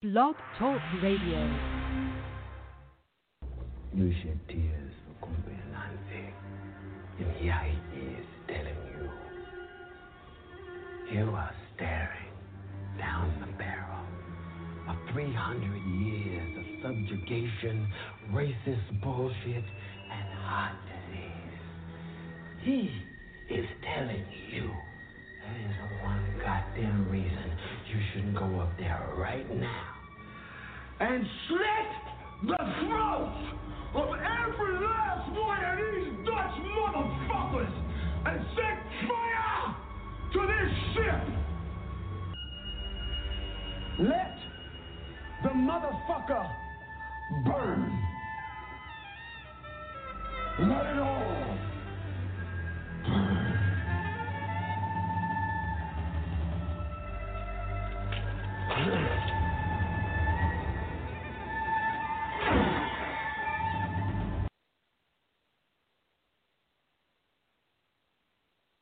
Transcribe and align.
Blog 0.00 0.36
Talk 0.60 0.80
Radio. 1.02 1.42
You 3.92 4.14
shed 4.22 4.38
tears 4.46 4.92
for 5.02 5.26
Kumbe 5.26 5.50
and 7.18 7.32
here 7.38 7.66
he 7.92 8.00
is 8.06 8.26
telling 8.46 8.78
you. 8.94 9.10
You 11.18 11.24
are 11.34 11.52
staring 11.74 12.30
down 12.96 13.40
the 13.40 13.50
barrel 13.58 14.06
of 14.88 14.96
300 15.14 15.66
years 15.66 16.58
of 16.58 16.64
subjugation, 16.80 17.92
racist 18.30 19.02
bullshit, 19.02 19.64
and 19.64 20.28
heart 20.44 20.76
disease. 20.86 21.58
He 22.62 22.80
is 23.52 23.66
telling 23.82 24.26
you 24.52 24.70
there 25.42 25.60
is 25.68 26.04
one 26.04 26.24
goddamn 26.38 27.10
reason 27.10 27.58
you 27.88 28.00
shouldn't 28.12 28.34
go 28.34 28.60
up 28.60 28.70
there 28.78 29.08
right 29.16 29.48
now 29.54 29.84
and 31.00 31.24
slit 31.48 32.48
the 32.48 32.56
throats 32.56 33.58
of 33.94 34.08
every 34.08 34.74
last 34.84 35.30
one 35.32 35.64
of 35.64 35.78
these 35.78 36.26
Dutch 36.26 36.56
motherfuckers 36.76 37.74
and 38.26 38.44
set 38.54 38.78
fire 39.08 39.76
to 40.32 40.40
this 40.46 40.72
ship. 40.94 41.22
Let 44.00 44.36
the 45.44 45.50
motherfucker 45.50 46.50
burn. 47.44 48.04
Let 50.60 50.86
it 50.86 50.98
all 50.98 51.67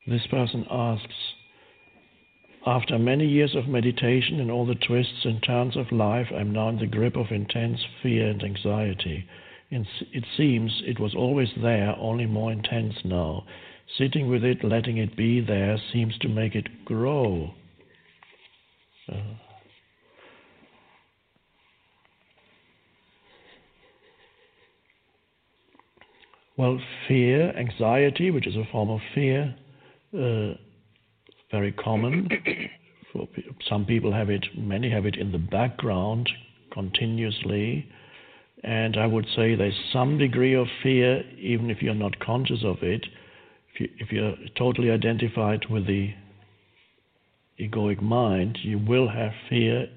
This 0.07 0.27
person 0.29 0.65
asks, 0.71 1.35
after 2.65 2.99
many 2.99 3.27
years 3.27 3.55
of 3.55 3.69
meditation 3.69 4.41
and 4.41 4.51
all 4.51 4.67
the 4.67 4.75
twists 4.75 5.25
and 5.25 5.43
turns 5.43 5.77
of 5.77 5.91
life, 5.93 6.27
I'm 6.35 6.53
now 6.53 6.69
in 6.69 6.79
the 6.79 6.87
grip 6.87 7.17
of 7.17 7.31
intense 7.31 7.81
fear 8.03 8.29
and 8.29 8.43
anxiety. 8.43 9.25
It 9.71 10.25
seems 10.37 10.83
it 10.85 11.01
was 11.01 11.15
always 11.15 11.49
there, 11.61 11.95
only 11.99 12.27
more 12.27 12.53
intense 12.53 12.95
now. 13.05 13.45
Sitting 13.99 14.29
with 14.29 14.45
it, 14.45 14.63
letting 14.65 14.97
it 14.99 15.17
be 15.17 15.41
there, 15.41 15.77
seems 15.93 16.17
to 16.19 16.29
make 16.29 16.55
it 16.55 16.85
grow. 16.85 17.53
Uh, 19.13 19.35
well, 26.57 26.81
fear, 27.07 27.53
anxiety, 27.57 28.31
which 28.31 28.47
is 28.47 28.57
a 28.57 28.65
form 28.71 28.91
of 28.91 29.01
fear, 29.15 29.55
Uh, 30.15 30.55
very 31.51 31.73
common. 31.73 32.29
For 33.13 33.27
some 33.69 33.85
people 33.87 34.13
have 34.13 34.31
it, 34.31 34.45
many 34.57 34.91
have 34.91 35.07
it 35.07 35.17
in 35.17 35.33
the 35.33 35.39
background 35.39 36.29
continuously. 36.73 37.89
And 38.63 38.97
I 38.97 39.07
would 39.07 39.27
say 39.37 39.55
there's 39.55 39.79
some 39.93 40.19
degree 40.19 40.55
of 40.55 40.67
fear, 40.83 41.23
even 41.39 41.71
if 41.71 41.83
you're 41.83 41.95
not 41.95 42.19
conscious 42.19 42.65
of 42.65 42.83
it. 42.83 43.07
If, 43.73 43.81
you, 43.81 43.89
if 43.99 44.13
you're 44.13 44.35
totally 44.57 44.91
identified 44.91 45.67
with 45.71 45.87
the 45.87 46.13
egoic 47.61 48.03
mind, 48.03 48.59
you 48.63 48.79
will 48.79 49.09
have 49.09 49.33
fear, 49.49 49.89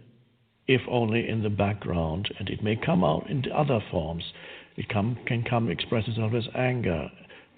if 0.68 0.82
only 0.90 1.28
in 1.28 1.42
the 1.42 1.50
background, 1.50 2.30
and 2.38 2.50
it 2.50 2.64
may 2.64 2.76
come 2.76 3.04
out 3.04 3.30
in 3.30 3.44
other 3.52 3.80
forms. 3.92 4.24
It 4.78 4.88
come, 4.88 5.18
can 5.26 5.44
come 5.44 5.70
express 5.70 6.08
itself 6.08 6.34
as 6.34 6.48
anger. 6.56 7.10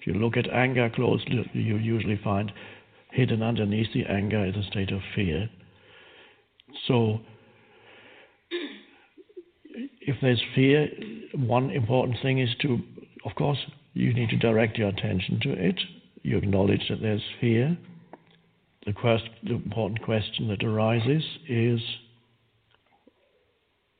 If 0.02 0.08
you 0.08 0.14
look 0.14 0.36
at 0.36 0.50
anger 0.50 0.90
closely, 0.90 1.48
you 1.52 1.76
usually 1.76 2.16
find 2.24 2.50
hidden 3.12 3.40
underneath 3.40 3.92
the 3.94 4.04
anger 4.06 4.44
is 4.44 4.56
a 4.56 4.64
state 4.64 4.90
of 4.90 5.00
fear. 5.14 5.48
So, 6.88 7.20
if 10.00 10.16
there's 10.20 10.42
fear, 10.56 10.88
one 11.36 11.70
important 11.70 12.16
thing 12.20 12.40
is 12.40 12.48
to, 12.62 12.80
of 13.24 13.36
course, 13.36 13.58
you 13.94 14.12
need 14.12 14.30
to 14.30 14.36
direct 14.36 14.76
your 14.76 14.88
attention 14.88 15.38
to 15.42 15.52
it. 15.52 15.78
You 16.22 16.36
acknowledge 16.36 16.88
that 16.88 17.00
there's 17.00 17.22
fear. 17.40 17.78
The, 18.84 18.92
quest, 18.92 19.28
the 19.44 19.54
important 19.54 20.02
question 20.02 20.48
that 20.48 20.64
arises 20.64 21.22
is 21.48 21.80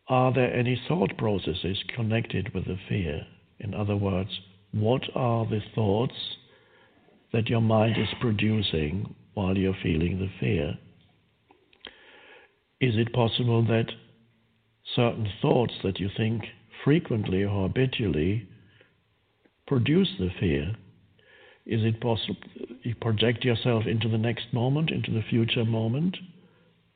Are 0.08 0.32
there 0.32 0.52
any 0.52 0.80
thought 0.88 1.16
processes 1.16 1.78
connected 1.94 2.52
with 2.52 2.64
the 2.64 2.78
fear? 2.88 3.24
In 3.60 3.72
other 3.72 3.96
words, 3.96 4.40
what 4.72 5.02
are 5.14 5.46
the 5.46 5.60
thoughts 5.74 6.14
that 7.32 7.48
your 7.48 7.60
mind 7.60 7.96
is 7.98 8.08
producing 8.20 9.14
while 9.34 9.56
you're 9.56 9.76
feeling 9.82 10.18
the 10.18 10.30
fear? 10.40 10.78
Is 12.80 12.94
it 12.96 13.12
possible 13.12 13.62
that 13.66 13.92
certain 14.96 15.28
thoughts 15.40 15.74
that 15.84 16.00
you 16.00 16.08
think 16.16 16.44
frequently 16.84 17.44
or 17.44 17.68
habitually 17.68 18.48
produce 19.66 20.08
the 20.18 20.30
fear? 20.40 20.74
Is 21.64 21.84
it 21.84 22.00
possible 22.00 22.36
you 22.82 22.94
project 22.96 23.44
yourself 23.44 23.84
into 23.86 24.08
the 24.08 24.18
next 24.18 24.52
moment, 24.52 24.90
into 24.90 25.12
the 25.12 25.22
future 25.22 25.64
moment, 25.64 26.16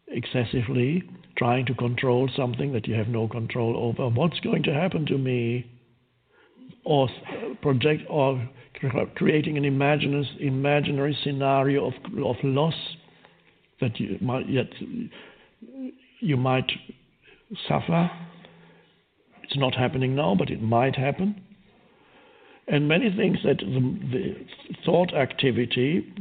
excessively, 0.08 1.04
trying 1.38 1.66
to 1.66 1.74
control 1.74 2.28
something 2.34 2.72
that 2.72 2.88
you 2.88 2.94
have 2.94 3.08
no 3.08 3.28
control 3.28 3.76
over? 3.76 4.08
What's 4.08 4.40
going 4.40 4.64
to 4.64 4.74
happen 4.74 5.06
to 5.06 5.18
me? 5.18 5.70
Or 6.84 7.08
project 7.62 8.02
or 8.08 8.48
creating 9.14 9.56
an 9.56 9.64
imaginary, 9.64 10.28
imaginary 10.40 11.16
scenario 11.24 11.86
of, 11.86 11.94
of 12.24 12.36
loss 12.44 12.74
that 13.80 13.98
you 13.98 14.18
might 14.20 14.48
yet 14.48 14.68
you 16.20 16.36
might 16.36 16.70
suffer. 17.68 18.10
It's 19.42 19.56
not 19.56 19.74
happening 19.74 20.14
now, 20.16 20.34
but 20.34 20.50
it 20.50 20.62
might 20.62 20.96
happen. 20.96 21.42
And 22.68 22.88
many 22.88 23.14
things 23.14 23.38
that 23.44 23.58
the, 23.58 23.98
the 24.10 24.46
thought 24.84 25.14
activity, 25.14 26.12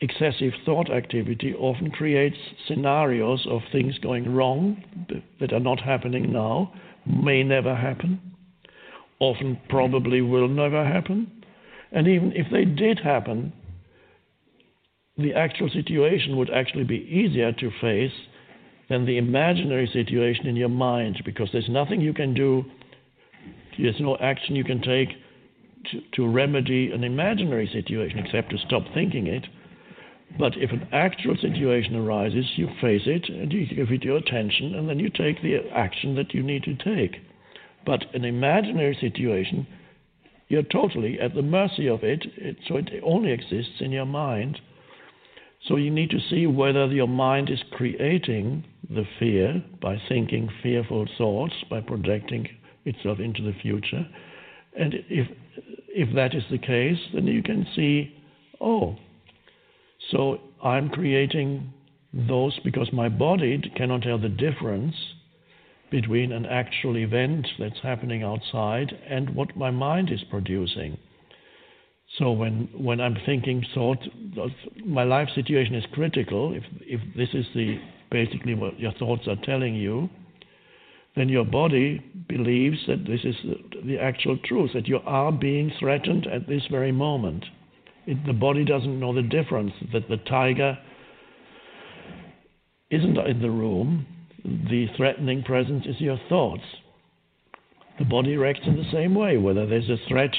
excessive 0.00 0.52
thought 0.64 0.90
activity, 0.90 1.54
often 1.54 1.90
creates 1.90 2.36
scenarios 2.66 3.46
of 3.48 3.60
things 3.70 3.98
going 3.98 4.34
wrong 4.34 4.82
that 5.40 5.52
are 5.52 5.60
not 5.60 5.80
happening 5.80 6.32
now, 6.32 6.72
may 7.04 7.42
never 7.42 7.74
happen, 7.74 8.31
often 9.22 9.56
probably 9.68 10.20
will 10.20 10.48
never 10.48 10.84
happen. 10.84 11.30
And 11.92 12.08
even 12.08 12.32
if 12.32 12.48
they 12.50 12.64
did 12.64 12.98
happen, 12.98 13.52
the 15.16 15.32
actual 15.32 15.68
situation 15.68 16.36
would 16.36 16.50
actually 16.50 16.84
be 16.84 16.96
easier 16.96 17.52
to 17.52 17.70
face 17.80 18.12
than 18.88 19.06
the 19.06 19.18
imaginary 19.18 19.88
situation 19.92 20.46
in 20.48 20.56
your 20.56 20.68
mind 20.68 21.22
because 21.24 21.48
there's 21.52 21.68
nothing 21.68 22.00
you 22.00 22.12
can 22.12 22.34
do, 22.34 22.64
there's 23.78 24.00
no 24.00 24.16
action 24.16 24.56
you 24.56 24.64
can 24.64 24.82
take 24.82 25.10
to, 25.90 26.00
to 26.14 26.28
remedy 26.28 26.90
an 26.90 27.04
imaginary 27.04 27.70
situation 27.72 28.18
except 28.18 28.50
to 28.50 28.58
stop 28.58 28.82
thinking 28.92 29.28
it. 29.28 29.46
But 30.36 30.56
if 30.56 30.72
an 30.72 30.88
actual 30.92 31.36
situation 31.36 31.94
arises, 31.94 32.46
you 32.56 32.66
face 32.80 33.02
it 33.06 33.28
and 33.28 33.52
you 33.52 33.66
give 33.66 33.92
it 33.92 34.02
your 34.02 34.16
attention 34.16 34.74
and 34.74 34.88
then 34.88 34.98
you 34.98 35.10
take 35.10 35.42
the 35.42 35.60
action 35.72 36.16
that 36.16 36.34
you 36.34 36.42
need 36.42 36.64
to 36.64 36.74
take. 36.74 37.20
But 37.84 38.14
an 38.14 38.24
imaginary 38.24 38.96
situation, 39.00 39.66
you're 40.48 40.62
totally 40.62 41.18
at 41.18 41.34
the 41.34 41.42
mercy 41.42 41.88
of 41.88 42.04
it, 42.04 42.24
it 42.36 42.56
so 42.68 42.76
it 42.76 42.90
only 43.02 43.32
exists 43.32 43.80
in 43.80 43.90
your 43.90 44.06
mind. 44.06 44.60
So 45.66 45.76
you 45.76 45.90
need 45.90 46.10
to 46.10 46.20
see 46.28 46.46
whether 46.46 46.86
your 46.86 47.08
mind 47.08 47.48
is 47.48 47.62
creating 47.72 48.64
the 48.90 49.04
fear 49.18 49.62
by 49.80 49.96
thinking 50.08 50.50
fearful 50.62 51.06
thoughts, 51.16 51.54
by 51.70 51.80
projecting 51.80 52.48
itself 52.84 53.20
into 53.20 53.42
the 53.42 53.54
future. 53.62 54.06
And 54.78 54.94
if, 55.08 55.28
if 55.88 56.14
that 56.14 56.34
is 56.34 56.42
the 56.50 56.58
case, 56.58 56.98
then 57.14 57.26
you 57.26 57.42
can 57.42 57.66
see, 57.76 58.14
oh, 58.60 58.96
so 60.10 60.40
I'm 60.62 60.88
creating 60.90 61.72
those 62.12 62.58
because 62.64 62.92
my 62.92 63.08
body 63.08 63.58
cannot 63.76 64.02
tell 64.02 64.18
the 64.18 64.28
difference 64.28 64.94
between 65.92 66.32
an 66.32 66.46
actual 66.46 66.96
event 66.96 67.46
that's 67.58 67.78
happening 67.82 68.24
outside 68.24 68.90
and 69.08 69.32
what 69.36 69.56
my 69.56 69.70
mind 69.70 70.10
is 70.10 70.24
producing. 70.30 70.98
So 72.18 72.32
when, 72.32 72.68
when 72.76 73.00
I'm 73.00 73.16
thinking 73.24 73.64
thought, 73.74 73.98
my 74.84 75.04
life 75.04 75.28
situation 75.34 75.74
is 75.74 75.84
critical, 75.92 76.54
if, 76.54 76.64
if 76.80 77.00
this 77.16 77.28
is 77.32 77.46
the 77.54 77.78
basically 78.10 78.54
what 78.54 78.80
your 78.80 78.92
thoughts 78.92 79.28
are 79.28 79.36
telling 79.44 79.74
you, 79.74 80.08
then 81.14 81.28
your 81.28 81.44
body 81.44 82.02
believes 82.28 82.78
that 82.88 83.04
this 83.06 83.20
is 83.24 83.36
the, 83.86 83.98
actual 83.98 84.38
truth, 84.44 84.70
that 84.74 84.88
you 84.88 84.98
are 85.04 85.30
being 85.30 85.70
threatened 85.78 86.26
at 86.26 86.48
this 86.48 86.62
very 86.70 86.92
moment. 86.92 87.44
It, 88.06 88.24
the 88.26 88.32
body 88.32 88.64
doesn't 88.64 88.98
know 88.98 89.14
the 89.14 89.22
difference, 89.22 89.72
that 89.92 90.08
the 90.08 90.16
tiger 90.16 90.78
isn't 92.90 93.16
in 93.18 93.40
the 93.40 93.50
room, 93.50 94.06
the 94.44 94.86
threatening 94.96 95.42
presence 95.42 95.86
is 95.86 96.00
your 96.00 96.18
thoughts. 96.28 96.62
The 97.98 98.04
body 98.04 98.36
reacts 98.36 98.66
in 98.66 98.76
the 98.76 98.90
same 98.90 99.14
way, 99.14 99.36
whether 99.36 99.66
there's 99.66 99.88
a 99.88 99.98
threat, 100.08 100.34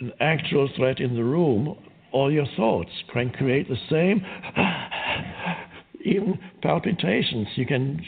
an 0.00 0.12
actual 0.20 0.68
threat 0.76 1.00
in 1.00 1.14
the 1.14 1.24
room, 1.24 1.76
or 2.12 2.30
your 2.30 2.46
thoughts 2.56 2.90
can 3.12 3.30
create 3.30 3.68
the 3.68 3.76
same, 3.88 4.24
even 6.04 6.38
palpitations. 6.62 7.48
You 7.54 7.66
can 7.66 8.04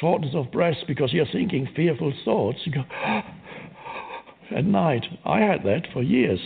shortness 0.00 0.34
of 0.34 0.50
breath 0.50 0.78
because 0.88 1.12
you're 1.12 1.26
thinking 1.30 1.68
fearful 1.76 2.12
thoughts. 2.24 2.58
You 2.64 2.72
go 2.72 2.84
at 4.56 4.64
night. 4.64 5.04
I 5.24 5.40
had 5.40 5.62
that 5.64 5.86
for 5.92 6.02
years. 6.02 6.40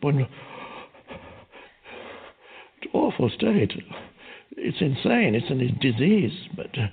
When 0.00 0.26
awful 2.92 3.30
state. 3.30 3.72
It's 4.56 4.80
insane. 4.80 5.34
It's 5.36 5.50
a 5.50 5.54
disease, 5.80 6.32
but. 6.56 6.76
Uh, 6.76 6.88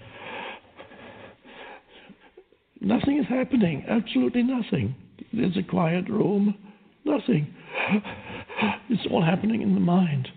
Nothing 2.88 3.18
is 3.18 3.26
happening, 3.28 3.84
absolutely 3.90 4.44
nothing. 4.44 4.96
There's 5.34 5.58
a 5.58 5.62
quiet 5.62 6.08
room, 6.10 6.56
nothing. 7.04 7.54
It's 8.90 9.06
all 9.12 9.22
happening 9.22 9.62
in 9.62 9.74
the 9.74 9.82
mind. 9.82 10.30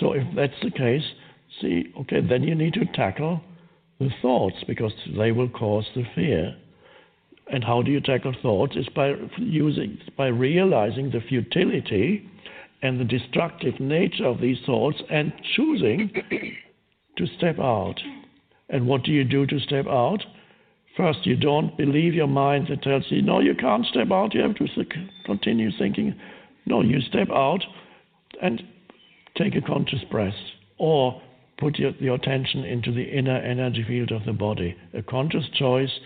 So 0.00 0.12
if 0.12 0.24
that's 0.34 0.60
the 0.62 0.72
case, 0.72 1.04
see, 1.60 1.92
okay, 2.00 2.20
then 2.20 2.42
you 2.42 2.56
need 2.56 2.74
to 2.74 2.84
tackle 2.86 3.40
the 4.00 4.10
thoughts 4.20 4.56
because 4.66 4.92
they 5.16 5.30
will 5.30 5.48
cause 5.48 5.86
the 5.94 6.02
fear. 6.16 6.56
And 7.52 7.62
how 7.62 7.82
do 7.82 7.92
you 7.92 8.00
tackle 8.00 8.34
thoughts? 8.42 8.74
Is 8.74 8.88
by 8.88 9.14
using, 9.38 9.98
by 10.18 10.26
realizing 10.26 11.12
the 11.12 11.20
futility 11.20 12.28
and 12.82 12.98
the 12.98 13.04
destructive 13.04 13.78
nature 13.78 14.26
of 14.26 14.40
these 14.40 14.58
thoughts 14.66 15.00
and 15.08 15.32
choosing 15.54 16.10
to 17.16 17.26
step 17.38 17.60
out. 17.60 18.00
And 18.68 18.88
what 18.88 19.04
do 19.04 19.12
you 19.12 19.22
do 19.22 19.46
to 19.46 19.60
step 19.60 19.86
out? 19.86 20.24
First, 20.96 21.26
you 21.26 21.36
don't 21.36 21.76
believe 21.76 22.12
your 22.12 22.26
mind 22.26 22.66
that 22.68 22.82
tells 22.82 23.04
you, 23.08 23.22
no, 23.22 23.40
you 23.40 23.54
can't 23.54 23.86
step 23.86 24.10
out, 24.10 24.34
you 24.34 24.42
have 24.42 24.54
to 24.56 24.66
continue 25.24 25.70
thinking. 25.78 26.14
No, 26.66 26.82
you 26.82 27.00
step 27.00 27.28
out 27.30 27.64
and 28.42 28.62
take 29.36 29.54
a 29.54 29.62
conscious 29.62 30.04
breath, 30.10 30.34
or 30.78 31.20
put 31.58 31.78
your, 31.78 31.92
your 31.92 32.16
attention 32.16 32.64
into 32.64 32.92
the 32.92 33.04
inner 33.04 33.38
energy 33.38 33.84
field 33.86 34.12
of 34.12 34.26
the 34.26 34.32
body. 34.32 34.76
A 34.92 35.02
conscious 35.02 35.48
choice 35.54 36.00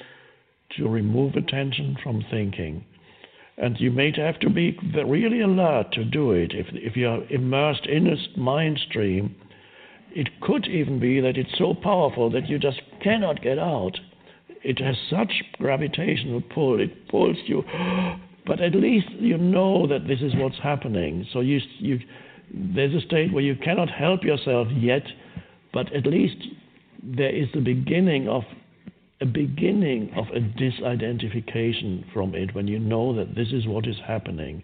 to 0.76 0.88
remove 0.88 1.34
attention 1.34 1.96
from 2.02 2.24
thinking. 2.30 2.84
And 3.58 3.80
you 3.80 3.90
may 3.90 4.12
have 4.16 4.38
to 4.40 4.50
be 4.50 4.78
really 4.94 5.40
alert 5.40 5.92
to 5.92 6.04
do 6.04 6.32
it. 6.32 6.52
If, 6.54 6.66
if 6.72 6.94
you're 6.94 7.24
immersed 7.30 7.86
in 7.86 8.06
a 8.06 8.38
mind 8.38 8.78
stream, 8.88 9.34
it 10.14 10.40
could 10.40 10.66
even 10.66 11.00
be 11.00 11.20
that 11.20 11.36
it's 11.36 11.58
so 11.58 11.74
powerful 11.74 12.30
that 12.30 12.48
you 12.48 12.58
just 12.58 12.80
cannot 13.02 13.42
get 13.42 13.58
out 13.58 13.98
it 14.66 14.80
has 14.80 14.96
such 15.08 15.32
gravitational 15.58 16.42
pull, 16.52 16.80
it 16.80 17.08
pulls 17.08 17.36
you. 17.46 17.62
But 18.44 18.60
at 18.60 18.74
least 18.74 19.06
you 19.12 19.38
know 19.38 19.86
that 19.86 20.08
this 20.08 20.20
is 20.20 20.32
what's 20.34 20.58
happening. 20.60 21.24
So 21.32 21.38
you, 21.40 21.60
you, 21.78 22.00
there's 22.52 22.94
a 22.94 23.06
state 23.06 23.32
where 23.32 23.44
you 23.44 23.54
cannot 23.54 23.88
help 23.88 24.24
yourself 24.24 24.66
yet, 24.74 25.04
but 25.72 25.92
at 25.94 26.04
least 26.04 26.36
there 27.02 27.34
is 27.34 27.46
the 27.54 27.60
beginning 27.60 28.28
of 28.28 28.42
a 29.20 29.26
beginning 29.26 30.12
of 30.16 30.26
a 30.34 30.40
disidentification 30.40 32.04
from 32.12 32.34
it 32.34 32.54
when 32.54 32.66
you 32.66 32.78
know 32.78 33.14
that 33.14 33.34
this 33.34 33.48
is 33.52 33.66
what 33.66 33.86
is 33.86 33.96
happening. 34.06 34.62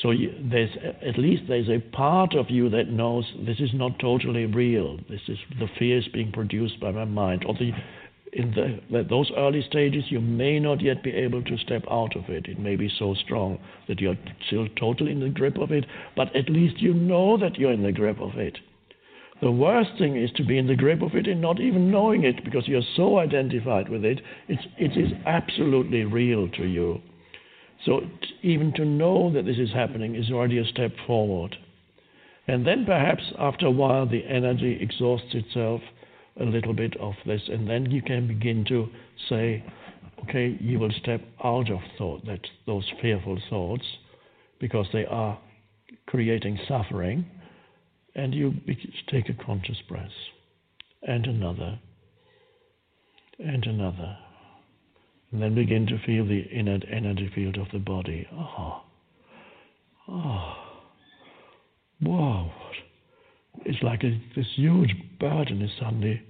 So 0.00 0.10
you, 0.10 0.32
there's 0.50 0.70
at 1.06 1.18
least 1.18 1.42
there's 1.48 1.68
a 1.68 1.80
part 1.94 2.34
of 2.34 2.50
you 2.50 2.70
that 2.70 2.88
knows 2.88 3.24
this 3.46 3.60
is 3.60 3.70
not 3.74 3.98
totally 3.98 4.46
real. 4.46 4.98
This 5.08 5.20
is 5.28 5.38
the 5.58 5.68
fear 5.78 5.98
is 5.98 6.08
being 6.08 6.32
produced 6.32 6.80
by 6.80 6.92
my 6.92 7.04
mind, 7.04 7.44
or 7.46 7.54
the 7.54 7.72
in 8.34 8.50
the, 8.90 9.04
those 9.04 9.30
early 9.36 9.62
stages, 9.62 10.04
you 10.08 10.20
may 10.20 10.58
not 10.58 10.82
yet 10.82 11.02
be 11.02 11.10
able 11.10 11.42
to 11.44 11.56
step 11.58 11.84
out 11.90 12.16
of 12.16 12.28
it. 12.28 12.46
It 12.46 12.58
may 12.58 12.74
be 12.74 12.90
so 12.98 13.14
strong 13.14 13.58
that 13.86 14.00
you're 14.00 14.18
still 14.46 14.66
totally 14.78 15.12
in 15.12 15.20
the 15.20 15.28
grip 15.28 15.56
of 15.56 15.70
it, 15.70 15.86
but 16.16 16.34
at 16.34 16.50
least 16.50 16.80
you 16.80 16.92
know 16.92 17.36
that 17.38 17.56
you're 17.56 17.72
in 17.72 17.84
the 17.84 17.92
grip 17.92 18.20
of 18.20 18.36
it. 18.36 18.58
The 19.40 19.52
worst 19.52 19.90
thing 19.98 20.16
is 20.16 20.30
to 20.32 20.44
be 20.44 20.58
in 20.58 20.66
the 20.66 20.76
grip 20.76 21.02
of 21.02 21.14
it 21.14 21.28
and 21.28 21.40
not 21.40 21.60
even 21.60 21.90
knowing 21.90 22.24
it 22.24 22.44
because 22.44 22.66
you're 22.66 22.82
so 22.96 23.18
identified 23.18 23.88
with 23.88 24.04
it. 24.04 24.20
It's, 24.48 24.62
it 24.78 24.96
is 24.96 25.12
absolutely 25.26 26.04
real 26.04 26.48
to 26.50 26.64
you. 26.64 27.00
So, 27.84 28.00
even 28.42 28.72
to 28.74 28.84
know 28.84 29.32
that 29.32 29.44
this 29.44 29.58
is 29.58 29.72
happening 29.72 30.14
is 30.14 30.30
already 30.30 30.58
a 30.58 30.64
step 30.64 30.92
forward. 31.06 31.56
And 32.48 32.66
then 32.66 32.84
perhaps 32.84 33.22
after 33.38 33.66
a 33.66 33.70
while, 33.70 34.06
the 34.06 34.24
energy 34.24 34.78
exhausts 34.80 35.34
itself 35.34 35.82
a 36.40 36.44
little 36.44 36.74
bit 36.74 36.96
of 36.98 37.14
this, 37.26 37.42
and 37.48 37.68
then 37.68 37.90
you 37.90 38.02
can 38.02 38.26
begin 38.26 38.64
to 38.66 38.88
say, 39.28 39.64
okay, 40.22 40.56
you 40.60 40.78
will 40.78 40.92
step 41.00 41.20
out 41.42 41.70
of 41.70 41.80
thought, 41.96 42.24
that 42.26 42.40
those 42.66 42.90
fearful 43.00 43.38
thoughts, 43.48 43.84
because 44.60 44.86
they 44.92 45.06
are 45.06 45.38
creating 46.06 46.58
suffering, 46.66 47.24
and 48.14 48.34
you 48.34 48.52
take 49.08 49.28
a 49.28 49.44
conscious 49.44 49.80
breath, 49.88 50.08
and 51.02 51.26
another, 51.26 51.78
and 53.38 53.64
another, 53.66 54.16
and 55.30 55.42
then 55.42 55.54
begin 55.54 55.86
to 55.86 55.98
feel 56.06 56.24
the 56.26 56.42
inner 56.52 56.78
energy 56.90 57.30
field 57.34 57.56
of 57.58 57.66
the 57.72 57.78
body. 57.78 58.26
Oh, 58.32 58.82
oh, 60.08 60.54
wow. 62.00 62.52
It's 63.64 63.82
like 63.82 64.02
a, 64.04 64.20
this 64.36 64.46
huge 64.56 64.94
burden 65.18 65.62
is 65.62 65.70
suddenly 65.80 66.22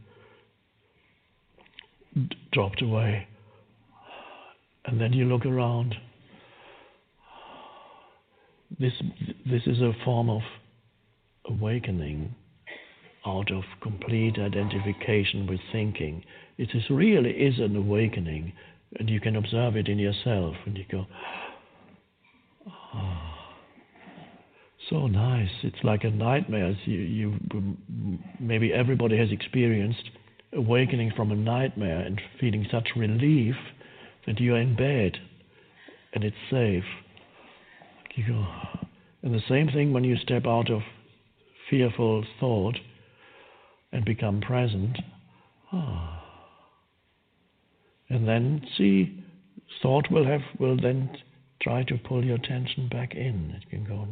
dropped 2.53 2.83
away. 2.83 3.27
And 4.85 5.01
then 5.01 5.13
you 5.13 5.25
look 5.25 5.47
around. 5.47 5.95
This, 8.79 8.93
this 9.47 9.63
is 9.67 9.81
a 9.81 9.93
form 10.05 10.29
of 10.29 10.43
awakening 11.47 12.35
out 13.27 13.51
of 13.51 13.63
complete 13.83 14.39
identification 14.39 15.47
with 15.47 15.61
thinking. 15.73 16.25
It 16.59 16.71
is 16.75 16.83
really 16.91 17.31
is 17.31 17.59
an 17.59 17.77
awakening, 17.77 18.53
and 18.99 19.09
you 19.09 19.21
can 19.21 19.37
observe 19.37 19.77
it 19.77 19.89
in 19.89 19.99
yourself, 19.99 20.55
and 20.67 20.77
you 20.77 20.85
go, 20.91 21.07
oh 22.95 23.34
so 24.91 25.07
nice. 25.07 25.51
It's 25.63 25.83
like 25.83 26.05
a 26.05 26.11
nightmare. 26.11 26.77
You, 26.85 26.99
you, 26.99 27.39
maybe 28.41 28.73
everybody 28.73 29.19
has 29.19 29.31
experienced 29.31 30.11
awakening 30.53 31.13
from 31.17 31.31
a 31.33 31.37
nightmare 31.37 32.01
and 32.01 32.21
feeling 32.41 32.67
such 32.71 32.89
relief 32.97 33.55
that 34.27 34.41
you 34.41 34.55
are 34.55 34.61
in 34.61 34.77
bed 34.77 35.19
and 36.13 36.25
it's 36.25 36.37
safe. 36.51 36.85
You 38.15 38.27
go, 38.29 38.47
and 39.23 39.35
the 39.35 39.43
same 39.49 39.69
thing 39.69 39.93
when 39.93 40.05
you 40.05 40.17
step 40.17 40.47
out 40.47 40.71
of 40.71 40.83
fearful 41.69 42.25
thought 42.39 42.77
and 43.93 44.05
become 44.05 44.41
present. 44.41 44.97
Ah. 45.73 46.23
And 48.09 48.29
then 48.29 48.63
see, 48.79 49.25
thought 49.83 50.11
will 50.11 50.27
have 50.27 50.43
will 50.61 50.77
then 50.81 51.11
try 51.61 51.83
to 51.85 51.97
pull 51.97 52.25
your 52.25 52.37
attention 52.37 52.89
back 52.89 53.15
in. 53.15 53.59
It 53.61 53.69
can 53.71 53.85
go. 53.85 54.07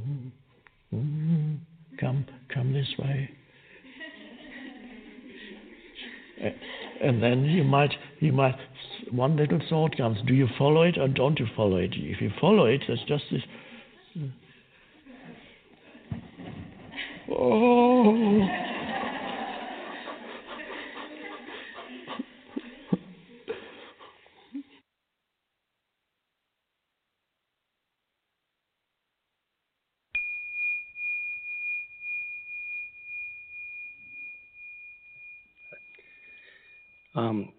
Mm, 0.95 1.61
come, 1.99 2.27
come 2.53 2.73
this 2.73 2.89
way. 2.99 3.31
and 7.03 7.23
then 7.23 7.45
you 7.45 7.65
might, 7.65 7.93
you 8.21 8.33
might, 8.33 8.57
one 9.11 9.37
little 9.37 9.61
thought 9.69 9.97
comes: 9.97 10.19
Do 10.27 10.35
you 10.35 10.49
follow 10.59 10.83
it 10.83 10.99
or 10.99 11.09
don't 11.09 11.39
you 11.39 11.47
follow 11.57 11.77
it? 11.77 11.93
If 11.95 12.21
you 12.21 12.31
follow 12.41 12.67
it, 12.67 12.83
there's 12.87 13.05
just 13.09 13.25
this. 13.31 13.43
Oh. 17.35 18.43
Um, 37.15 37.53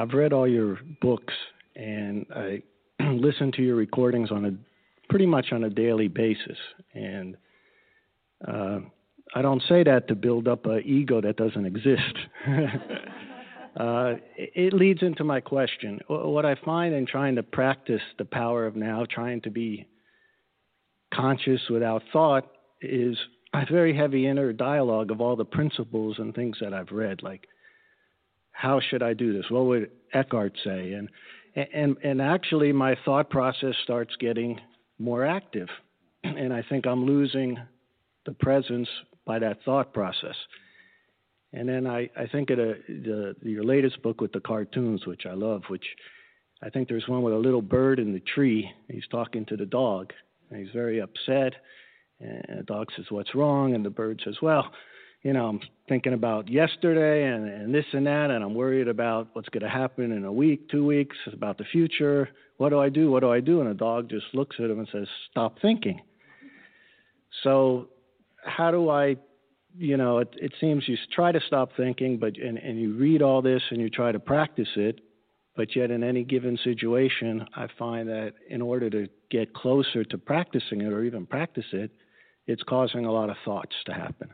I've 0.00 0.14
read 0.14 0.32
all 0.32 0.48
your 0.48 0.78
books 1.02 1.34
and 1.76 2.24
I 2.34 2.62
listen 3.00 3.52
to 3.52 3.62
your 3.62 3.76
recordings 3.76 4.30
on 4.30 4.46
a 4.46 4.52
pretty 5.10 5.26
much 5.26 5.52
on 5.52 5.64
a 5.64 5.70
daily 5.70 6.08
basis. 6.08 6.56
And 6.94 7.36
uh, 8.48 8.78
I 9.34 9.42
don't 9.42 9.62
say 9.68 9.82
that 9.84 10.08
to 10.08 10.14
build 10.14 10.48
up 10.48 10.64
an 10.64 10.82
ego 10.86 11.20
that 11.20 11.36
doesn't 11.36 11.66
exist. 11.66 12.14
uh, 13.76 14.14
it 14.36 14.72
leads 14.72 15.02
into 15.02 15.22
my 15.22 15.38
question. 15.38 16.00
What 16.08 16.46
I 16.46 16.54
find 16.64 16.94
in 16.94 17.04
trying 17.04 17.34
to 17.36 17.42
practice 17.42 18.02
the 18.16 18.24
power 18.24 18.66
of 18.66 18.76
now, 18.76 19.04
trying 19.10 19.42
to 19.42 19.50
be 19.50 19.86
conscious 21.12 21.60
without 21.68 22.02
thought, 22.10 22.50
is 22.80 23.18
a 23.52 23.66
very 23.70 23.94
heavy 23.94 24.26
inner 24.26 24.54
dialogue 24.54 25.10
of 25.10 25.20
all 25.20 25.36
the 25.36 25.44
principles 25.44 26.16
and 26.18 26.34
things 26.34 26.56
that 26.62 26.72
I've 26.72 26.90
read, 26.90 27.22
like 27.22 27.46
how 28.60 28.78
should 28.78 29.02
I 29.02 29.14
do 29.14 29.32
this? 29.32 29.50
What 29.50 29.64
would 29.66 29.90
Eckhart 30.12 30.52
say? 30.62 30.92
And 30.92 31.08
and 31.56 31.96
and 32.04 32.20
actually, 32.20 32.72
my 32.72 32.94
thought 33.06 33.30
process 33.30 33.74
starts 33.82 34.14
getting 34.20 34.60
more 34.98 35.24
active, 35.24 35.68
and 36.24 36.52
I 36.52 36.62
think 36.68 36.86
I'm 36.86 37.06
losing 37.06 37.56
the 38.26 38.32
presence 38.32 38.88
by 39.26 39.38
that 39.38 39.62
thought 39.64 39.94
process. 39.94 40.36
And 41.52 41.68
then 41.68 41.86
I, 41.86 42.10
I 42.16 42.26
think 42.30 42.50
at 42.50 42.58
the, 42.58 43.34
the 43.42 43.50
your 43.50 43.64
latest 43.64 44.02
book 44.02 44.20
with 44.20 44.32
the 44.32 44.40
cartoons, 44.40 45.06
which 45.06 45.22
I 45.26 45.32
love, 45.32 45.62
which 45.68 45.86
I 46.62 46.68
think 46.68 46.86
there's 46.86 47.08
one 47.08 47.22
with 47.22 47.32
a 47.34 47.38
little 47.38 47.62
bird 47.62 47.98
in 47.98 48.12
the 48.12 48.20
tree. 48.20 48.70
He's 48.88 49.08
talking 49.10 49.46
to 49.46 49.56
the 49.56 49.66
dog, 49.66 50.12
and 50.50 50.60
he's 50.60 50.72
very 50.74 51.00
upset. 51.00 51.54
And 52.20 52.58
the 52.58 52.64
dog 52.64 52.88
says, 52.94 53.06
"What's 53.08 53.34
wrong?" 53.34 53.74
And 53.74 53.84
the 53.84 53.90
bird 53.90 54.20
says, 54.22 54.36
"Well, 54.42 54.70
you 55.22 55.32
know, 55.32 55.46
I'm 55.46 55.60
thinking 55.88 56.14
about 56.14 56.48
yesterday 56.48 57.26
and, 57.26 57.48
and 57.48 57.74
this 57.74 57.84
and 57.92 58.06
that, 58.06 58.30
and 58.30 58.42
I'm 58.42 58.54
worried 58.54 58.88
about 58.88 59.28
what's 59.34 59.48
going 59.50 59.62
to 59.62 59.68
happen 59.68 60.12
in 60.12 60.24
a 60.24 60.32
week, 60.32 60.68
two 60.70 60.86
weeks, 60.86 61.16
about 61.32 61.58
the 61.58 61.64
future. 61.64 62.30
What 62.56 62.70
do 62.70 62.78
I 62.78 62.88
do? 62.88 63.10
What 63.10 63.20
do 63.20 63.30
I 63.30 63.40
do?" 63.40 63.60
And 63.60 63.68
the 63.68 63.74
dog 63.74 64.08
just 64.08 64.26
looks 64.32 64.56
at 64.58 64.70
him 64.70 64.78
and 64.78 64.88
says, 64.90 65.06
"Stop 65.30 65.58
thinking." 65.60 66.00
So, 67.42 67.88
how 68.44 68.70
do 68.70 68.88
I 68.90 69.16
you 69.76 69.96
know, 69.96 70.18
it, 70.18 70.28
it 70.36 70.52
seems 70.60 70.88
you 70.88 70.96
try 71.12 71.32
to 71.32 71.40
stop 71.46 71.70
thinking, 71.76 72.18
but 72.18 72.36
and, 72.36 72.58
and 72.58 72.80
you 72.80 72.94
read 72.96 73.22
all 73.22 73.42
this 73.42 73.62
and 73.70 73.80
you 73.80 73.88
try 73.88 74.12
to 74.12 74.18
practice 74.18 74.68
it, 74.76 75.00
but 75.56 75.76
yet 75.76 75.90
in 75.90 76.02
any 76.02 76.24
given 76.24 76.58
situation, 76.64 77.46
I 77.54 77.66
find 77.78 78.08
that 78.08 78.34
in 78.48 78.62
order 78.62 78.90
to 78.90 79.08
get 79.30 79.54
closer 79.54 80.04
to 80.04 80.18
practicing 80.18 80.80
it 80.80 80.92
or 80.92 81.04
even 81.04 81.26
practice 81.26 81.66
it, 81.72 81.90
it's 82.46 82.62
causing 82.64 83.04
a 83.04 83.12
lot 83.12 83.30
of 83.30 83.36
thoughts 83.44 83.74
to 83.86 83.92
happen. 83.92 84.30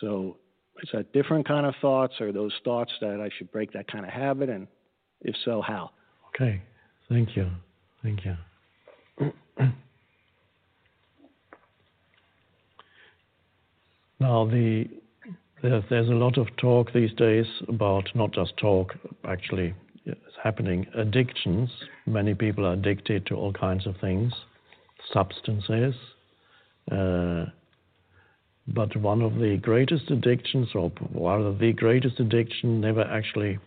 So, 0.00 0.36
is 0.82 0.88
that 0.92 1.12
different 1.12 1.46
kind 1.46 1.66
of 1.66 1.74
thoughts, 1.80 2.14
or 2.20 2.32
those 2.32 2.52
thoughts 2.64 2.92
that 3.00 3.20
I 3.20 3.28
should 3.36 3.50
break 3.50 3.72
that 3.72 3.90
kind 3.90 4.04
of 4.04 4.12
habit, 4.12 4.48
and 4.48 4.66
if 5.22 5.34
so, 5.44 5.60
how? 5.60 5.90
Okay, 6.28 6.62
thank 7.08 7.36
you, 7.36 7.50
thank 8.02 8.20
you. 8.24 9.32
Now, 14.20 14.46
the, 14.46 14.86
there's, 15.62 15.84
there's 15.90 16.08
a 16.08 16.12
lot 16.12 16.38
of 16.38 16.48
talk 16.56 16.92
these 16.92 17.12
days 17.14 17.46
about 17.68 18.08
not 18.14 18.32
just 18.32 18.56
talk, 18.56 18.94
actually, 19.24 19.74
it's 20.06 20.20
happening 20.42 20.86
addictions. 20.96 21.70
Many 22.06 22.34
people 22.34 22.66
are 22.66 22.72
addicted 22.72 23.26
to 23.26 23.34
all 23.34 23.52
kinds 23.52 23.86
of 23.86 23.94
things, 24.00 24.32
substances. 25.12 25.94
Uh, 26.90 27.46
but 28.74 28.94
one 28.96 29.22
of 29.22 29.34
the 29.36 29.56
greatest 29.56 30.10
addictions, 30.10 30.68
or 30.74 30.92
rather 31.14 31.54
the 31.54 31.72
greatest 31.72 32.20
addiction, 32.20 32.80
never 32.80 33.02
actually, 33.02 33.58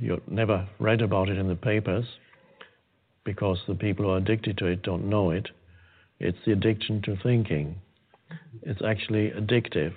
you 0.00 0.20
never 0.28 0.68
read 0.78 1.00
about 1.00 1.28
it 1.28 1.38
in 1.38 1.48
the 1.48 1.56
papers 1.56 2.04
because 3.24 3.58
the 3.66 3.74
people 3.74 4.04
who 4.04 4.10
are 4.12 4.18
addicted 4.18 4.58
to 4.58 4.66
it 4.66 4.82
don't 4.82 5.08
know 5.08 5.30
it. 5.30 5.48
It's 6.20 6.38
the 6.44 6.52
addiction 6.52 7.00
to 7.02 7.16
thinking. 7.22 7.76
It's 8.62 8.82
actually 8.82 9.30
addictive. 9.30 9.94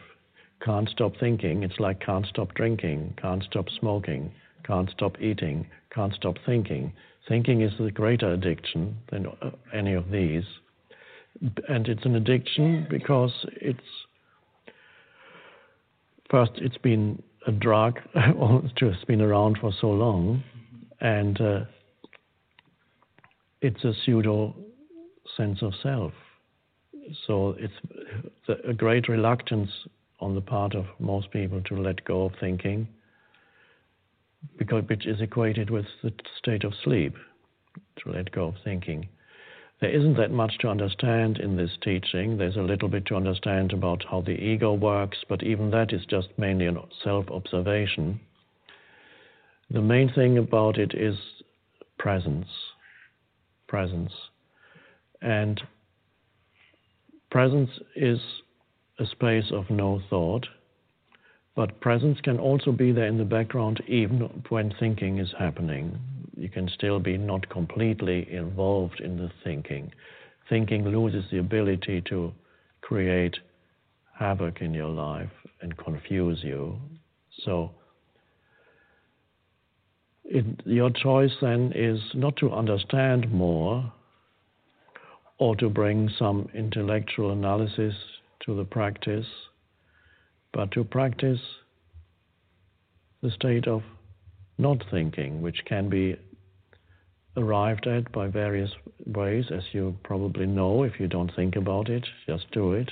Can't 0.64 0.90
stop 0.90 1.14
thinking. 1.20 1.64
It's 1.64 1.80
like 1.80 2.00
can't 2.00 2.26
stop 2.26 2.54
drinking, 2.56 3.16
can't 3.22 3.44
stop 3.44 3.66
smoking, 3.80 4.32
can't 4.66 4.90
stop 4.90 5.22
eating, 5.22 5.68
can't 5.94 6.14
stop 6.14 6.36
thinking. 6.46 6.94
Thinking 7.28 7.62
is 7.62 7.74
the 7.78 7.92
greater 7.92 8.32
addiction 8.32 8.98
than 9.12 9.28
uh, 9.28 9.52
any 9.74 9.94
of 9.94 10.10
these. 10.10 10.46
And 11.68 11.88
it's 11.88 12.06
an 12.06 12.16
addiction 12.16 12.88
because 12.90 13.32
it's 13.54 13.80
first, 16.30 16.52
it's 16.56 16.78
been 16.78 17.22
a 17.46 17.52
drug, 17.52 18.00
it's 18.16 19.06
been 19.06 19.22
around 19.22 19.58
for 19.62 19.72
so 19.80 19.88
long, 19.88 20.44
and 21.00 21.40
uh, 21.40 21.60
it's 23.62 23.84
a 23.84 23.94
pseudo 24.04 24.56
sense 25.36 25.62
of 25.62 25.74
self 25.84 26.14
so 27.26 27.56
it's 27.58 27.74
a 28.66 28.74
great 28.74 29.08
reluctance 29.08 29.70
on 30.20 30.36
the 30.36 30.42
part 30.42 30.76
of 30.76 30.86
most 31.00 31.32
people 31.32 31.62
to 31.64 31.76
let 31.76 32.04
go 32.06 32.26
of 32.26 32.34
thinking, 32.40 32.88
because 34.58 34.84
which 34.88 35.06
is 35.06 35.22
equated 35.22 35.70
with 35.70 35.86
the 36.04 36.12
state 36.38 36.64
of 36.64 36.74
sleep, 36.84 37.16
to 38.04 38.12
let 38.12 38.32
go 38.32 38.48
of 38.48 38.56
thinking. 38.64 39.08
There 39.80 39.90
isn't 39.90 40.18
that 40.18 40.32
much 40.32 40.58
to 40.60 40.70
understand 40.70 41.38
in 41.38 41.56
this 41.56 41.72
teaching. 41.84 42.38
There's 42.38 42.56
a 42.56 42.62
little 42.62 42.90
bit 42.90 43.06
to 43.08 43.16
understand 43.16 43.74
about 43.74 44.04
how 44.10 44.22
the 44.22 44.32
ego 44.32 44.74
works, 44.74 45.20
but 45.30 45.44
even 45.44 45.70
that 45.72 45.94
is 45.94 46.06
just 46.06 46.30
mainly 46.38 46.66
a 46.66 46.74
self 47.04 47.30
observation. 47.30 48.20
The 49.70 49.82
main 49.82 50.12
thing 50.12 50.38
about 50.38 50.78
it 50.78 50.94
is 50.96 51.16
presence. 51.98 52.48
Presence. 53.68 54.14
And 55.22 55.62
Presence 57.30 57.70
is 57.96 58.20
a 59.00 59.06
space 59.06 59.52
of 59.52 59.70
no 59.70 60.02
thought, 60.10 60.48
but 61.56 61.80
presence 61.82 62.20
can 62.22 62.40
also 62.40 62.72
be 62.72 62.94
there 62.94 63.08
in 63.08 63.18
the 63.18 63.26
background 63.26 63.84
even 63.86 64.22
when 64.48 64.74
thinking 64.80 65.18
is 65.18 65.34
happening. 65.38 66.00
You 66.38 66.50
can 66.50 66.70
still 66.70 67.00
be 67.00 67.18
not 67.18 67.50
completely 67.50 68.32
involved 68.32 69.00
in 69.00 69.18
the 69.18 69.32
thinking. 69.44 69.92
Thinking 70.48 70.86
loses 70.86 71.26
the 71.32 71.40
ability 71.40 72.02
to 72.10 72.32
create 72.82 73.36
havoc 74.18 74.62
in 74.62 74.74
your 74.74 74.90
life 74.90 75.32
and 75.62 75.76
confuse 75.78 76.44
you. 76.44 76.78
So, 77.44 77.72
it, 80.26 80.46
your 80.66 80.92
choice 80.92 81.32
then 81.42 81.72
is 81.74 82.00
not 82.14 82.36
to 82.38 82.52
understand 82.52 83.32
more, 83.32 83.92
or 85.40 85.56
to 85.56 85.70
bring 85.70 86.10
some 86.20 86.50
intellectual 86.54 87.32
analysis 87.32 87.96
to 88.46 88.56
the 88.56 88.66
practice, 88.66 89.26
but 90.54 90.72
to 90.72 90.84
practice 90.84 91.40
the 93.22 93.32
state 93.32 93.68
of 93.68 93.82
not 94.58 94.84
thinking, 94.90 95.42
which 95.42 95.64
can 95.66 95.90
be 95.90 96.16
arrived 97.38 97.88
at 97.88 98.12
by 98.12 98.28
various 98.28 98.72
ways, 99.06 99.46
as 99.52 99.64
you 99.72 99.96
probably 100.04 100.46
know 100.46 100.84
if 100.84 101.00
you 101.00 101.08
don't 101.08 101.34
think 101.36 101.56
about 101.56 101.90
it, 101.90 102.06
just 102.26 102.50
do 102.52 102.74
it. 102.74 102.92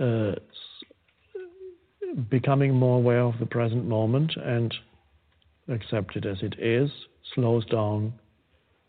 Uh, 0.00 0.36
becoming 2.30 2.74
more 2.74 2.98
aware 2.98 3.22
of 3.22 3.38
the 3.38 3.46
present 3.46 3.86
moment 3.86 4.32
and 4.36 4.72
accept 5.68 6.16
it 6.16 6.24
as 6.24 6.38
it 6.42 6.54
is 6.58 6.90
slows 7.34 7.64
down 7.66 8.12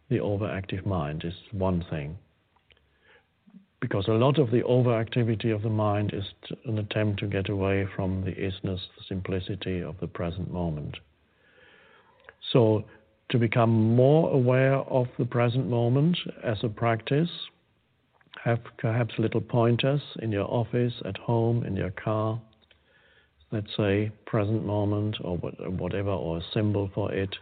the 0.10 0.18
overactive 0.18 0.86
mind 0.86 1.24
is 1.24 1.34
one 1.52 1.86
thing. 1.90 2.18
Because 3.80 4.08
a 4.08 4.12
lot 4.14 4.38
of 4.38 4.52
the 4.52 4.62
overactivity 4.62 5.54
of 5.56 5.64
the 5.64 5.70
mind 5.70 6.12
is 6.14 6.26
an 6.66 6.78
attempt 6.78 7.20
to 7.22 7.28
get 7.28 7.50
away 7.50 7.88
from 7.96 8.24
the 8.24 8.32
isness, 8.32 8.80
the 8.98 9.04
simplicity 9.08 9.82
of 9.82 9.96
the 10.00 10.08
present 10.08 10.52
moment. 10.52 10.98
So, 12.52 12.84
to 13.30 13.38
become 13.38 13.96
more 13.96 14.32
aware 14.32 14.76
of 14.76 15.08
the 15.18 15.26
present 15.26 15.68
moment 15.70 16.18
as 16.44 16.58
a 16.64 16.70
practice, 16.70 17.30
have 18.44 18.60
perhaps 18.78 19.14
little 19.18 19.42
pointers 19.42 20.02
in 20.20 20.32
your 20.32 20.46
office, 20.46 20.94
at 21.06 21.18
home, 21.18 21.64
in 21.64 21.76
your 21.76 21.92
car. 21.92 22.42
Let's 23.52 23.76
say 23.78 24.12
present 24.26 24.66
moment 24.66 25.18
or 25.22 25.38
whatever, 25.38 26.10
or 26.10 26.38
a 26.38 26.44
symbol 26.54 26.90
for 26.94 27.14
it. 27.14 27.36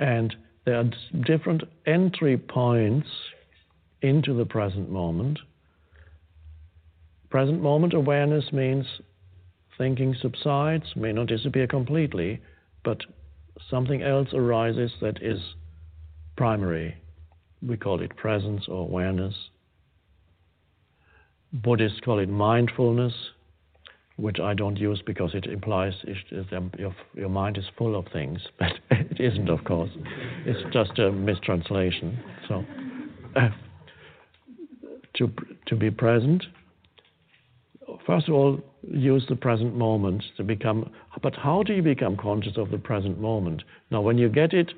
And 0.00 0.34
there 0.64 0.76
are 0.76 0.90
different 1.24 1.64
entry 1.86 2.36
points 2.36 3.08
into 4.02 4.34
the 4.34 4.46
present 4.46 4.90
moment. 4.90 5.38
Present 7.28 7.60
moment 7.60 7.92
awareness 7.92 8.52
means 8.52 8.86
thinking 9.78 10.16
subsides, 10.20 10.84
may 10.96 11.12
not 11.12 11.26
disappear 11.26 11.66
completely, 11.66 12.40
but 12.84 13.02
something 13.68 14.02
else 14.02 14.28
arises 14.32 14.92
that 15.00 15.22
is 15.22 15.40
primary. 16.36 16.96
We 17.62 17.76
call 17.76 18.00
it 18.00 18.16
presence 18.16 18.64
or 18.68 18.82
awareness. 18.82 19.34
Buddhists 21.52 22.00
call 22.00 22.20
it 22.20 22.28
mindfulness 22.28 23.12
which 24.20 24.38
I 24.38 24.54
don't 24.54 24.76
use 24.76 25.02
because 25.04 25.34
it 25.34 25.46
implies 25.46 25.94
your, 26.78 26.94
your 27.14 27.28
mind 27.28 27.56
is 27.56 27.64
full 27.76 27.98
of 27.98 28.06
things, 28.12 28.40
but 28.58 28.72
it 28.90 29.20
isn't, 29.20 29.48
of 29.48 29.64
course. 29.64 29.90
It's 30.44 30.60
just 30.72 30.98
a 30.98 31.10
mistranslation. 31.10 32.18
So, 32.46 32.64
uh, 33.36 33.48
to, 35.16 35.32
to 35.66 35.76
be 35.76 35.90
present, 35.90 36.44
first 38.06 38.28
of 38.28 38.34
all, 38.34 38.60
use 38.82 39.24
the 39.28 39.36
present 39.36 39.76
moment 39.76 40.22
to 40.36 40.44
become. 40.44 40.90
But 41.22 41.36
how 41.36 41.62
do 41.62 41.74
you 41.74 41.82
become 41.82 42.16
conscious 42.16 42.56
of 42.56 42.70
the 42.70 42.78
present 42.78 43.20
moment? 43.20 43.62
Now, 43.90 44.00
when 44.00 44.18
you 44.18 44.28
get 44.28 44.52
it, 44.52 44.72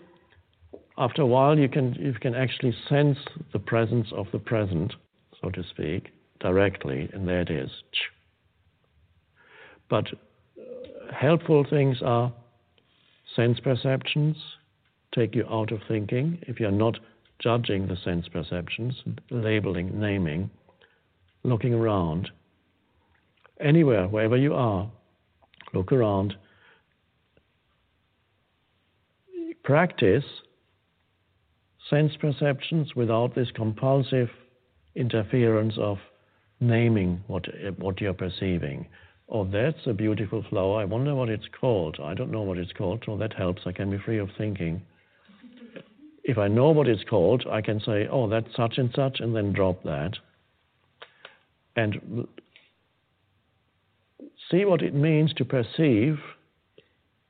after 0.99 1.23
a 1.23 1.27
while, 1.27 1.59
you 1.59 1.69
can 1.69 1.95
you 1.95 2.13
can 2.15 2.35
actually 2.35 2.75
sense 2.89 3.19
the 3.53 3.59
presence 3.59 4.09
of 4.13 4.27
the 4.33 4.39
present, 4.39 4.95
so 5.41 5.51
to 5.51 5.63
speak, 5.71 6.11
directly, 6.41 7.09
and 7.13 7.27
there 7.27 7.41
it 7.41 7.51
is. 7.51 7.71
But 9.89 10.07
uh, 10.09 11.15
helpful 11.15 11.65
things 11.69 11.99
are 12.03 12.33
sense 13.35 13.61
perceptions, 13.61 14.37
take 15.15 15.35
you 15.35 15.47
out 15.51 15.73
of 15.73 15.81
thinking. 15.89 16.39
If 16.43 16.61
you're 16.61 16.71
not 16.71 16.99
judging 17.39 17.89
the 17.89 17.97
sense 17.97 18.29
perceptions, 18.29 18.95
labeling, 19.31 19.99
naming, 19.99 20.51
looking 21.43 21.75
around, 21.75 22.31
anywhere, 23.63 24.07
wherever 24.09 24.37
you 24.37 24.55
are, 24.55 24.91
look 25.73 25.93
around. 25.93 26.35
Practice 29.65 30.25
sense 31.89 32.13
perceptions 32.21 32.95
without 32.97 33.35
this 33.35 33.49
compulsive 33.55 34.31
interference 34.95 35.75
of 35.79 35.99
naming 36.61 37.23
what, 37.27 37.45
what 37.79 38.01
you're 38.01 38.15
perceiving. 38.15 38.87
Oh, 39.29 39.45
that's 39.45 39.87
a 39.87 39.93
beautiful 39.93 40.45
flower. 40.49 40.81
I 40.81 40.85
wonder 40.85 41.15
what 41.15 41.29
it's 41.29 41.49
called. 41.61 41.99
I 42.03 42.15
don't 42.15 42.31
know 42.31 42.43
what 42.43 42.59
it's 42.59 42.73
called, 42.73 43.03
so 43.07 43.17
that 43.17 43.33
helps. 43.33 43.63
I 43.67 43.73
can 43.73 43.91
be 43.91 43.99
free 43.99 44.19
of 44.19 44.29
thinking. 44.37 44.83
If 46.25 46.39
I 46.39 46.49
know 46.49 46.71
what 46.71 46.87
it's 46.87 47.05
called, 47.09 47.45
I 47.51 47.63
can 47.63 47.81
say, 47.81 48.07
oh, 48.11 48.29
that's 48.29 48.55
such 48.57 48.79
and 48.79 48.91
such, 48.95 49.21
and 49.21 49.35
then 49.35 49.53
drop 49.53 49.83
that. 49.85 50.13
And 51.77 52.27
see 54.53 54.65
what 54.65 54.83
it 54.83 54.95
means 54.95 55.33
to 55.35 55.45
perceive 55.45 56.19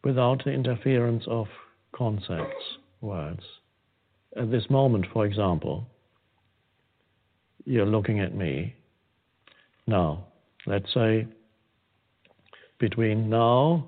without 0.04 0.44
the 0.44 0.50
interference 0.50 1.24
of 1.28 1.46
concepts, 1.94 2.64
words. 3.00 3.42
At 4.36 4.50
this 4.50 4.68
moment, 4.68 5.06
for 5.12 5.24
example, 5.24 5.86
you're 7.64 7.86
looking 7.86 8.18
at 8.20 8.34
me. 8.34 8.74
Now, 9.86 10.26
let's 10.66 10.92
say 10.92 11.26
between 12.80 13.30
now 13.30 13.86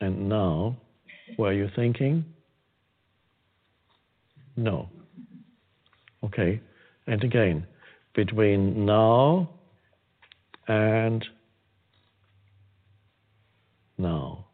and 0.00 0.28
now, 0.28 0.76
were 1.38 1.52
you 1.52 1.68
thinking? 1.76 2.24
No. 4.56 4.88
Okay. 6.24 6.60
And 7.06 7.22
again, 7.22 7.66
between 8.14 8.86
now 8.86 9.50
and 10.68 11.24
now, 13.98 14.46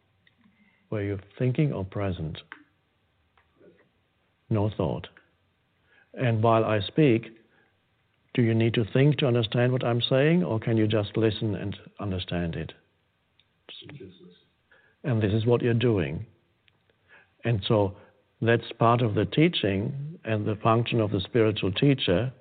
were 0.90 1.02
you 1.02 1.18
thinking 1.38 1.72
or 1.72 1.84
present? 1.84 2.38
No 4.50 4.70
thought. 4.76 5.08
And 6.14 6.42
while 6.42 6.64
I 6.64 6.80
speak, 6.80 7.26
do 8.34 8.42
you 8.42 8.54
need 8.54 8.74
to 8.74 8.84
think 8.92 9.18
to 9.18 9.26
understand 9.26 9.72
what 9.72 9.84
I'm 9.84 10.02
saying, 10.02 10.44
or 10.44 10.60
can 10.60 10.76
you 10.76 10.86
just 10.86 11.16
listen 11.16 11.54
and 11.54 11.76
understand 11.98 12.56
it? 12.56 12.72
And 15.04 15.22
this 15.22 15.32
is 15.32 15.46
what 15.46 15.62
you're 15.62 15.74
doing. 15.74 16.26
And 17.44 17.62
so 17.66 17.96
that's 18.42 18.70
part 18.78 19.02
of 19.02 19.14
the 19.14 19.24
teaching 19.24 20.18
and 20.24 20.46
the 20.46 20.56
function 20.56 21.00
of 21.00 21.10
the 21.10 21.20
spiritual 21.20 21.72
teacher. 21.72 22.32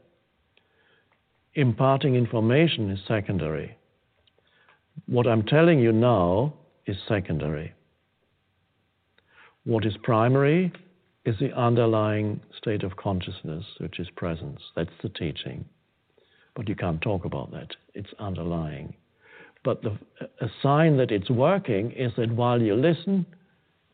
Imparting 1.60 2.16
information 2.16 2.90
is 2.90 3.00
secondary. 3.06 3.76
What 5.08 5.28
I'm 5.28 5.44
telling 5.44 5.80
you 5.80 5.92
now 5.92 6.54
is 6.86 6.96
secondary. 7.06 7.74
What 9.66 9.86
is 9.86 9.98
primary 10.02 10.72
is 11.26 11.36
the 11.38 11.54
underlying 11.54 12.40
state 12.58 12.84
of 12.84 12.96
consciousness, 12.96 13.66
which 13.82 14.00
is 14.00 14.08
presence. 14.16 14.62
That's 14.78 14.98
the 15.04 15.10
teaching. 15.10 15.66
But 16.56 16.70
you 16.70 16.76
can't 16.76 17.02
talk 17.02 17.26
about 17.26 17.52
that. 17.52 17.76
It's 17.94 18.14
underlying. 18.20 18.96
But 19.66 19.82
the, 19.82 20.00
a 20.40 20.48
sign 20.64 20.96
that 20.96 21.12
it's 21.12 21.30
working 21.30 21.92
is 21.92 22.14
that 22.16 22.32
while 22.32 22.62
you 22.62 22.76
listen, 22.76 23.26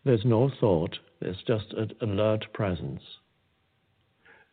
there's 0.03 0.23
no 0.23 0.51
thought, 0.59 0.99
there's 1.19 1.41
just 1.47 1.73
an 1.73 1.93
alert 1.99 2.45
presence. 2.53 3.01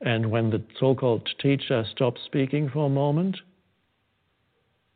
And 0.02 0.30
when 0.30 0.50
the 0.50 0.62
so 0.80 0.94
called 0.94 1.28
teacher 1.40 1.84
stops 1.94 2.20
speaking 2.26 2.68
for 2.68 2.86
a 2.86 2.90
moment, 2.90 3.36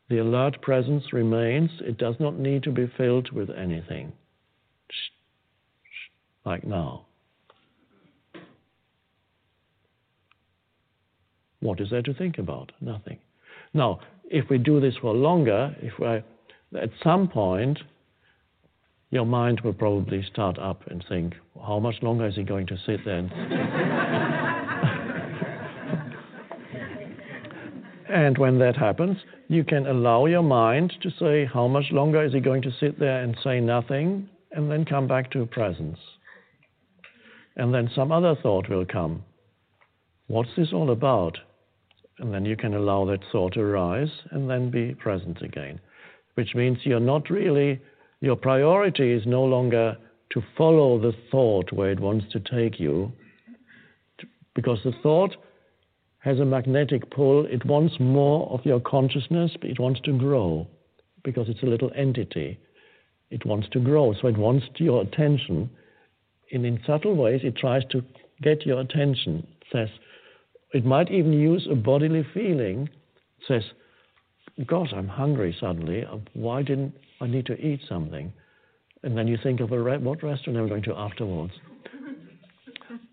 the 0.09 0.19
alert 0.19 0.61
presence 0.63 1.13
remains. 1.13 1.71
It 1.81 1.97
does 1.97 2.17
not 2.19 2.39
need 2.39 2.65
to 2.65 2.73
be 2.73 2.91
filled 2.97 3.31
with 3.33 3.51
anything. 3.51 4.13
Like 6.45 6.65
now. 6.65 7.07
What 11.61 11.81
is 11.81 11.91
there 11.91 12.03
to 12.03 12.15
think 12.15 12.39
about? 12.39 12.73
Nothing. 12.81 13.19
Now, 13.75 14.01
if 14.29 14.49
we 14.51 14.59
do 14.59 14.81
this 14.81 14.95
for 15.01 15.15
longer, 15.15 15.75
if 15.81 16.01
I, 16.01 16.23
at 16.77 16.91
some 17.03 17.29
point, 17.29 17.79
your 19.11 19.27
mind 19.27 19.61
will 19.61 19.73
probably 19.73 20.25
start 20.33 20.59
up 20.59 20.83
and 20.89 21.05
think, 21.09 21.35
how 21.65 21.79
much 21.79 21.97
longer 22.03 22.27
is 22.27 22.35
he 22.35 22.43
going 22.43 22.67
to 22.69 22.77
sit 22.87 23.05
there? 23.05 24.63
And, 28.17 28.39
when 28.39 28.59
that 28.61 28.79
happens, 28.79 29.19
you 29.49 29.63
can 29.63 29.87
allow 29.87 30.25
your 30.25 30.43
mind 30.43 30.95
to 31.03 31.11
say, 31.21 31.45
how 31.45 31.69
much 31.69 31.93
longer 31.93 32.25
is 32.25 32.33
he 32.33 32.41
going 32.41 32.63
to 32.63 32.73
sit 32.81 32.99
there 32.99 33.23
and 33.23 33.37
say 33.45 33.61
nothing, 33.61 34.31
and 34.53 34.71
then 34.71 34.87
come 34.87 35.07
back 35.07 35.31
to 35.33 35.45
presence. 35.45 35.99
And 37.57 37.75
then 37.75 37.91
some 37.95 38.13
other 38.13 38.35
thought 38.43 38.71
will 38.71 38.87
come. 38.87 39.23
What's 40.29 40.49
this 40.57 40.73
all 40.73 40.93
about? 40.93 41.37
And 42.19 42.33
then 42.33 42.47
you 42.47 42.57
can 42.57 42.73
allow 42.73 43.05
that 43.05 43.21
thought 43.31 43.53
to 43.53 43.61
arise 43.61 44.09
and 44.31 44.49
then 44.49 44.71
be 44.71 44.95
present 44.95 45.43
again, 45.43 45.79
which 46.37 46.55
means 46.55 46.79
you're 46.85 47.01
not 47.01 47.29
really, 47.29 47.83
your 48.23 48.37
priority 48.37 49.13
is 49.13 49.27
no 49.27 49.45
longer 49.45 49.95
to 50.33 50.43
follow 50.57 50.99
the 50.99 51.13
thought 51.31 51.71
where 51.71 51.91
it 51.91 52.01
wants 52.01 52.25
to 52.33 52.41
take 52.41 52.81
you, 52.81 53.13
because 54.55 54.79
the 54.85 54.95
thought 55.03 55.37
has 56.27 56.41
a 56.41 56.45
magnetic 56.45 57.09
pull. 57.11 57.47
It 57.47 57.65
wants 57.65 57.95
more 58.01 58.51
of 58.51 58.67
your 58.67 58.81
consciousness, 58.81 59.53
but 59.61 59.71
it 59.71 59.79
wants 59.79 60.01
to 60.01 60.19
grow 60.19 60.67
because 61.23 61.49
it's 61.49 61.63
a 61.63 61.67
little 61.67 61.93
entity. 61.95 62.59
It 63.31 63.47
wants 63.47 63.69
to 63.71 63.81
grow, 63.81 64.13
so 64.21 64.27
it 64.27 64.37
wants 64.37 64.67
your 64.77 65.03
attention. 65.03 65.71
And 66.51 66.67
in 66.67 66.81
subtle 66.85 67.15
ways, 67.15 67.43
it 67.45 67.57
tries 67.57 67.85
to 67.93 68.03
get 68.43 68.67
your 68.67 68.81
attention. 68.81 69.47
It 69.61 69.67
says, 69.73 69.89
it 70.73 70.85
might 70.85 71.13
even 71.13 71.33
use 71.33 71.69
a 71.71 71.77
bodily 71.77 72.27
feeling. 72.35 72.89
It 73.39 73.45
says, 73.47 73.63
"God, 74.67 74.93
I'm 74.93 75.09
hungry 75.09 75.57
suddenly. 75.61 76.05
Uh, 76.05 76.19
why 76.35 76.63
didn't 76.63 76.93
I 77.21 77.29
need 77.29 77.47
to 77.47 77.57
eat 77.65 77.83
something?" 77.89 78.33
And 79.05 79.17
then 79.17 79.29
you 79.29 79.37
think 79.37 79.61
of 79.61 79.71
a 79.71 79.81
re- 79.81 79.99
what 79.99 80.25
restaurant 80.25 80.59
am 80.59 80.67
I 80.67 80.69
going 80.69 80.83
to 80.83 80.97
afterwards? 80.97 81.53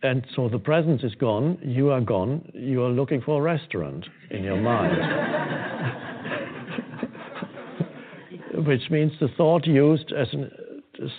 And 0.03 0.27
so 0.35 0.49
the 0.49 0.59
presence 0.59 1.01
is 1.01 1.15
gone. 1.15 1.57
You 1.61 1.89
are 1.91 2.01
gone. 2.01 2.51
You 2.53 2.83
are 2.83 2.89
looking 2.89 3.21
for 3.21 3.39
a 3.39 3.41
restaurant 3.41 4.05
in 4.29 4.43
your 4.43 4.57
mind. 4.57 4.97
Which 8.67 8.91
means 8.91 9.13
the 9.19 9.29
thought 9.37 9.65
used 9.65 10.11
as 10.11 10.27
an, 10.33 10.51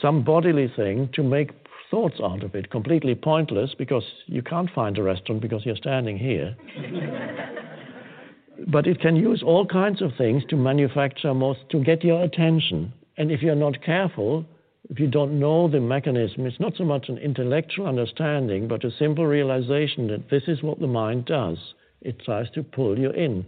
some 0.02 0.22
bodily 0.22 0.70
thing 0.76 1.08
to 1.14 1.22
make 1.22 1.50
thoughts 1.90 2.16
out 2.22 2.44
of 2.44 2.54
it. 2.54 2.70
Completely 2.70 3.14
pointless 3.14 3.74
because 3.76 4.04
you 4.26 4.42
can't 4.42 4.68
find 4.74 4.98
a 4.98 5.02
restaurant 5.02 5.40
because 5.40 5.64
you're 5.64 5.76
standing 5.76 6.18
here. 6.18 6.54
but 8.68 8.86
it 8.86 9.00
can 9.00 9.16
use 9.16 9.42
all 9.44 9.66
kinds 9.66 10.02
of 10.02 10.10
things 10.18 10.42
to 10.50 10.56
manufacture 10.56 11.32
most, 11.32 11.60
to 11.70 11.82
get 11.82 12.04
your 12.04 12.22
attention. 12.22 12.92
And 13.16 13.30
if 13.30 13.40
you're 13.40 13.54
not 13.54 13.82
careful, 13.82 14.44
if 14.90 15.00
you 15.00 15.06
don't 15.06 15.40
know 15.40 15.68
the 15.68 15.80
mechanism, 15.80 16.46
it's 16.46 16.60
not 16.60 16.74
so 16.76 16.84
much 16.84 17.08
an 17.08 17.18
intellectual 17.18 17.86
understanding, 17.86 18.68
but 18.68 18.84
a 18.84 18.90
simple 18.98 19.26
realization 19.26 20.08
that 20.08 20.28
this 20.30 20.42
is 20.46 20.62
what 20.62 20.78
the 20.78 20.86
mind 20.86 21.24
does. 21.24 21.56
It 22.02 22.20
tries 22.20 22.50
to 22.50 22.62
pull 22.62 22.98
you 22.98 23.10
in. 23.10 23.46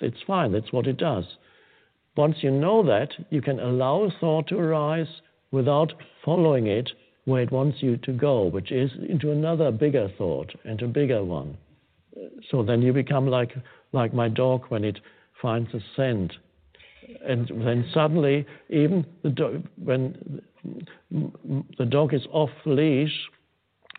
It's 0.00 0.22
fine, 0.26 0.52
that's 0.52 0.72
what 0.72 0.86
it 0.86 0.96
does. 0.96 1.24
Once 2.16 2.36
you 2.40 2.50
know 2.50 2.82
that, 2.82 3.10
you 3.30 3.42
can 3.42 3.60
allow 3.60 4.02
a 4.02 4.10
thought 4.18 4.48
to 4.48 4.58
arise 4.58 5.20
without 5.50 5.92
following 6.24 6.66
it 6.66 6.90
where 7.26 7.42
it 7.42 7.52
wants 7.52 7.78
you 7.82 7.96
to 7.98 8.12
go, 8.12 8.44
which 8.44 8.72
is 8.72 8.90
into 9.08 9.30
another 9.30 9.70
bigger 9.70 10.08
thought 10.16 10.50
and 10.64 10.80
a 10.80 10.88
bigger 10.88 11.22
one. 11.22 11.56
So 12.50 12.62
then 12.62 12.80
you 12.80 12.92
become 12.92 13.26
like, 13.28 13.52
like 13.92 14.14
my 14.14 14.28
dog 14.28 14.64
when 14.70 14.84
it 14.84 14.98
finds 15.40 15.72
a 15.74 15.80
scent. 15.94 16.32
And 17.26 17.50
then 17.64 17.88
suddenly, 17.92 18.46
even 18.68 19.04
the 19.22 19.62
when 19.76 20.42
the 21.78 21.86
dog 21.86 22.14
is 22.14 22.26
off 22.32 22.50
leash, 22.66 23.12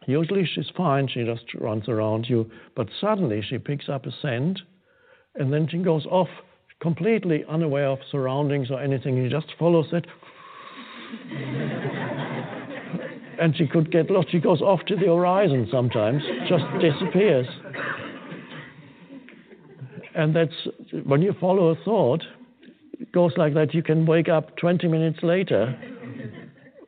usually 0.06 0.48
she's 0.54 0.70
fine, 0.76 1.08
she 1.08 1.24
just 1.24 1.54
runs 1.56 1.88
around 1.88 2.28
you, 2.30 2.50
but 2.76 2.88
suddenly 3.02 3.42
she 3.42 3.58
picks 3.58 3.90
up 3.90 4.06
a 4.06 4.12
scent 4.22 4.60
and 5.36 5.52
then 5.52 5.68
she 5.70 5.78
goes 5.78 6.06
off 6.06 6.30
completely 6.82 7.44
unaware 7.50 7.88
of 7.88 8.00
surroundings 8.12 8.72
or 8.72 8.82
anything. 8.82 9.24
She 9.24 9.30
just 9.30 9.48
follows 9.58 9.88
it 9.92 10.06
and 13.40 13.56
she 13.58 13.68
could 13.68 13.92
get 13.92 14.10
lost. 14.10 14.32
She 14.32 14.40
goes 14.40 14.62
off 14.62 14.80
to 14.88 14.96
the 14.96 15.08
horizon 15.08 15.68
sometimes, 15.72 16.24
just 16.48 16.64
disappears. 16.80 17.48
And 20.16 20.36
that's 20.36 20.54
when 21.06 21.22
you 21.22 21.34
follow 21.40 21.70
a 21.70 21.76
thought, 21.84 22.24
it 23.00 23.12
goes 23.12 23.32
like 23.38 23.54
that. 23.54 23.74
You 23.74 23.82
can 23.82 24.06
wake 24.06 24.30
up 24.30 24.56
20 24.58 24.88
minutes 24.88 25.20
later, 25.24 25.76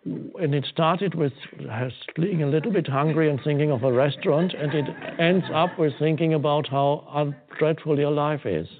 and 0.05 0.53
it 0.53 0.65
started 0.71 1.15
with 1.15 1.33
being 2.15 2.43
a 2.43 2.47
little 2.47 2.71
bit 2.71 2.87
hungry 2.87 3.29
and 3.29 3.39
thinking 3.43 3.71
of 3.71 3.83
a 3.83 3.91
restaurant, 3.91 4.53
and 4.53 4.73
it 4.73 4.85
ends 5.19 5.45
up 5.53 5.77
with 5.79 5.93
thinking 5.99 6.33
about 6.33 6.67
how 6.67 7.33
dreadful 7.57 7.97
your 7.97 8.11
life 8.11 8.45
is. 8.45 8.67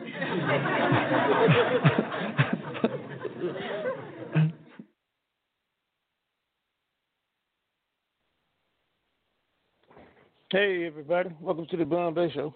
Hey 10.52 10.86
everybody, 10.86 11.30
welcome 11.40 11.66
to 11.68 11.78
the 11.78 11.86
Bunn 11.86 12.14
Bey 12.14 12.30
Show. 12.30 12.54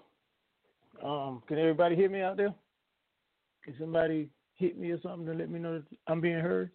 Um, 1.02 1.42
can 1.48 1.56
everybody 1.56 1.96
hear 1.96 2.10
me 2.10 2.20
out 2.20 2.36
there? 2.36 2.52
Can 3.64 3.74
somebody 3.80 4.28
hit 4.56 4.78
me 4.78 4.90
or 4.90 5.00
something 5.00 5.26
to 5.26 5.32
let 5.32 5.50
me 5.50 5.58
know 5.58 5.74
that 5.74 5.84
I'm 6.08 6.20
being 6.20 6.40
heard? 6.40 6.70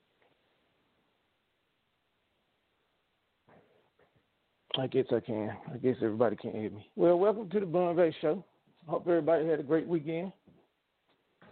I 4.80 4.88
guess 4.88 5.06
I 5.13 5.20
can. 5.20 5.52
I 5.74 5.78
guess 5.78 5.96
everybody 6.02 6.38
can 6.38 6.52
hear 6.52 6.70
me. 6.70 6.89
Well, 6.96 7.20
welcome 7.20 7.50
to 7.50 7.60
the 7.60 7.65
Bunn 7.65 7.96
Bey 7.96 8.15
Show. 8.22 8.44
Hope 8.88 9.06
everybody 9.08 9.48
had 9.48 9.60
a 9.60 9.63
great 9.63 9.88
weekend. 9.88 10.32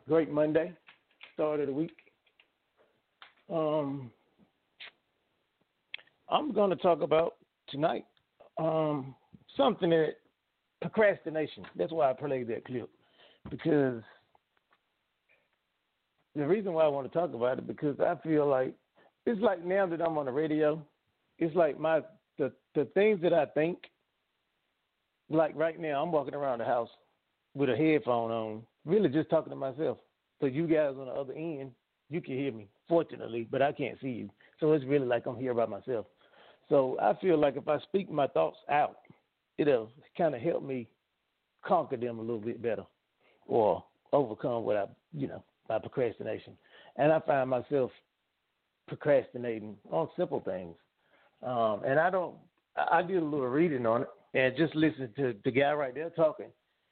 Great 0.08 0.32
Monday, 0.32 0.74
start 1.34 1.60
of 1.60 1.68
the 1.68 1.74
week. 1.74 1.96
Um, 3.52 4.10
I'm 6.30 6.54
going 6.54 6.70
to 6.70 6.76
talk 6.78 7.02
about 7.02 7.36
tonight 7.68 8.06
um, 8.58 9.16
something 9.58 9.90
that 9.90 10.14
procrastination. 10.82 11.66
That's 11.76 11.92
why 11.92 12.10
I 12.10 12.14
played 12.14 12.48
that 12.48 12.66
clip 12.66 12.90
because 13.50 14.02
the 16.36 16.48
reason 16.48 16.74
why 16.74 16.84
I 16.84 16.88
want 16.88 17.12
to 17.12 17.18
talk 17.18 17.34
about 17.34 17.58
it 17.58 17.68
because 17.68 18.00
I 18.00 18.16
feel 18.24 18.48
like 18.48 18.74
it's 19.26 19.42
like 19.42 19.64
now 19.66 19.86
that 19.88 20.02
I'm 20.02 20.18
on 20.18 20.26
the 20.26 20.32
radio, 20.32 20.82
it's 21.38 21.56
like 21.56 21.80
my 21.80 22.02
the 22.38 22.52
the 22.76 22.86
things 22.94 23.22
that 23.22 23.34
I 23.34 23.46
think. 23.46 23.78
Like 25.32 25.56
right 25.56 25.80
now, 25.80 26.02
I'm 26.02 26.12
walking 26.12 26.34
around 26.34 26.58
the 26.58 26.66
house 26.66 26.90
with 27.54 27.70
a 27.70 27.76
headphone 27.76 28.32
on, 28.32 28.64
really 28.86 29.10
just 29.10 29.30
talking 29.30 29.52
to 29.52 29.56
myself. 29.56 30.00
So 30.40 30.48
you 30.48 30.66
guys 30.66 30.96
on 31.00 31.06
the 31.06 31.12
other 31.12 31.34
end, 31.34 31.72
you 32.10 32.22
can 32.22 32.34
hear 32.34 32.52
me, 32.52 32.68
fortunately, 32.88 33.48
but 33.52 33.62
I 33.62 33.72
can't 33.72 34.00
see 34.02 34.10
you. 34.10 34.30
So 34.60 34.74
it's 34.74 34.86
really 34.86 35.06
like 35.06 35.28
I'm 35.28 35.38
here 35.38 35.54
by 35.54 35.66
myself. 35.66 36.08
So 36.68 36.98
I 37.02 37.14
feel 37.20 37.38
like 37.38 37.58
if 37.58 37.68
I 37.68 37.80
speak 37.82 38.10
my 38.10 38.28
thoughts 38.28 38.58
out, 38.72 38.98
it'll 39.58 39.92
kind 40.18 40.34
of 40.34 40.42
help 40.42 40.64
me 40.64 40.88
conquer 41.66 41.98
them 41.98 42.20
a 42.20 42.22
little 42.22 42.40
bit 42.40 42.62
better 42.62 42.86
or 43.46 43.84
overcome 44.14 44.64
what 44.64 44.78
I, 44.78 44.86
you 45.14 45.28
know, 45.28 45.44
my 45.70 45.80
procrastination. 45.80 46.58
And 46.98 47.12
I 47.12 47.20
find 47.22 47.50
myself 47.50 47.92
procrastinating 48.88 49.78
on 49.92 50.10
simple 50.18 50.42
things. 50.42 50.76
Um, 51.44 51.84
and 51.86 52.00
I 52.00 52.10
don't, 52.10 52.36
I 52.92 53.02
did 53.02 53.22
a 53.22 53.26
little 53.26 53.48
reading 53.48 53.86
on 53.86 54.02
it 54.02 54.08
and 54.34 54.58
just 54.58 54.76
listen 54.76 55.10
to 55.16 55.36
the 55.46 55.52
guy 55.52 55.72
right 55.74 55.94
there 55.94 56.10
talking. 56.10 56.48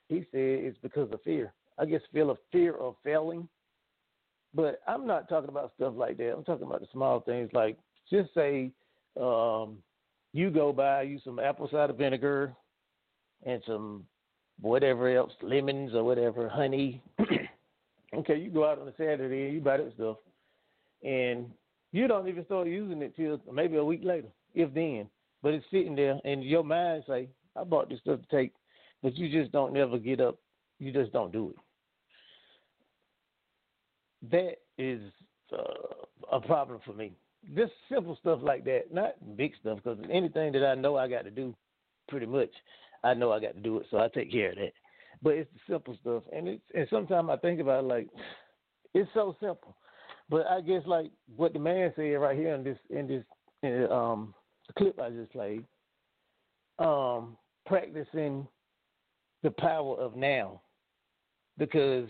He 0.07 0.19
said 0.31 0.39
it's 0.39 0.77
because 0.81 1.11
of 1.11 1.21
fear. 1.23 1.53
I 1.77 1.85
guess 1.85 2.01
feel 2.13 2.31
a 2.31 2.35
fear 2.51 2.75
of 2.75 2.95
failing. 3.03 3.47
But 4.53 4.79
I'm 4.87 5.05
not 5.05 5.27
talking 5.27 5.49
about 5.49 5.73
stuff 5.75 5.93
like 5.95 6.17
that. 6.17 6.33
I'm 6.33 6.43
talking 6.43 6.65
about 6.65 6.79
the 6.79 6.87
small 6.93 7.19
things 7.19 7.49
like 7.53 7.77
just 8.09 8.33
say 8.33 8.71
um, 9.19 9.77
you 10.33 10.49
go 10.49 10.71
buy 10.71 11.01
you 11.01 11.19
some 11.23 11.39
apple 11.39 11.67
cider 11.71 11.93
vinegar 11.93 12.53
and 13.45 13.61
some 13.67 14.05
whatever 14.61 15.15
else, 15.15 15.33
lemons 15.41 15.93
or 15.93 16.03
whatever, 16.03 16.49
honey. 16.49 17.03
okay, 18.29 18.39
you 18.39 18.49
go 18.49 18.69
out 18.69 18.79
on 18.79 18.87
a 18.87 18.93
Saturday 18.97 19.45
and 19.45 19.53
you 19.53 19.61
buy 19.61 19.77
that 19.77 19.93
stuff, 19.95 20.17
and 21.03 21.51
you 21.91 22.07
don't 22.07 22.27
even 22.27 22.45
start 22.45 22.67
using 22.67 23.01
it 23.01 23.15
till 23.15 23.39
maybe 23.51 23.77
a 23.77 23.85
week 23.85 24.01
later, 24.03 24.27
if 24.53 24.73
then. 24.73 25.09
But 25.43 25.53
it's 25.53 25.65
sitting 25.71 25.95
there, 25.95 26.19
and 26.25 26.43
your 26.43 26.63
mind 26.63 27.03
say, 27.07 27.29
"I 27.55 27.63
bought 27.63 27.89
this 27.89 27.99
stuff 27.99 28.19
to 28.21 28.35
take," 28.35 28.53
but 29.01 29.15
you 29.15 29.29
just 29.29 29.51
don't 29.51 29.73
never 29.73 29.97
get 29.97 30.19
up. 30.19 30.37
You 30.79 30.91
just 30.91 31.13
don't 31.13 31.31
do 31.31 31.49
it. 31.51 31.55
That 34.31 34.55
is 34.77 35.01
uh, 35.53 36.35
a 36.35 36.39
problem 36.41 36.79
for 36.85 36.93
me 36.93 37.13
just 37.55 37.71
simple 37.89 38.17
stuff 38.19 38.39
like 38.41 38.65
that, 38.65 38.93
not 38.93 39.13
big 39.35 39.53
stuff, 39.61 39.79
because 39.83 39.97
anything 40.11 40.51
that 40.53 40.65
I 40.65 40.75
know 40.75 40.97
I 40.97 41.07
got 41.07 41.23
to 41.23 41.31
do, 41.31 41.55
pretty 42.07 42.25
much, 42.25 42.49
I 43.03 43.13
know 43.13 43.31
I 43.31 43.39
got 43.39 43.53
to 43.53 43.61
do 43.61 43.77
it, 43.77 43.87
so 43.89 43.97
I 43.97 44.07
take 44.09 44.31
care 44.31 44.51
of 44.51 44.57
that. 44.57 44.73
But 45.21 45.33
it's 45.33 45.49
the 45.53 45.73
simple 45.73 45.97
stuff, 46.01 46.23
and 46.31 46.47
it's 46.47 46.63
and 46.75 46.87
sometimes 46.89 47.29
I 47.31 47.37
think 47.37 47.59
about 47.59 47.83
it 47.83 47.87
like 47.87 48.07
it's 48.93 49.09
so 49.13 49.35
simple, 49.39 49.75
but 50.29 50.45
I 50.47 50.61
guess 50.61 50.83
like 50.85 51.11
what 51.35 51.53
the 51.53 51.59
man 51.59 51.91
said 51.95 52.13
right 52.13 52.37
here 52.37 52.53
in 52.53 52.63
this 52.63 52.77
in 52.89 53.07
this 53.07 53.23
in, 53.63 53.91
um 53.91 54.33
clip 54.77 54.99
I 54.99 55.09
just 55.09 55.31
played, 55.31 55.63
um, 56.79 57.37
practicing 57.65 58.47
the 59.43 59.51
power 59.51 59.95
of 59.97 60.15
now, 60.15 60.61
because 61.57 62.09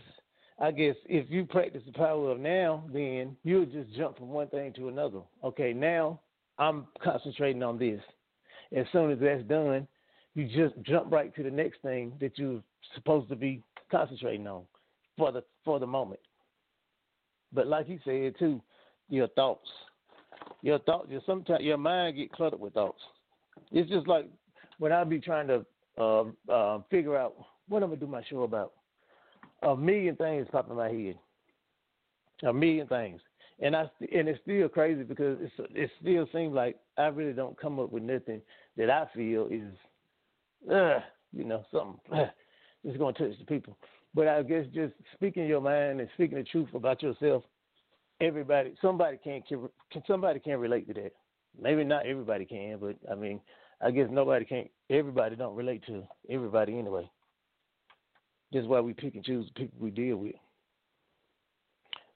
I 0.59 0.71
guess 0.71 0.95
if 1.05 1.29
you 1.29 1.45
practice 1.45 1.83
the 1.85 1.91
power 1.93 2.31
of 2.31 2.39
now, 2.39 2.83
then 2.91 3.37
you'll 3.43 3.65
just 3.65 3.93
jump 3.95 4.17
from 4.17 4.29
one 4.29 4.47
thing 4.47 4.73
to 4.73 4.87
another. 4.89 5.21
Okay, 5.43 5.73
now 5.73 6.19
I'm 6.57 6.87
concentrating 7.03 7.63
on 7.63 7.77
this. 7.77 8.01
As 8.75 8.85
soon 8.91 9.11
as 9.11 9.19
that's 9.19 9.43
done, 9.43 9.87
you 10.37 10.45
just 10.47 10.79
jump 10.83 11.11
right 11.11 11.35
to 11.35 11.41
the 11.41 11.49
next 11.49 11.81
thing 11.81 12.13
that 12.21 12.37
you're 12.37 12.61
supposed 12.93 13.27
to 13.29 13.35
be 13.35 13.63
concentrating 13.89 14.45
on 14.45 14.61
for 15.17 15.31
the 15.31 15.43
for 15.65 15.79
the 15.79 15.87
moment. 15.87 16.19
But 17.51 17.65
like 17.65 17.89
you 17.89 17.99
said 18.05 18.35
too, 18.37 18.61
your 19.09 19.27
thoughts, 19.29 19.67
your 20.61 20.77
thoughts, 20.79 21.07
your 21.09 21.21
sometimes 21.25 21.63
your 21.63 21.77
mind 21.77 22.17
get 22.17 22.31
cluttered 22.31 22.59
with 22.59 22.73
thoughts. 22.73 23.01
It's 23.71 23.89
just 23.89 24.07
like 24.07 24.29
when 24.77 24.91
I 24.91 25.03
be 25.05 25.19
trying 25.19 25.47
to 25.47 25.65
uh, 25.97 26.25
uh, 26.51 26.81
figure 26.91 27.17
out 27.17 27.33
what 27.67 27.81
I'm 27.81 27.89
gonna 27.89 27.99
do 27.99 28.05
my 28.05 28.21
show 28.29 28.43
about 28.43 28.73
a 29.63 29.75
million 29.75 30.15
things 30.17 30.47
pop 30.51 30.69
in 30.69 30.75
my 30.75 30.89
head. 30.89 31.17
A 32.47 32.53
million 32.53 32.85
things. 32.85 33.21
And 33.59 33.75
I 33.75 33.89
and 34.13 34.29
it's 34.29 34.39
still 34.43 34.69
crazy 34.69 35.01
because 35.01 35.39
it's 35.41 35.69
it 35.73 35.89
still 35.99 36.27
seems 36.31 36.53
like 36.53 36.77
I 36.95 37.07
really 37.07 37.33
don't 37.33 37.59
come 37.59 37.79
up 37.79 37.91
with 37.91 38.03
nothing 38.03 38.39
that 38.77 38.91
I 38.91 39.07
feel 39.15 39.47
is 39.47 39.73
uh, 40.71 40.99
you 41.33 41.43
know, 41.43 41.63
something 41.71 41.99
uh, 42.13 42.27
that's 42.83 42.97
gonna 42.97 43.13
touch 43.13 43.37
the 43.39 43.45
people. 43.45 43.77
But 44.13 44.27
I 44.27 44.41
guess 44.43 44.65
just 44.73 44.93
speaking 45.13 45.47
your 45.47 45.61
mind 45.61 45.99
and 45.99 46.09
speaking 46.15 46.37
the 46.37 46.43
truth 46.43 46.69
about 46.73 47.03
yourself, 47.03 47.43
everybody 48.21 48.73
somebody 48.81 49.17
can't 49.23 49.47
can 49.47 49.69
somebody 50.07 50.39
can't 50.39 50.59
relate 50.59 50.87
to 50.87 50.93
that. 50.95 51.13
Maybe 51.59 51.83
not 51.83 52.05
everybody 52.05 52.45
can, 52.45 52.77
but 52.79 52.95
I 53.11 53.15
mean 53.15 53.39
I 53.81 53.91
guess 53.91 54.07
nobody 54.09 54.45
can't. 54.45 54.69
everybody 54.89 55.35
don't 55.35 55.55
relate 55.55 55.85
to 55.87 56.03
everybody 56.29 56.77
anyway. 56.77 57.09
That's 58.51 58.65
why 58.65 58.79
we 58.79 58.93
pick 58.93 59.15
and 59.15 59.23
choose 59.23 59.47
the 59.47 59.61
people 59.61 59.77
we 59.79 59.91
deal 59.91 60.17
with. 60.17 60.35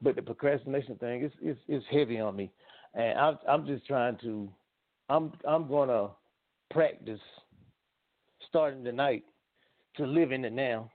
But 0.02 0.16
the 0.16 0.22
procrastination 0.22 0.96
thing 0.96 1.24
is 1.24 1.32
is 1.42 1.58
is 1.68 1.84
heavy 1.92 2.20
on 2.20 2.36
me, 2.36 2.52
and 2.96 3.20
I'm 3.20 3.38
I'm 3.48 3.66
just 3.68 3.86
trying 3.86 4.18
to, 4.24 4.50
I'm 5.10 5.34
I'm 5.48 5.68
gonna 5.68 6.10
practice 6.72 7.20
starting 8.48 8.84
tonight 8.84 9.24
to 9.98 10.06
live 10.06 10.32
in 10.32 10.46
it 10.46 10.54
now, 10.54 10.90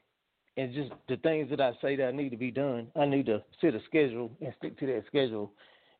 and 0.57 0.73
just 0.73 0.91
the 1.09 1.17
things 1.19 1.51
that 1.51 1.61
I 1.61 1.73
say 1.83 1.97
that 1.97 2.09
I 2.09 2.13
need 2.13 2.31
to 2.31 2.37
be 2.37 2.51
done. 2.51 2.89
I 2.97 3.07
need 3.07 3.27
to 3.27 3.43
set 3.61 3.75
a 3.75 3.81
schedule 3.85 4.31
and 4.41 4.55
stick 4.59 4.79
to 4.79 4.87
that 4.87 5.05
schedule, 5.07 5.53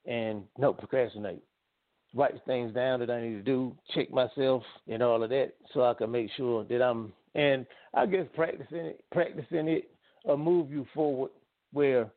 and 0.07 0.45
no 0.59 0.73
procrastinate. 0.73 1.43
Write 2.15 2.35
things 2.47 2.73
down 2.73 3.01
that 3.01 3.11
I 3.11 3.21
need 3.21 3.35
to 3.35 3.43
do, 3.43 3.77
check 3.95 4.11
myself, 4.11 4.63
and 4.89 5.03
all 5.03 5.23
of 5.23 5.31
that, 5.31 5.53
so 5.75 5.85
I 5.85 5.95
can 5.95 6.11
make 6.11 6.31
sure 6.37 6.65
that 6.65 6.83
I'm 6.83 7.13
and 7.37 7.67
I 7.93 8.07
guess 8.07 8.27
practicing 8.35 8.79
it, 8.79 9.05
practicing 9.13 9.69
it, 9.69 9.91
will 10.25 10.39
move 10.39 10.71
you 10.71 10.87
forward. 10.95 11.31
Where 11.73 12.11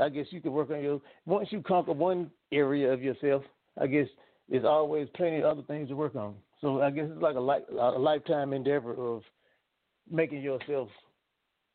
I 0.00 0.10
guess 0.10 0.26
you 0.30 0.40
can 0.42 0.52
work 0.52 0.70
on 0.70 0.82
your 0.82 1.00
once 1.24 1.48
you 1.50 1.62
conquer 1.62 1.92
one 1.92 2.30
area 2.52 2.92
of 2.92 3.02
yourself. 3.02 3.42
I 3.80 3.86
guess 3.86 4.06
there's 4.48 4.64
always 4.64 5.08
plenty 5.14 5.38
of 5.38 5.44
other 5.44 5.62
things 5.62 5.88
to 5.88 5.96
work 5.96 6.14
on. 6.14 6.34
So 6.62 6.80
I 6.80 6.90
guess 6.90 7.06
it's 7.10 7.20
like 7.20 7.36
a, 7.36 7.40
life, 7.40 7.62
a 7.70 7.98
lifetime 7.98 8.52
endeavor 8.52 8.94
of 8.94 9.22
making 10.10 10.42
yourself 10.42 10.88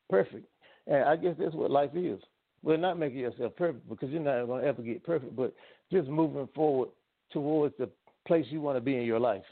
perfect. 0.10 0.48
And 0.88 1.04
I 1.04 1.18
guess 1.18 1.36
that's 1.38 1.54
what 1.54 1.70
life 1.70 1.92
is. 1.94 2.20
Well, 2.64 2.78
not 2.78 2.98
making 2.98 3.20
yourself 3.20 3.56
perfect 3.56 3.88
because 3.88 4.10
you're 4.10 4.22
not 4.22 4.48
going 4.48 4.64
to 4.64 4.68
ever 4.68 4.82
get 4.82 5.04
perfect, 5.04 5.36
but 5.36 5.54
just 5.92 6.08
moving 6.08 6.48
forward 6.56 6.90
towards 7.32 7.76
the 7.78 7.90
place 8.26 8.46
you 8.50 8.62
want 8.62 8.78
to 8.78 8.82
be 8.82 8.96
in 8.96 9.04
your 9.04 9.20
life 9.20 9.44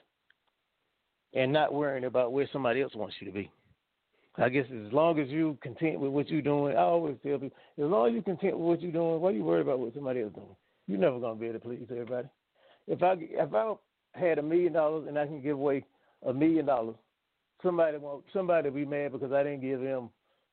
and 1.33 1.51
not 1.51 1.73
worrying 1.73 2.05
about 2.05 2.31
where 2.31 2.49
somebody 2.51 2.81
else 2.81 2.95
wants 2.95 3.15
you 3.19 3.27
to 3.27 3.33
be. 3.33 3.51
I 4.37 4.49
guess 4.49 4.65
as 4.65 4.91
long 4.91 5.19
as 5.19 5.29
you're 5.29 5.55
content 5.61 5.99
with 5.99 6.11
what 6.11 6.29
you're 6.29 6.41
doing, 6.41 6.75
I 6.75 6.81
always 6.81 7.15
tell 7.23 7.37
people, 7.39 7.57
as 7.77 7.85
long 7.85 8.07
as 8.07 8.13
you're 8.13 8.23
content 8.23 8.57
with 8.57 8.67
what 8.67 8.81
you're 8.81 8.91
doing, 8.91 9.21
why 9.21 9.29
are 9.29 9.33
you 9.33 9.43
worried 9.43 9.61
about 9.61 9.79
what 9.79 9.93
somebody 9.93 10.21
else 10.21 10.33
doing? 10.33 10.55
You're 10.87 10.99
never 10.99 11.19
gonna 11.19 11.35
be 11.35 11.47
able 11.47 11.59
to 11.59 11.65
please 11.65 11.87
everybody. 11.89 12.27
If 12.87 13.01
I 13.01 13.15
if 13.17 13.53
I 13.53 13.73
had 14.15 14.39
a 14.39 14.43
million 14.43 14.73
dollars 14.73 15.05
and 15.07 15.17
I 15.17 15.25
can 15.25 15.41
give 15.41 15.57
away 15.57 15.85
a 16.25 16.33
million 16.33 16.65
dollars, 16.65 16.95
somebody 17.63 17.97
won't 17.97 18.23
somebody 18.33 18.69
will 18.69 18.75
be 18.75 18.85
mad 18.85 19.11
because 19.11 19.31
I 19.31 19.43
didn't 19.43 19.61
give 19.61 19.81
them 19.81 20.09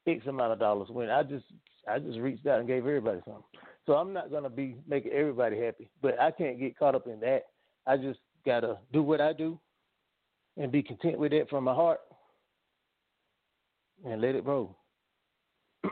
X 0.06 0.26
amount 0.26 0.52
of 0.52 0.58
dollars 0.58 0.88
when 0.90 1.10
I 1.10 1.22
just 1.22 1.44
I 1.88 1.98
just 1.98 2.18
reached 2.18 2.46
out 2.46 2.58
and 2.58 2.68
gave 2.68 2.86
everybody 2.86 3.20
something. 3.24 3.42
So 3.86 3.94
I'm 3.94 4.12
not 4.12 4.30
gonna 4.30 4.50
be 4.50 4.76
making 4.86 5.12
everybody 5.12 5.58
happy, 5.58 5.90
but 6.00 6.20
I 6.20 6.30
can't 6.30 6.58
get 6.58 6.78
caught 6.78 6.94
up 6.94 7.06
in 7.06 7.20
that. 7.20 7.46
I 7.86 7.96
just 7.96 8.20
gotta 8.44 8.78
do 8.92 9.02
what 9.02 9.20
I 9.20 9.32
do 9.32 9.58
and 10.56 10.70
be 10.70 10.82
content 10.82 11.18
with 11.18 11.32
it 11.32 11.48
from 11.48 11.64
my 11.64 11.74
heart 11.74 12.00
and 14.04 14.20
let 14.20 14.34
it 14.34 14.44
roll. 14.44 14.76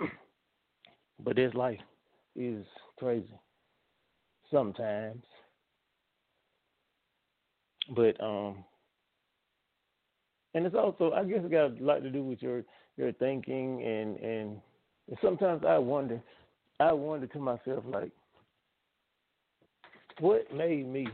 but 1.24 1.36
this 1.36 1.54
life 1.54 1.80
is 2.36 2.64
crazy 2.98 3.38
sometimes. 4.50 5.24
But 7.94 8.22
um 8.22 8.64
and 10.54 10.66
it's 10.66 10.74
also 10.74 11.12
I 11.12 11.24
guess 11.24 11.40
it 11.44 11.50
got 11.50 11.78
a 11.80 11.84
lot 11.84 12.02
to 12.02 12.10
do 12.10 12.22
with 12.22 12.42
your 12.42 12.64
your 12.96 13.12
thinking 13.12 13.82
and 13.82 14.16
and 14.18 14.60
sometimes 15.22 15.62
I 15.66 15.78
wonder 15.78 16.20
I 16.78 16.92
wonder 16.92 17.26
to 17.26 17.38
myself 17.38 17.84
like 17.86 18.10
what 20.20 20.52
made 20.54 20.86
me 20.86 21.08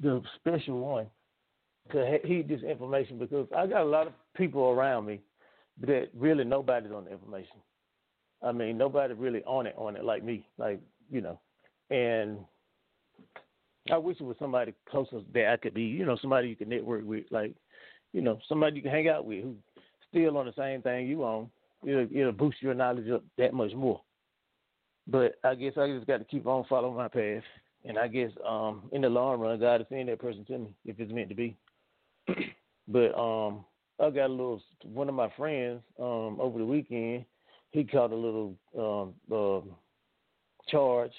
the 0.00 0.22
special 0.36 0.78
one 0.78 1.06
to 1.92 2.18
heed 2.24 2.48
this 2.48 2.62
information 2.62 3.18
because 3.18 3.46
I 3.56 3.66
got 3.66 3.82
a 3.82 3.84
lot 3.84 4.06
of 4.06 4.12
people 4.36 4.62
around 4.70 5.06
me 5.06 5.20
that 5.80 6.08
really 6.16 6.44
nobody's 6.44 6.92
on 6.92 7.04
the 7.04 7.12
information. 7.12 7.56
I 8.42 8.52
mean, 8.52 8.76
nobody 8.76 9.14
really 9.14 9.42
on 9.44 9.66
it 9.66 9.74
on 9.76 9.96
it 9.96 10.04
like 10.04 10.24
me, 10.24 10.46
like 10.58 10.80
you 11.10 11.20
know, 11.20 11.38
and 11.90 12.38
I 13.92 13.98
wish 13.98 14.16
it 14.20 14.24
was 14.24 14.36
somebody 14.38 14.72
closer 14.88 15.20
that 15.34 15.52
I 15.52 15.56
could 15.58 15.74
be, 15.74 15.82
you 15.82 16.06
know, 16.06 16.16
somebody 16.16 16.48
you 16.48 16.56
can 16.56 16.70
network 16.70 17.04
with, 17.04 17.26
like, 17.30 17.54
you 18.14 18.22
know, 18.22 18.38
somebody 18.48 18.76
you 18.76 18.82
can 18.82 18.90
hang 18.90 19.08
out 19.08 19.26
with 19.26 19.42
who 19.42 19.54
still 20.08 20.38
on 20.38 20.46
the 20.46 20.52
same 20.56 20.80
thing 20.80 21.06
you 21.06 21.22
on. 21.24 21.50
It'll, 21.84 22.08
it'll 22.10 22.32
boost 22.32 22.62
your 22.62 22.72
knowledge 22.72 23.10
up 23.10 23.22
that 23.36 23.52
much 23.52 23.74
more. 23.74 24.00
But 25.06 25.34
I 25.44 25.54
guess 25.56 25.74
I 25.76 25.88
just 25.88 26.06
got 26.06 26.18
to 26.18 26.24
keep 26.24 26.46
on 26.46 26.64
following 26.70 26.96
my 26.96 27.08
path, 27.08 27.42
and 27.84 27.98
I 27.98 28.08
guess 28.08 28.30
um 28.48 28.88
in 28.92 29.02
the 29.02 29.08
long 29.08 29.40
run, 29.40 29.60
God 29.60 29.80
is 29.80 29.86
sending 29.88 30.06
that 30.06 30.20
person 30.20 30.44
to 30.46 30.58
me 30.58 30.74
if 30.86 30.98
it's 30.98 31.12
meant 31.12 31.28
to 31.28 31.34
be. 31.34 31.56
but 32.88 33.18
um, 33.18 33.64
I 34.00 34.10
got 34.10 34.28
a 34.28 34.28
little 34.28 34.62
one 34.84 35.08
of 35.08 35.14
my 35.14 35.28
friends 35.36 35.82
um 35.98 36.38
over 36.40 36.58
the 36.58 36.64
weekend. 36.64 37.24
He 37.72 37.84
caught 37.84 38.12
a 38.12 38.14
little 38.14 38.54
um 38.78 39.14
uh, 39.30 39.68
charge. 40.70 41.12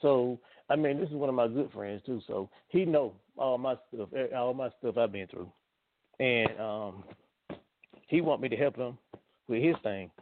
So 0.00 0.38
I 0.70 0.76
mean, 0.76 1.00
this 1.00 1.08
is 1.08 1.16
one 1.16 1.28
of 1.28 1.34
my 1.34 1.48
good 1.48 1.70
friends 1.72 2.00
too. 2.06 2.20
So 2.28 2.48
he 2.68 2.84
know 2.84 3.12
all 3.36 3.58
my 3.58 3.74
stuff, 3.92 4.08
eh, 4.16 4.34
all 4.34 4.54
my 4.54 4.70
stuff 4.78 4.96
I've 4.96 5.10
been 5.10 5.26
through, 5.26 5.50
and 6.20 6.60
um, 6.60 7.04
he 8.06 8.20
want 8.20 8.40
me 8.40 8.48
to 8.48 8.56
help 8.56 8.76
him 8.76 8.96
with 9.48 9.62
his 9.62 9.74
thing. 9.82 10.12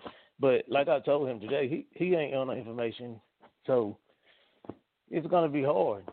But 0.41 0.65
like 0.67 0.89
I 0.89 1.01
told 1.01 1.29
him 1.29 1.39
today, 1.39 1.69
he 1.69 1.87
he 1.93 2.15
ain't 2.15 2.35
on 2.35 2.47
the 2.47 2.55
information, 2.55 3.21
so 3.67 3.99
it's 5.11 5.27
gonna 5.27 5.51
be 5.51 5.63
hard. 5.63 6.05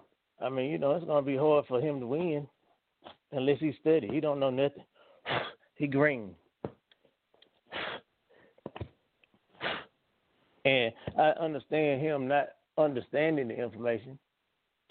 I 0.41 0.50
mean, 0.50 0.69
you 0.69 0.78
know, 0.78 0.91
it's 0.91 1.06
gonna 1.06 1.26
be 1.26 1.38
hard 1.38 1.65
for 1.67 1.80
him 1.80 2.02
to 2.02 2.08
win 2.08 2.45
unless 3.32 3.60
he 3.60 3.74
study. 3.80 4.10
He 4.12 4.19
don't 4.19 4.41
know 4.41 4.50
nothing. 4.50 4.84
he 5.76 5.88
green. 5.88 6.36
And 10.65 10.91
I 11.15 11.30
understand 11.39 12.02
him 12.02 12.28
not 12.28 12.48
understanding 12.76 13.50
the 13.50 13.54
information. 13.54 14.17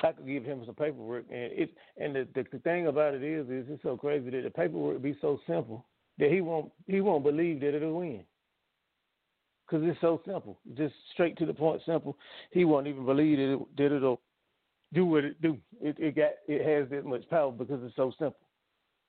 I 0.03 0.13
could 0.13 0.27
give 0.27 0.45
him 0.45 0.63
some 0.67 0.75
paperwork, 0.75 1.25
and 1.31 1.53
it 1.53 1.71
and 1.97 2.15
the, 2.15 2.27
the 2.35 2.59
thing 2.59 2.89
about 2.89 3.15
it 3.15 3.23
is, 3.23 3.49
is 3.49 3.67
it's 3.69 3.83
so 3.83 3.97
crazy 3.97 4.31
that 4.31 4.43
the 4.43 4.51
paperwork 4.51 5.01
be 5.01 5.17
so 5.21 5.39
simple 5.47 5.87
that 6.19 6.31
he 6.31 6.41
won't 6.41 6.71
he 6.87 7.01
won't 7.01 7.25
believe 7.25 7.61
that 7.61 7.75
it'll 7.75 7.99
win. 7.99 8.25
Cause 9.71 9.81
it's 9.83 10.01
so 10.03 10.21
simple, 10.27 10.59
just 10.77 10.95
straight 11.15 11.39
to 11.39 11.47
the 11.47 11.55
point, 11.55 11.81
simple. 11.87 12.19
He 12.51 12.67
won't 12.67 12.87
even 12.87 13.07
believe 13.07 13.39
that, 13.39 13.55
it, 13.55 13.77
that 13.79 13.97
it'll 13.97 14.21
do 14.93 15.07
what 15.07 15.25
it 15.25 15.41
do. 15.41 15.57
It, 15.81 15.97
it 15.99 16.17
got 16.17 16.33
it 16.47 16.67
has 16.67 16.91
that 16.91 17.07
much 17.07 17.29
power 17.31 17.51
because 17.51 17.81
it's 17.83 17.97
so 17.97 18.13
simple 18.19 18.37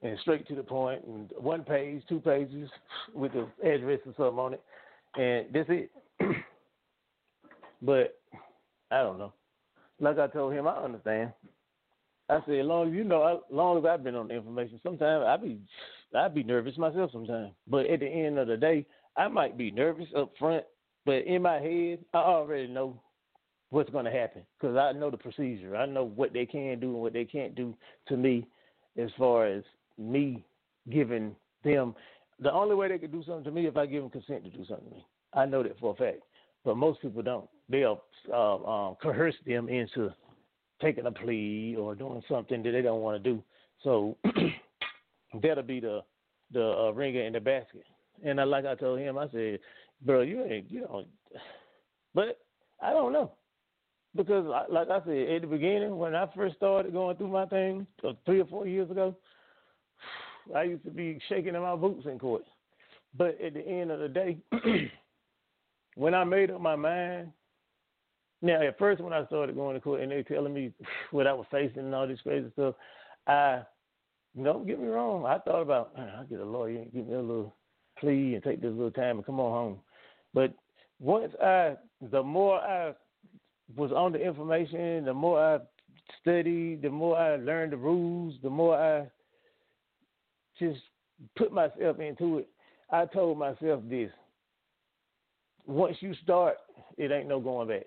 and 0.02 0.18
straight 0.20 0.48
to 0.48 0.56
the 0.56 0.64
point, 0.64 1.04
and 1.06 1.32
one 1.38 1.64
page, 1.64 2.04
two 2.08 2.20
pages 2.20 2.70
with 3.14 3.32
the 3.34 3.48
address 3.68 4.00
or 4.06 4.14
something 4.18 4.40
on 4.40 4.54
it, 4.54 4.62
and 5.18 5.48
that's 5.54 5.70
it. 5.70 5.90
but 7.82 8.20
I 8.92 8.98
don't 9.02 9.18
know. 9.18 9.34
Like 10.00 10.20
I 10.20 10.28
told 10.28 10.54
him, 10.54 10.68
I 10.68 10.76
understand. 10.78 11.32
I 12.30 12.40
said, 12.46 12.60
as 12.60 12.66
long 12.66 12.88
as 12.88 12.94
you 12.94 13.04
know, 13.04 13.26
as 13.28 13.38
long 13.52 13.78
as 13.78 13.86
I've 13.86 14.04
been 14.04 14.16
on 14.16 14.28
the 14.28 14.36
information, 14.36 14.80
sometimes 14.82 15.24
I 15.28 15.38
be, 15.38 15.60
I 16.16 16.28
be 16.28 16.44
nervous 16.44 16.78
myself 16.78 17.12
sometimes. 17.12 17.52
But 17.68 17.86
at 17.86 18.00
the 18.00 18.08
end 18.08 18.40
of 18.40 18.48
the 18.48 18.58
day, 18.58 18.86
I 19.16 19.28
might 19.28 19.58
be 19.58 19.72
nervous 19.72 20.08
up 20.18 20.32
front, 20.40 20.66
but 21.06 21.26
in 21.26 21.44
my 21.44 21.60
head, 21.60 22.00
I 22.14 22.18
already 22.18 22.68
know 22.68 23.00
what's 23.70 23.90
going 23.92 24.06
to 24.06 24.12
happen 24.12 24.42
because 24.60 24.76
I 24.76 24.92
know 24.92 25.12
the 25.12 25.18
procedure. 25.18 25.76
I 25.76 25.86
know 25.86 26.04
what 26.04 26.34
they 26.34 26.46
can 26.46 26.80
do 26.80 26.88
and 26.94 27.02
what 27.02 27.14
they 27.14 27.26
can't 27.26 27.56
do 27.56 27.76
to 28.08 28.18
me, 28.18 28.48
as 28.98 29.10
far 29.18 29.46
as 29.46 29.64
me 29.98 30.44
giving 30.90 31.36
them. 31.64 31.96
The 32.40 32.52
only 32.52 32.76
way 32.76 32.88
they 32.90 32.98
could 32.98 33.12
do 33.12 33.24
something 33.24 33.46
to 33.46 33.52
me 33.52 33.68
if 33.68 33.78
I 33.78 33.86
give 33.86 34.02
them 34.02 34.12
consent 34.12 34.44
to 34.46 34.50
do 34.50 34.66
something 34.66 34.90
to 34.90 34.96
me. 34.96 35.06
I 35.34 35.46
know 35.46 35.64
that 35.64 35.80
for 35.80 35.94
a 35.94 35.96
fact, 35.96 36.22
but 36.64 36.76
most 36.76 37.02
people 37.02 37.22
don't. 37.22 37.50
They'll 37.70 38.04
uh, 38.32 38.56
um, 38.56 38.96
coerce 39.02 39.36
them 39.46 39.70
into 39.70 40.12
taking 40.82 41.06
a 41.06 41.12
plea 41.12 41.76
or 41.80 41.96
doing 41.96 42.22
something 42.30 42.62
that 42.64 42.72
they 42.72 42.82
don't 42.82 43.02
want 43.02 43.24
to 43.24 43.30
do. 43.32 43.44
So 43.84 44.18
that'll 45.42 45.64
be 45.64 45.80
the 45.80 46.02
the 46.52 46.64
uh, 46.64 46.92
ringer 46.92 47.22
in 47.22 47.34
the 47.34 47.40
basket. 47.40 47.84
And 48.24 48.40
I, 48.40 48.44
like 48.44 48.66
I 48.66 48.76
told 48.76 49.00
him, 49.00 49.18
I 49.18 49.28
said, 49.32 49.60
"Bro, 50.06 50.22
you 50.22 50.44
ain't, 50.44 50.72
you 50.72 50.82
know." 50.82 51.06
But 52.14 52.40
I 52.82 52.92
don't 52.92 53.12
know 53.12 53.34
because, 54.16 54.46
like 54.70 54.90
I 54.90 55.00
said 55.06 55.30
at 55.30 55.42
the 55.42 55.48
beginning, 55.48 55.98
when 55.98 56.16
I 56.16 56.28
first 56.36 56.56
started 56.56 56.94
going 56.94 57.18
through 57.18 57.28
my 57.28 57.46
thing, 57.46 57.86
uh, 58.04 58.14
three 58.26 58.40
or 58.40 58.46
four 58.46 58.68
years 58.68 58.90
ago, 58.90 59.16
I 60.56 60.64
used 60.64 60.86
to 60.86 60.92
be 60.92 61.20
shaking 61.28 61.56
in 61.56 61.62
my 61.62 61.76
boots 61.76 62.06
in 62.06 62.18
court. 62.18 62.44
But 63.18 63.40
at 63.42 63.54
the 63.54 63.68
end 63.68 63.92
of 63.92 64.00
the 64.00 64.08
day, 64.08 64.38
when 65.96 66.14
I 66.14 66.24
made 66.24 66.52
up 66.52 66.62
my 66.62 66.76
mind, 66.76 67.32
now 68.46 68.62
at 68.62 68.78
first 68.78 69.02
when 69.02 69.14
I 69.14 69.26
started 69.26 69.56
going 69.56 69.76
to 69.76 69.82
court 69.82 70.02
and 70.02 70.12
they 70.12 70.24
telling 70.24 70.54
me 70.54 70.72
what 71.12 71.28
I 71.28 71.34
was 71.34 71.46
facing 71.52 71.80
and 71.80 71.96
all 71.96 72.08
this 72.08 72.22
crazy 72.22 72.50
stuff, 72.54 72.76
I 73.28 73.62
don't 74.42 74.68
get 74.68 74.80
me 74.80 74.88
wrong, 74.88 75.26
I 75.26 75.40
thought 75.40 75.62
about 75.62 75.94
I'll 75.98 76.26
get 76.26 76.40
a 76.40 76.46
lawyer 76.46 76.80
and 76.80 76.94
give 76.94 77.08
me 77.08 77.16
a 77.16 77.22
little 77.22 77.56
plea 78.00 78.36
and 78.36 78.44
take 78.44 78.62
this 78.62 78.72
little 78.72 78.92
time 78.92 79.18
and 79.18 79.26
come 79.26 79.40
on 79.40 79.52
home. 79.52 79.80
But 80.34 80.54
once 81.00 81.34
I 81.42 81.76
the 82.12 82.24
more 82.24 82.60
I 82.60 82.94
was 83.76 83.92
on 83.92 84.12
the 84.12 84.20
information, 84.20 85.06
the 85.06 85.14
more 85.14 85.40
I 85.40 85.60
studied, 86.22 86.82
the 86.82 86.90
more 86.90 87.18
I 87.18 87.38
learned 87.38 87.74
the 87.74 87.78
rules, 87.78 88.36
the 88.44 88.50
more 88.50 88.78
I 88.78 89.08
just 90.60 90.82
put 91.38 91.52
myself 91.52 92.00
into 92.00 92.40
it. 92.40 92.48
I 92.92 93.06
told 93.06 93.40
myself 93.40 93.82
this. 93.90 94.12
Once 95.66 95.98
you 96.00 96.14
start, 96.24 96.58
it 96.98 97.12
ain't 97.12 97.28
no 97.28 97.40
going 97.40 97.68
back. 97.68 97.86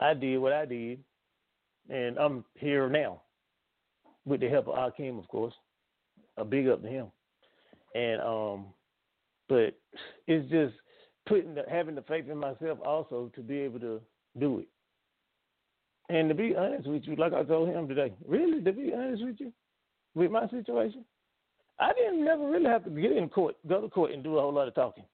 I 0.00 0.14
did 0.14 0.38
what 0.38 0.52
I 0.52 0.64
did, 0.64 1.00
and 1.88 2.18
I'm 2.18 2.44
here 2.54 2.88
now 2.88 3.22
with 4.24 4.40
the 4.40 4.48
help 4.48 4.68
of 4.68 4.74
Akeem, 4.74 5.18
of 5.18 5.26
course. 5.28 5.54
A 6.36 6.44
big 6.44 6.68
up 6.68 6.82
to 6.82 6.88
him. 6.88 7.06
And 7.94 8.20
um, 8.20 8.66
but 9.48 9.74
it's 10.26 10.48
just 10.50 10.74
putting 11.26 11.54
the, 11.54 11.64
having 11.68 11.94
the 11.94 12.02
faith 12.02 12.28
in 12.30 12.38
myself 12.38 12.78
also 12.84 13.30
to 13.34 13.40
be 13.40 13.58
able 13.58 13.80
to 13.80 14.00
do 14.38 14.60
it. 14.60 14.68
And 16.10 16.28
to 16.28 16.34
be 16.34 16.54
honest 16.56 16.86
with 16.88 17.02
you, 17.04 17.16
like 17.16 17.32
I 17.32 17.42
told 17.42 17.68
him 17.68 17.88
today, 17.88 18.12
really 18.26 18.62
to 18.62 18.72
be 18.72 18.92
honest 18.94 19.24
with 19.24 19.36
you, 19.38 19.52
with 20.14 20.30
my 20.30 20.48
situation, 20.48 21.04
I 21.80 21.92
didn't 21.92 22.24
never 22.24 22.48
really 22.48 22.66
have 22.66 22.84
to 22.84 22.90
get 22.90 23.12
in 23.12 23.28
court, 23.28 23.56
go 23.68 23.80
to 23.80 23.88
court, 23.88 24.12
and 24.12 24.22
do 24.22 24.38
a 24.38 24.40
whole 24.40 24.52
lot 24.52 24.68
of 24.68 24.74
talking. 24.74 25.04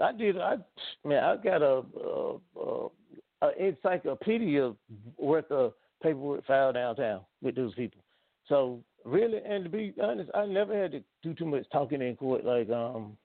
I 0.00 0.12
did. 0.12 0.38
I 0.38 0.56
man, 1.04 1.24
I 1.24 1.36
got 1.36 1.62
a, 1.62 1.82
a, 1.98 2.36
a, 2.60 2.88
a 3.42 3.50
encyclopedia 3.62 4.72
worth 5.18 5.50
of 5.50 5.72
paperwork 6.02 6.46
filed 6.46 6.74
downtown 6.74 7.20
with 7.42 7.54
those 7.54 7.74
people. 7.74 8.00
So 8.48 8.82
really, 9.04 9.40
and 9.44 9.64
to 9.64 9.70
be 9.70 9.94
honest, 10.02 10.30
I 10.34 10.46
never 10.46 10.80
had 10.80 10.92
to 10.92 11.02
do 11.22 11.34
too 11.34 11.46
much 11.46 11.64
talking 11.72 12.02
in 12.02 12.16
court. 12.16 12.44
Like 12.44 12.70
um, 12.70 13.16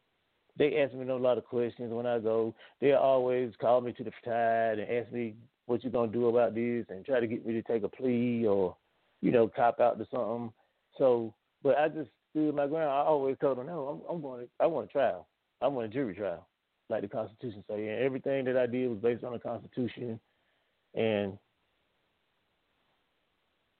they 0.57 0.77
ask 0.81 0.93
me 0.93 1.07
a 1.07 1.15
lot 1.15 1.37
of 1.37 1.45
questions 1.45 1.93
when 1.93 2.05
I 2.05 2.19
go. 2.19 2.53
They 2.79 2.93
always 2.93 3.51
call 3.59 3.81
me 3.81 3.93
to 3.93 4.03
the 4.03 4.11
side 4.25 4.79
and 4.79 4.89
ask 4.89 5.11
me 5.11 5.35
what 5.65 5.83
you 5.83 5.89
gonna 5.89 6.11
do 6.11 6.27
about 6.27 6.55
this, 6.55 6.85
and 6.89 7.05
try 7.05 7.19
to 7.19 7.27
get 7.27 7.45
me 7.45 7.53
to 7.53 7.61
take 7.61 7.83
a 7.83 7.89
plea 7.89 8.45
or, 8.45 8.75
you 9.21 9.31
know, 9.31 9.47
cop 9.47 9.79
out 9.79 9.97
to 9.99 10.07
something. 10.11 10.51
So, 10.97 11.33
but 11.63 11.77
I 11.77 11.87
just 11.87 12.09
stood 12.31 12.55
my 12.55 12.67
ground. 12.67 12.89
I 12.89 13.01
always 13.01 13.37
told 13.39 13.57
them, 13.57 13.67
no, 13.67 14.01
I'm, 14.09 14.15
I'm 14.15 14.21
going. 14.21 14.41
To, 14.41 14.49
I 14.59 14.65
want 14.65 14.89
a 14.89 14.91
trial. 14.91 15.27
I 15.61 15.67
want 15.67 15.85
a 15.85 15.89
jury 15.89 16.15
trial, 16.15 16.47
like 16.91 17.01
the 17.01 17.07
Constitution 17.07 17.63
say. 17.67 17.87
And 17.87 18.03
everything 18.03 18.45
that 18.45 18.57
I 18.57 18.67
did 18.67 18.89
was 18.89 18.99
based 18.99 19.23
on 19.23 19.33
the 19.33 19.39
Constitution, 19.39 20.19
and 20.93 21.37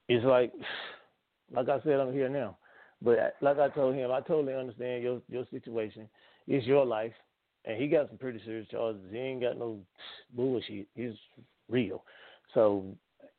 it's 0.08 0.26
like, 0.26 0.52
like 1.54 1.70
I 1.70 1.82
said, 1.84 2.00
I'm 2.00 2.14
here 2.14 2.30
now. 2.30 2.58
But 3.02 3.36
like 3.42 3.60
I 3.60 3.70
told 3.70 3.96
him, 3.96 4.12
I 4.12 4.22
totally 4.22 4.54
understand 4.54 5.04
your 5.04 5.22
your 5.30 5.46
situation. 5.52 6.08
It's 6.48 6.66
your 6.66 6.86
life, 6.86 7.14
and 7.66 7.82
he 7.82 7.88
got 7.88 8.10
some 8.10 8.18
pretty 8.18 8.42
serious 8.46 8.68
charges. 8.70 9.02
He 9.12 9.18
ain't 9.18 9.42
got 9.42 9.58
no 9.58 9.80
bullshit. 10.36 10.88
He's 10.96 11.14
real. 11.70 12.04
So, 12.54 12.86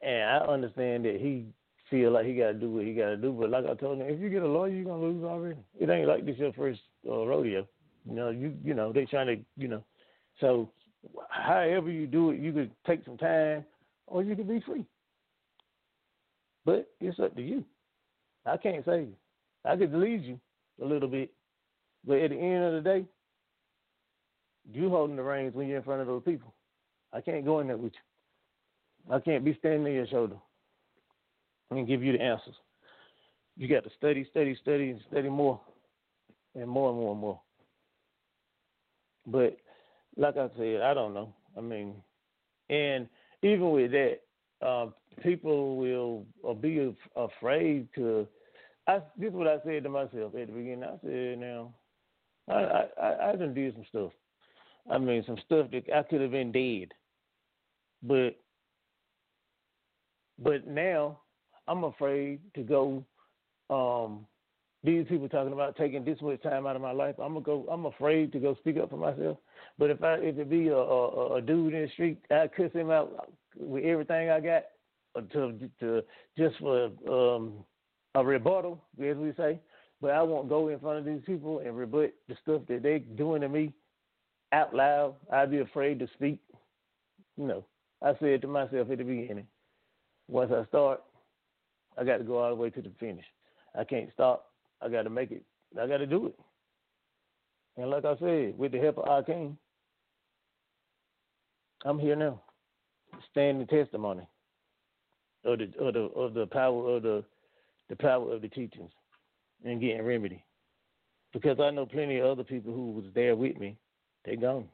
and 0.00 0.22
I 0.22 0.38
understand 0.38 1.04
that 1.04 1.18
he 1.20 1.46
feel 1.90 2.11
like 2.11 2.26
he 2.26 2.35
got 2.35 2.48
to 2.48 2.54
do 2.54 2.70
what 2.72 2.85
he 2.85 2.94
got 2.94 3.11
to 3.11 3.16
do. 3.16 3.32
But 3.32 3.50
like 3.50 3.66
I 3.66 3.74
told 3.74 3.98
him, 3.98 4.08
if 4.08 4.18
you 4.20 4.30
get 4.30 4.42
a 4.42 4.48
lawyer, 4.48 4.70
you're 4.70 4.85
gonna 4.85 5.02
lose 5.02 5.22
already. 5.22 5.61
It 5.78 5.90
ain't 5.90 6.08
like 6.08 6.26
this 6.26 6.38
your 6.38 6.52
first 6.54 6.80
uh, 7.08 7.24
rodeo. 7.26 7.66
You 8.09 8.15
know, 8.15 8.31
you 8.31 8.55
you 8.65 8.75
know 8.75 8.93
they 8.93 9.05
trying 9.05 9.27
to 9.29 9.37
you 9.57 9.69
know. 9.69 9.85
So, 10.41 10.71
however 11.31 11.91
you 11.91 12.07
do 12.07 12.31
it, 12.31 12.41
you 12.41 12.53
could 12.53 12.71
take 12.87 13.05
some 13.05 13.17
time, 13.17 13.65
or 14.07 14.23
you 14.23 14.35
could 14.35 14.49
be 14.49 14.61
free. 14.61 14.85
But 16.65 16.88
it's 17.01 17.19
up 17.21 17.35
to 17.37 17.43
you. 17.43 17.65
I 18.47 18.57
can't 18.57 18.85
you. 18.87 19.15
I 19.65 19.77
could 19.77 19.95
lead 19.95 20.23
you 20.25 20.41
a 20.81 20.85
little 20.85 21.09
bit, 21.09 21.31
but 22.07 22.19
at 22.19 22.31
the 22.31 22.37
end 22.37 22.65
of 22.65 22.73
the 22.75 22.81
day, 22.88 23.05
you 24.73 24.88
holding 24.88 25.17
the 25.17 25.23
reins 25.23 25.55
when 25.55 25.69
you're 25.69 25.79
in 25.79 25.85
front 25.85 26.01
of 26.01 26.07
those 26.07 26.23
people. 26.25 26.53
I 27.12 27.21
can't 27.21 27.45
go 27.45 27.61
in 27.61 27.69
there 27.69 27.77
with 27.77 27.93
you. 27.93 29.15
I 29.15 29.21
can't 29.21 29.45
be 29.45 29.57
standing 29.59 29.87
on 29.87 29.93
your 29.93 30.07
shoulder 30.07 30.37
and 31.71 31.87
give 31.87 32.03
you 32.03 32.12
the 32.12 32.23
answers. 32.23 32.55
You 33.57 33.69
got 33.69 33.85
to 33.85 33.91
study, 33.97 34.27
study, 34.31 34.57
study, 34.61 34.91
and 34.91 35.01
study 35.11 35.29
more, 35.29 35.61
and 36.55 36.69
more 36.69 36.91
and 36.91 36.99
more 36.99 37.12
and 37.12 37.21
more. 37.21 37.41
But 39.26 39.56
like 40.16 40.37
I 40.37 40.48
said, 40.56 40.82
I 40.82 40.94
don't 40.94 41.14
know. 41.14 41.32
I 41.56 41.61
mean, 41.61 41.94
and 42.70 43.08
even 43.42 43.70
with 43.70 43.92
that, 43.92 44.20
uh, 44.64 44.87
people 45.22 45.76
will 45.76 46.26
uh, 46.48 46.54
be 46.54 46.94
afraid 47.16 47.88
to. 47.94 48.26
I, 48.87 49.00
this 49.16 49.28
is 49.28 49.35
what 49.35 49.46
I 49.46 49.58
said 49.64 49.85
to 49.85 49.88
myself 49.88 50.35
at 50.35 50.46
the 50.48 50.52
beginning. 50.52 50.85
I 50.85 50.98
said, 51.04 51.38
now, 51.38 51.74
I 52.48 52.52
I, 52.54 52.87
I, 53.00 53.30
I 53.30 53.37
done 53.37 53.54
did 53.54 53.74
some 53.74 53.85
stuff. 53.88 54.12
I 54.90 54.98
mean, 54.98 55.22
some 55.26 55.38
stuff 55.44 55.68
that 55.70 55.85
I 55.94 56.02
could 56.02 56.20
have 56.20 56.32
been 56.32 56.52
dead, 56.52 56.88
but 58.02 58.37
but 60.38 60.66
now 60.66 61.20
I'm 61.68 61.85
afraid 61.85 62.40
to 62.54 62.62
go. 62.62 63.04
Um, 63.70 64.26
these 64.85 65.07
people 65.09 65.29
talking 65.29 65.53
about 65.53 65.77
taking 65.77 66.05
this 66.05 66.21
much 66.21 66.42
time 66.42 66.66
out 66.66 66.77
of 66.77 66.83
my 66.83 66.92
life. 66.92 67.14
I'm 67.18 67.35
gonna 67.35 67.45
go. 67.45 67.66
I'm 67.71 67.87
afraid 67.87 68.33
to 68.33 68.40
go 68.40 68.57
speak 68.57 68.79
up 68.79 68.90
for 68.90 68.97
myself. 68.97 69.38
But 69.79 69.90
if 69.90 70.03
I 70.03 70.14
if 70.14 70.38
it 70.38 70.51
be 70.51 70.68
a, 70.68 70.77
a, 70.77 71.37
a 71.37 71.40
dude 71.40 71.75
in 71.75 71.83
the 71.83 71.88
street, 71.90 72.18
I 72.31 72.49
cuss 72.49 72.73
him 72.73 72.90
out 72.90 73.31
with 73.57 73.85
everything 73.85 74.31
I 74.31 74.40
got 74.40 74.64
to 75.33 75.71
to 75.81 76.03
just 76.37 76.57
for 76.59 76.90
um, 77.09 77.64
a 78.14 78.25
rebuttal, 78.25 78.83
as 79.03 79.16
we 79.16 79.33
say. 79.37 79.61
But 80.01 80.11
I 80.11 80.23
won't 80.23 80.49
go 80.49 80.68
in 80.68 80.81
front 80.81 80.99
of 80.99 81.05
these 81.05 81.23
people 81.25 81.61
and 81.61 81.77
rebut 81.77 82.12
the 82.29 82.37
stuff 82.42 82.62
that 82.68 82.83
they 82.83 82.99
doing 82.99 83.42
to 83.42 83.49
me 83.49 83.73
out 84.53 84.75
loud. 84.75 85.14
I'd 85.33 85.51
be 85.51 85.61
afraid 85.61 86.01
to 86.01 86.09
speak. 86.14 86.40
You 87.37 87.47
know, 87.47 87.64
I 88.03 88.14
said 88.18 88.42
to 88.42 88.49
myself 88.49 88.90
at 88.90 88.99
the 88.99 89.05
beginning, 89.05 89.47
once 90.29 90.51
I 90.53 90.66
start, 90.66 91.03
I 91.97 92.05
got 92.05 92.18
to 92.18 92.25
go 92.25 92.38
all 92.38 92.51
the 92.51 92.57
way 92.57 92.71
to 92.71 92.83
the 92.83 92.90
finish. 92.99 93.25
I 93.79 93.85
can't 93.85 94.11
stop. 94.12 94.52
I 94.83 94.88
got 94.88 95.03
to 95.03 95.11
make 95.11 95.31
it. 95.31 95.45
I 95.81 95.87
got 95.87 95.99
to 95.99 96.07
do 96.07 96.27
it. 96.27 96.38
And 97.77 97.90
like 97.90 98.05
I 98.05 98.16
said, 98.18 98.59
with 98.59 98.73
the 98.73 98.79
help 98.79 98.99
of 98.99 99.05
Akeem, 99.05 99.57
I'm 101.85 101.99
here 101.99 102.16
now, 102.16 102.42
standing 103.31 103.66
testimony 103.66 104.29
of 105.45 105.59
the 105.59 105.64
of 105.81 105.95
the 105.95 106.01
of 106.01 106.35
the 106.35 106.47
power 106.47 106.97
of 106.97 107.03
the 107.03 107.25
the 107.88 107.97
power 107.97 108.33
of 108.33 108.42
the 108.42 108.49
teachings 108.49 108.90
and 109.64 109.81
getting 109.81 110.03
remedy. 110.05 110.45
Because 111.33 111.59
I 111.61 111.71
know 111.71 111.87
plenty 111.87 112.18
of 112.18 112.27
other 112.27 112.45
people 112.45 112.75
who 112.75 112.92
was 112.92 113.05
there 113.14 113.35
with 113.35 113.59
me, 113.59 113.79
they 114.25 114.37
gone. 114.37 114.68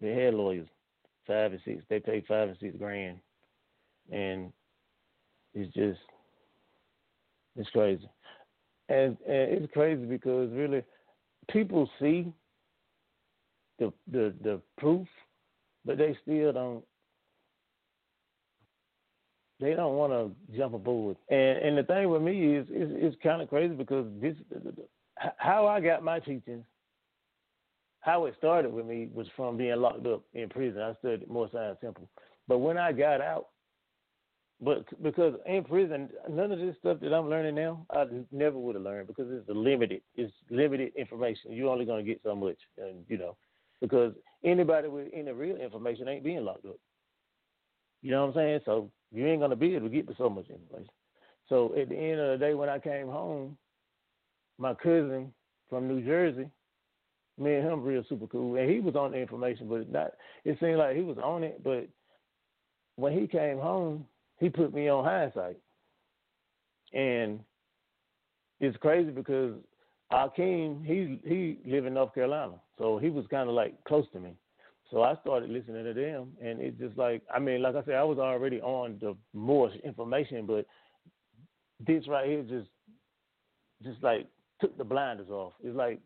They 0.00 0.14
had 0.14 0.34
lawyers, 0.34 0.68
five 1.26 1.52
and 1.52 1.60
six. 1.64 1.82
They 1.90 2.00
paid 2.00 2.24
five 2.26 2.48
and 2.48 2.56
six 2.58 2.74
grand, 2.78 3.18
and 4.10 4.52
it's 5.52 5.72
just 5.74 6.00
it's 7.56 7.70
crazy, 7.70 8.08
and 8.88 9.16
and 9.26 9.62
it's 9.62 9.72
crazy 9.72 10.04
because 10.04 10.50
really 10.52 10.82
people 11.50 11.88
see 12.00 12.32
the 13.78 13.92
the 14.10 14.34
the 14.42 14.60
proof, 14.78 15.06
but 15.84 15.98
they 15.98 16.16
still 16.22 16.52
don't 16.52 16.84
they 19.60 19.74
don't 19.74 19.96
want 19.96 20.12
to 20.12 20.56
jump 20.56 20.74
aboard. 20.74 21.16
And 21.28 21.58
and 21.58 21.78
the 21.78 21.82
thing 21.82 22.08
with 22.08 22.22
me 22.22 22.56
is 22.56 22.66
is 22.68 22.90
it's 22.92 23.16
kind 23.22 23.42
of 23.42 23.48
crazy 23.48 23.74
because 23.74 24.06
this 24.20 24.36
how 25.36 25.66
I 25.66 25.80
got 25.80 26.02
my 26.02 26.18
teachings, 26.18 26.64
how 28.00 28.24
it 28.24 28.34
started 28.38 28.72
with 28.72 28.86
me 28.86 29.08
was 29.12 29.26
from 29.36 29.56
being 29.56 29.76
locked 29.76 30.06
up 30.06 30.22
in 30.32 30.48
prison. 30.48 30.80
I 30.80 30.94
studied 31.00 31.28
Moorish 31.28 31.52
Science 31.52 31.78
Temple, 31.80 32.08
but 32.48 32.58
when 32.58 32.78
I 32.78 32.92
got 32.92 33.20
out, 33.20 33.48
but 34.62 34.84
because 35.02 35.34
in 35.46 35.64
prison, 35.64 36.10
none 36.28 36.52
of 36.52 36.58
this 36.58 36.76
stuff 36.78 36.98
that 37.00 37.14
I'm 37.14 37.30
learning 37.30 37.54
now, 37.54 37.86
I 37.90 38.04
never 38.30 38.58
would 38.58 38.74
have 38.74 38.84
learned 38.84 39.06
because 39.06 39.26
it's 39.30 39.48
limited. 39.48 40.02
It's 40.16 40.32
limited 40.50 40.92
information. 40.96 41.52
You're 41.52 41.70
only 41.70 41.86
going 41.86 42.04
to 42.04 42.10
get 42.10 42.20
so 42.22 42.34
much, 42.34 42.58
and 42.76 43.04
you 43.08 43.16
know, 43.16 43.36
because 43.80 44.12
anybody 44.44 44.88
with 44.88 45.08
any 45.14 45.32
real 45.32 45.56
information 45.56 46.08
ain't 46.08 46.24
being 46.24 46.44
locked 46.44 46.66
up. 46.66 46.76
You 48.02 48.10
know 48.10 48.26
what 48.26 48.28
I'm 48.28 48.34
saying? 48.34 48.60
So 48.66 48.90
you 49.12 49.26
ain't 49.26 49.40
going 49.40 49.50
to 49.50 49.56
be 49.56 49.74
able 49.74 49.88
to 49.88 49.94
get 49.94 50.06
to 50.08 50.14
so 50.18 50.28
much 50.28 50.48
information. 50.50 50.90
So 51.48 51.74
at 51.78 51.88
the 51.88 51.96
end 51.96 52.20
of 52.20 52.38
the 52.38 52.44
day, 52.44 52.54
when 52.54 52.68
I 52.68 52.78
came 52.78 53.08
home, 53.08 53.56
my 54.58 54.74
cousin 54.74 55.32
from 55.70 55.88
New 55.88 56.04
Jersey, 56.04 56.48
me 57.38 57.54
and 57.54 57.66
him 57.66 57.82
real 57.82 58.04
super 58.08 58.26
cool, 58.26 58.56
and 58.56 58.70
he 58.70 58.80
was 58.80 58.94
on 58.94 59.12
the 59.12 59.18
information, 59.18 59.68
but 59.68 59.90
not. 59.90 60.12
It 60.44 60.58
seemed 60.60 60.76
like 60.76 60.96
he 60.96 61.02
was 61.02 61.16
on 61.22 61.44
it, 61.44 61.64
but 61.64 61.88
when 62.96 63.18
he 63.18 63.26
came 63.26 63.58
home 63.58 64.04
he 64.40 64.48
put 64.48 64.74
me 64.74 64.88
on 64.88 65.04
hindsight. 65.04 65.58
And 66.92 67.40
it's 68.58 68.76
crazy 68.78 69.10
because 69.10 69.54
Akeem, 70.12 70.84
he 70.84 71.20
he 71.24 71.58
lived 71.70 71.86
in 71.86 71.94
North 71.94 72.14
Carolina, 72.14 72.54
so 72.78 72.98
he 72.98 73.10
was 73.10 73.24
kind 73.30 73.48
of 73.48 73.54
like 73.54 73.74
close 73.84 74.06
to 74.12 74.18
me. 74.18 74.34
So 74.90 75.02
I 75.02 75.14
started 75.20 75.50
listening 75.50 75.84
to 75.84 75.94
them, 75.94 76.32
and 76.42 76.60
it's 76.60 76.78
just 76.78 76.98
like 76.98 77.22
I 77.32 77.38
mean, 77.38 77.62
like 77.62 77.76
I 77.76 77.84
said, 77.84 77.94
I 77.94 78.02
was 78.02 78.18
already 78.18 78.60
on 78.60 78.98
the 79.00 79.16
more 79.32 79.70
information, 79.84 80.46
but 80.46 80.66
this 81.86 82.08
right 82.08 82.26
here 82.26 82.42
just 82.42 82.68
just 83.84 84.02
like 84.02 84.26
took 84.60 84.76
the 84.76 84.84
blinders 84.84 85.30
off. 85.30 85.52
It's 85.62 85.76
like 85.76 86.00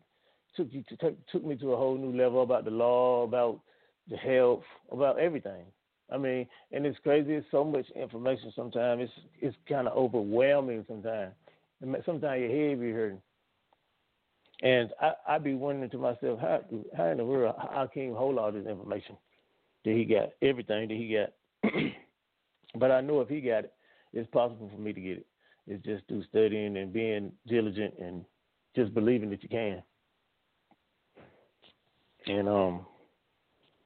took 0.55 0.67
you 0.71 0.83
to 0.89 1.15
took 1.31 1.43
me 1.43 1.55
to 1.55 1.73
a 1.73 1.77
whole 1.77 1.97
new 1.97 2.15
level 2.15 2.43
about 2.43 2.63
the 2.63 2.71
law, 2.71 3.23
about 3.23 3.59
the 4.07 4.17
health, 4.17 4.63
about 4.91 5.17
everything. 5.19 5.65
I 6.11 6.17
mean, 6.17 6.47
and 6.71 6.85
it's 6.85 6.99
crazy. 6.99 7.33
It's 7.33 7.47
so 7.51 7.63
much 7.63 7.89
information. 7.91 8.51
Sometimes 8.55 9.03
it's 9.03 9.13
it's 9.41 9.57
kind 9.67 9.87
of 9.87 9.97
overwhelming. 9.97 10.85
Sometimes, 10.87 11.33
sometimes 12.05 12.41
your 12.41 12.69
head 12.69 12.79
be 12.79 12.91
hurting. 12.91 13.21
And 14.61 14.91
I 15.01 15.13
I 15.27 15.37
be 15.39 15.55
wondering 15.55 15.89
to 15.89 15.97
myself 15.97 16.39
how 16.39 16.61
how 16.95 17.05
in 17.07 17.17
the 17.17 17.25
world 17.25 17.55
how 17.57 17.89
can 17.91 18.13
hold 18.13 18.37
all 18.37 18.51
this 18.51 18.67
information 18.67 19.17
that 19.83 19.95
he 19.95 20.05
got 20.05 20.29
everything 20.41 20.87
that 20.87 20.95
he 20.95 21.13
got. 21.13 21.73
but 22.75 22.91
I 22.91 23.01
know 23.01 23.21
if 23.21 23.29
he 23.29 23.41
got 23.41 23.65
it, 23.65 23.73
it's 24.13 24.29
possible 24.29 24.69
for 24.73 24.79
me 24.79 24.93
to 24.93 25.01
get 25.01 25.17
it. 25.17 25.27
It's 25.67 25.83
just 25.83 26.07
through 26.07 26.23
studying 26.29 26.77
and 26.77 26.93
being 26.93 27.31
diligent 27.47 27.95
and 27.99 28.23
just 28.75 28.93
believing 28.93 29.31
that 29.31 29.41
you 29.41 29.49
can. 29.49 29.81
And 32.27 32.47
um, 32.47 32.85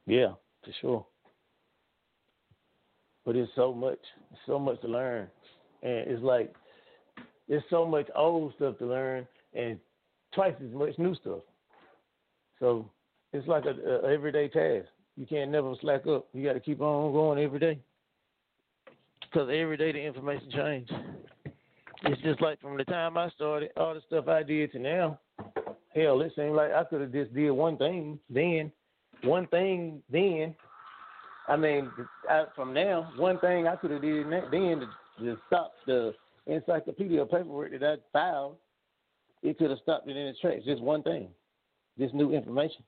yeah, 0.05 0.33
for 0.63 0.71
sure 0.81 1.05
but 3.29 3.35
it's 3.35 3.51
so 3.55 3.71
much, 3.71 3.99
so 4.47 4.57
much 4.57 4.81
to 4.81 4.87
learn, 4.87 5.27
and 5.83 6.07
it's 6.07 6.23
like 6.23 6.51
there's 7.47 7.61
so 7.69 7.85
much 7.85 8.07
old 8.15 8.55
stuff 8.55 8.79
to 8.79 8.87
learn 8.87 9.27
and 9.53 9.77
twice 10.33 10.55
as 10.67 10.73
much 10.73 10.97
new 10.97 11.13
stuff. 11.13 11.41
So 12.59 12.89
it's 13.31 13.47
like 13.47 13.65
a, 13.65 14.07
a 14.07 14.11
everyday 14.11 14.47
task. 14.47 14.87
You 15.15 15.27
can't 15.27 15.51
never 15.51 15.75
slack 15.79 16.07
up. 16.07 16.25
You 16.33 16.43
got 16.43 16.53
to 16.53 16.59
keep 16.59 16.81
on 16.81 17.13
going 17.13 17.37
every 17.37 17.59
day 17.59 17.77
because 19.21 19.47
every 19.53 19.77
day 19.77 19.91
the 19.91 19.99
information 19.99 20.49
changes. 20.49 20.95
It's 22.05 22.21
just 22.23 22.41
like 22.41 22.59
from 22.61 22.77
the 22.77 22.85
time 22.85 23.15
I 23.15 23.29
started, 23.35 23.69
all 23.77 23.93
the 23.93 24.01
stuff 24.07 24.27
I 24.27 24.41
did 24.41 24.71
to 24.71 24.79
now. 24.79 25.19
Hell, 25.93 26.19
it 26.21 26.31
seemed 26.35 26.55
like 26.55 26.71
I 26.71 26.83
could 26.83 27.01
have 27.01 27.11
just 27.11 27.31
did 27.35 27.51
one 27.51 27.77
thing 27.77 28.17
then, 28.27 28.71
one 29.21 29.45
thing 29.45 30.01
then, 30.11 30.55
I 31.47 31.55
mean, 31.55 31.91
I, 32.29 32.45
from 32.55 32.73
now, 32.73 33.11
one 33.17 33.39
thing 33.39 33.67
I 33.67 33.75
could 33.75 33.91
have 33.91 34.01
did 34.01 34.25
then 34.25 34.51
to, 34.51 34.87
to 35.23 35.37
stop 35.47 35.73
the 35.87 36.13
encyclopedia 36.45 37.25
paperwork 37.25 37.71
that 37.71 37.83
I 37.83 37.95
filed, 38.13 38.55
it 39.41 39.57
could 39.57 39.69
have 39.69 39.79
stopped 39.79 40.07
it 40.07 40.15
in 40.15 40.27
its 40.27 40.39
tracks. 40.39 40.63
Just 40.65 40.81
one 40.81 41.01
thing, 41.03 41.29
this 41.97 42.11
new 42.13 42.33
information. 42.33 42.83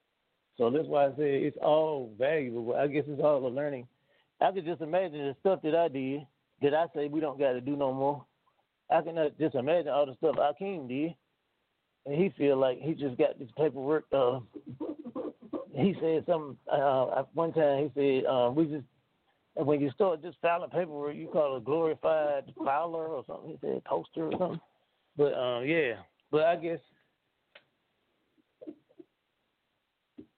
So 0.57 0.69
that's 0.69 0.87
why 0.87 1.05
I 1.05 1.09
say 1.09 1.41
it's 1.43 1.57
all 1.61 2.13
valuable. 2.19 2.75
I 2.75 2.87
guess 2.87 3.05
it's 3.07 3.21
all 3.21 3.45
a 3.45 3.49
learning. 3.49 3.87
I 4.39 4.51
could 4.51 4.65
just 4.65 4.81
imagine 4.81 5.19
the 5.19 5.35
stuff 5.39 5.61
that 5.63 5.75
I 5.75 5.87
did 5.87 6.21
that 6.61 6.73
I 6.73 6.85
say 6.95 7.07
we 7.07 7.19
don't 7.19 7.39
got 7.39 7.53
to 7.53 7.61
do 7.61 7.75
no 7.75 7.93
more. 7.93 8.23
I 8.91 9.01
can 9.01 9.17
just 9.39 9.55
imagine 9.55 9.89
all 9.89 10.05
the 10.05 10.15
stuff 10.15 10.35
Akeem 10.35 10.87
did. 10.87 11.15
and 12.05 12.15
he 12.15 12.29
feel 12.37 12.57
like 12.57 12.79
he 12.79 12.93
just 12.93 13.17
got 13.17 13.39
this 13.39 13.49
paperwork. 13.57 14.05
Uh, 14.11 14.39
he 15.73 15.95
said 16.01 16.25
something 16.27 16.57
uh, 16.71 17.23
one 17.33 17.53
time. 17.53 17.89
He 17.95 18.21
said 18.21 18.25
uh, 18.29 18.51
we 18.51 18.65
just 18.65 18.85
when 19.55 19.81
you 19.81 19.91
start 19.91 20.21
just 20.21 20.37
filing 20.41 20.69
paperwork, 20.69 21.15
you 21.15 21.27
call 21.27 21.55
it 21.55 21.57
a 21.57 21.61
glorified 21.61 22.45
filer 22.57 23.07
or 23.07 23.23
something. 23.27 23.51
He 23.51 23.57
said 23.61 23.83
poster 23.83 24.27
or 24.27 24.31
something. 24.37 24.61
But 25.17 25.33
um, 25.33 25.65
yeah, 25.65 25.95
but 26.31 26.43
I 26.43 26.55
guess 26.55 26.79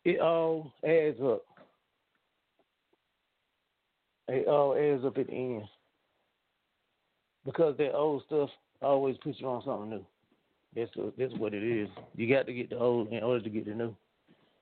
it 0.04 0.20
all 0.20 0.72
adds 0.84 1.20
up. 1.24 1.44
It 4.28 4.48
all 4.48 4.76
adds 4.76 5.06
up 5.06 5.18
at 5.18 5.28
the 5.28 5.34
end 5.34 5.64
because 7.46 7.78
that 7.78 7.94
old 7.94 8.24
stuff 8.26 8.50
always 8.82 9.18
puts 9.24 9.40
you 9.40 9.48
on 9.48 9.64
something 9.64 9.90
new. 9.90 10.06
That's 10.76 10.92
that's 11.18 11.34
what 11.36 11.54
it 11.54 11.64
is. 11.64 11.90
You 12.16 12.34
got 12.34 12.48
to 12.48 12.54
get 12.54 12.70
the 12.70 12.80
old 12.80 13.12
in 13.12 13.22
order 13.22 13.44
to 13.44 13.50
get 13.50 13.66
the 13.66 13.74
new. 13.74 13.96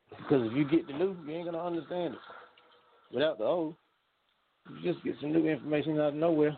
Because 0.09 0.47
if 0.47 0.53
you 0.53 0.65
get 0.65 0.87
the 0.87 0.93
new, 0.93 1.15
you 1.25 1.33
ain't 1.33 1.45
gonna 1.45 1.63
understand 1.63 2.15
it. 2.15 2.19
Without 3.13 3.37
the 3.37 3.45
old, 3.45 3.75
you 4.69 4.93
just 4.93 5.03
get 5.03 5.15
some 5.19 5.33
new 5.33 5.47
information 5.47 5.99
out 5.99 6.09
of 6.09 6.15
nowhere. 6.15 6.57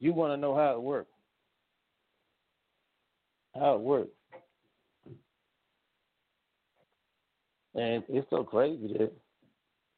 You 0.00 0.12
want 0.12 0.32
to 0.32 0.36
know 0.36 0.54
how 0.54 0.72
it 0.72 0.82
works. 0.82 1.10
How 3.54 3.74
it 3.74 3.80
works. 3.80 4.10
And 7.74 8.02
it's 8.08 8.28
so 8.30 8.44
crazy 8.44 8.88
that, 8.98 9.12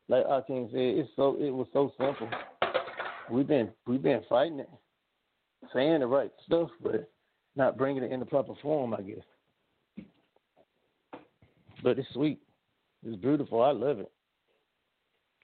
like 0.09 0.27
Akeem 0.27 0.71
said, 0.71 0.81
it's 0.81 1.11
so 1.17 1.37
it 1.41 1.51
was 1.51 1.67
so 1.73 1.93
simple. 1.99 2.29
We've 3.31 3.47
been 3.47 3.71
we've 3.87 4.03
been 4.03 4.23
fighting 4.29 4.61
it, 4.61 4.69
saying 5.73 6.01
the 6.01 6.07
right 6.07 6.31
stuff, 6.47 6.69
but 6.83 7.11
not 7.57 7.77
bringing 7.77 8.03
it 8.03 8.13
in 8.13 8.21
the 8.21 8.27
proper 8.27 8.55
form, 8.63 8.95
I 8.95 9.03
guess. 9.03 10.07
But 11.83 11.99
it's 11.99 12.09
sweet. 12.13 12.41
It's 13.05 13.21
beautiful. 13.21 13.63
I 13.63 13.73
love 13.73 13.99
it. 13.99 14.11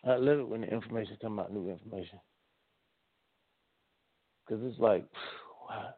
I 0.05 0.17
love 0.17 0.39
it 0.39 0.49
when 0.49 0.63
the 0.63 0.69
information 0.69 1.17
come 1.21 1.39
out, 1.39 1.53
new 1.53 1.71
information. 1.71 2.19
Because 4.47 4.65
it's 4.65 4.81
like, 4.81 5.05
wow. 5.69 5.95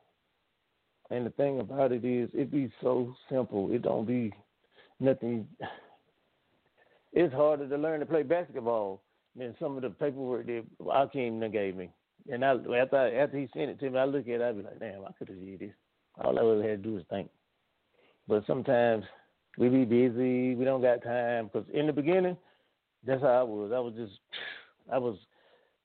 And 1.11 1.26
the 1.26 1.30
thing 1.30 1.61
about 1.61 1.92
it 1.92 2.05
is, 2.05 2.30
it 2.32 2.50
be 2.50 2.72
so 2.80 3.14
simple. 3.30 3.72
It 3.72 3.82
don't 3.82 4.07
be 4.07 4.32
nothing. 5.00 5.46
It's 7.14 7.34
harder 7.34 7.68
to 7.68 7.76
learn 7.76 8.00
to 8.00 8.07
play 8.07 8.22
basketball 8.22 9.03
than 9.36 9.55
some 9.61 9.76
of 9.76 9.82
the 9.82 9.90
paperwork 9.90 10.46
that 10.46 10.64
Akeem 10.80 11.53
gave 11.53 11.76
me. 11.76 11.90
And 12.30 12.42
I, 12.42 12.53
after 12.53 13.20
after 13.20 13.38
he 13.38 13.48
sent 13.53 13.68
it 13.70 13.80
to 13.80 13.90
me, 13.90 13.98
I 13.98 14.07
look 14.07 14.22
at 14.28 14.40
it, 14.40 14.42
I 14.42 14.53
be 14.53 14.62
like, 14.62 14.80
damn, 14.80 15.05
I 15.05 15.12
could 15.18 15.28
have 15.28 15.38
did 15.38 15.61
this. 15.61 15.74
All 16.24 16.38
I 16.38 16.42
really 16.42 16.66
had 16.66 16.82
to 16.82 16.90
do 16.90 16.96
is 16.96 17.05
think. 17.11 17.28
But 18.26 18.46
sometimes 18.46 19.05
we 19.59 19.68
be 19.68 19.84
busy, 19.84 20.55
we 20.55 20.64
don't 20.64 20.80
got 20.80 21.03
time. 21.03 21.50
Because 21.53 21.68
in 21.74 21.86
the 21.86 21.92
beginning, 21.92 22.38
that's 23.07 23.22
how 23.22 23.28
I 23.28 23.42
was. 23.42 23.72
I 23.74 23.78
was 23.80 23.94
just, 23.94 24.12
I 24.92 24.98
was 24.98 25.16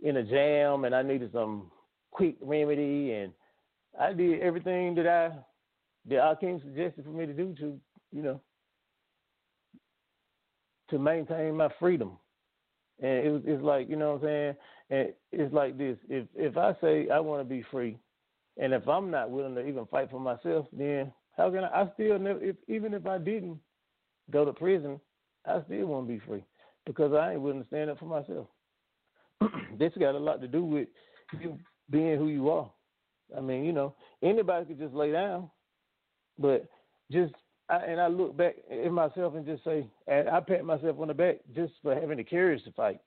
in 0.01 0.17
a 0.17 0.23
jam, 0.23 0.85
and 0.85 0.93
I 0.93 1.01
needed 1.01 1.31
some 1.33 1.71
quick 2.11 2.35
remedy, 2.41 3.13
and 3.13 3.33
I 3.99 4.13
did 4.13 4.41
everything 4.41 4.95
that 4.95 5.07
I, 5.07 5.29
that 6.09 6.41
Akeem 6.41 6.61
suggested 6.61 7.03
for 7.03 7.11
me 7.11 7.25
to 7.25 7.33
do 7.33 7.55
to, 7.59 7.79
you 8.11 8.21
know, 8.21 8.41
to 10.89 10.99
maintain 10.99 11.55
my 11.55 11.69
freedom. 11.79 12.17
And 13.01 13.25
it 13.25 13.29
was, 13.29 13.41
it's 13.45 13.63
like, 13.63 13.89
you 13.89 13.95
know 13.95 14.13
what 14.13 14.23
I'm 14.23 14.27
saying? 14.27 14.55
And 14.89 15.13
it's 15.31 15.53
like 15.53 15.77
this: 15.77 15.97
if 16.09 16.27
if 16.35 16.57
I 16.57 16.75
say 16.81 17.09
I 17.09 17.19
want 17.19 17.41
to 17.41 17.49
be 17.49 17.63
free, 17.69 17.97
and 18.57 18.73
if 18.73 18.87
I'm 18.87 19.11
not 19.11 19.29
willing 19.29 19.55
to 19.55 19.67
even 19.67 19.85
fight 19.87 20.09
for 20.09 20.19
myself, 20.19 20.65
then 20.71 21.11
how 21.35 21.51
can 21.51 21.63
I? 21.63 21.81
I 21.81 21.91
still 21.93 22.17
never, 22.17 22.41
if 22.41 22.55
even 22.67 22.93
if 22.93 23.05
I 23.05 23.17
didn't 23.17 23.59
go 24.31 24.45
to 24.45 24.53
prison, 24.53 24.99
I 25.45 25.61
still 25.65 25.87
want 25.87 26.07
to 26.07 26.13
be 26.13 26.21
free 26.25 26.43
because 26.87 27.13
I 27.13 27.33
ain't 27.33 27.41
willing 27.41 27.61
to 27.61 27.67
stand 27.67 27.89
up 27.89 27.99
for 27.99 28.05
myself. 28.05 28.47
this 29.77 29.93
got 29.99 30.15
a 30.15 30.17
lot 30.17 30.41
to 30.41 30.47
do 30.47 30.63
with 30.63 30.87
you 31.39 31.59
being 31.91 32.17
who 32.17 32.29
you 32.29 32.49
are. 32.49 32.71
I 33.37 33.41
mean, 33.41 33.65
you 33.65 33.73
know, 33.73 33.93
anybody 34.23 34.65
could 34.65 34.79
just 34.79 34.93
lay 34.93 35.11
down, 35.11 35.51
but 36.39 36.65
just 37.11 37.33
I, 37.69 37.77
and 37.77 37.99
I 37.99 38.07
look 38.07 38.37
back 38.37 38.55
at 38.71 38.91
myself 38.91 39.35
and 39.35 39.45
just 39.45 39.63
say, 39.65 39.85
and 40.07 40.29
I 40.29 40.39
pat 40.39 40.63
myself 40.63 40.97
on 40.99 41.09
the 41.09 41.13
back 41.13 41.39
just 41.53 41.73
for 41.83 41.93
having 41.93 42.17
the 42.17 42.23
courage 42.23 42.63
to 42.63 42.71
fight, 42.71 43.01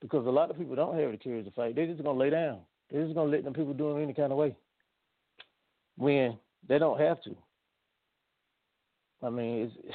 because 0.00 0.26
a 0.26 0.30
lot 0.30 0.50
of 0.50 0.58
people 0.58 0.74
don't 0.74 0.98
have 0.98 1.12
the 1.12 1.18
courage 1.18 1.44
to 1.44 1.50
fight. 1.50 1.76
They're 1.76 1.86
just 1.86 2.02
gonna 2.02 2.18
lay 2.18 2.30
down. 2.30 2.60
They're 2.90 3.04
just 3.04 3.14
gonna 3.14 3.30
let 3.30 3.44
them 3.44 3.52
people 3.52 3.74
do 3.74 3.96
it 3.96 4.02
any 4.02 4.14
kind 4.14 4.32
of 4.32 4.38
way 4.38 4.56
when 5.98 6.38
they 6.66 6.78
don't 6.78 6.98
have 6.98 7.22
to. 7.24 7.36
I 9.22 9.28
mean, 9.28 9.64
it's 9.64 9.94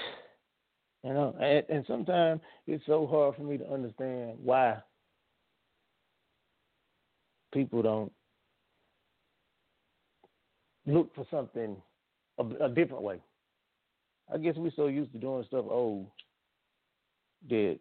you 1.04 1.14
know, 1.14 1.36
and, 1.42 1.64
and 1.70 1.86
sometimes 1.88 2.42
it's 2.68 2.86
so 2.86 3.08
hard 3.08 3.36
for 3.36 3.44
me 3.44 3.58
to 3.58 3.72
understand 3.72 4.38
why 4.44 4.78
people 7.54 7.82
don't 7.82 8.12
look 10.86 11.14
for 11.16 11.26
something 11.32 11.76
a, 12.38 12.66
a 12.66 12.70
different 12.70 13.04
way. 13.04 13.20
I 14.34 14.38
guess 14.38 14.56
we're 14.56 14.72
so 14.76 14.88
used 14.88 15.12
to 15.14 15.20
doing 15.20 15.44
stuff 15.48 15.66
old 15.70 16.08
that 17.50 17.80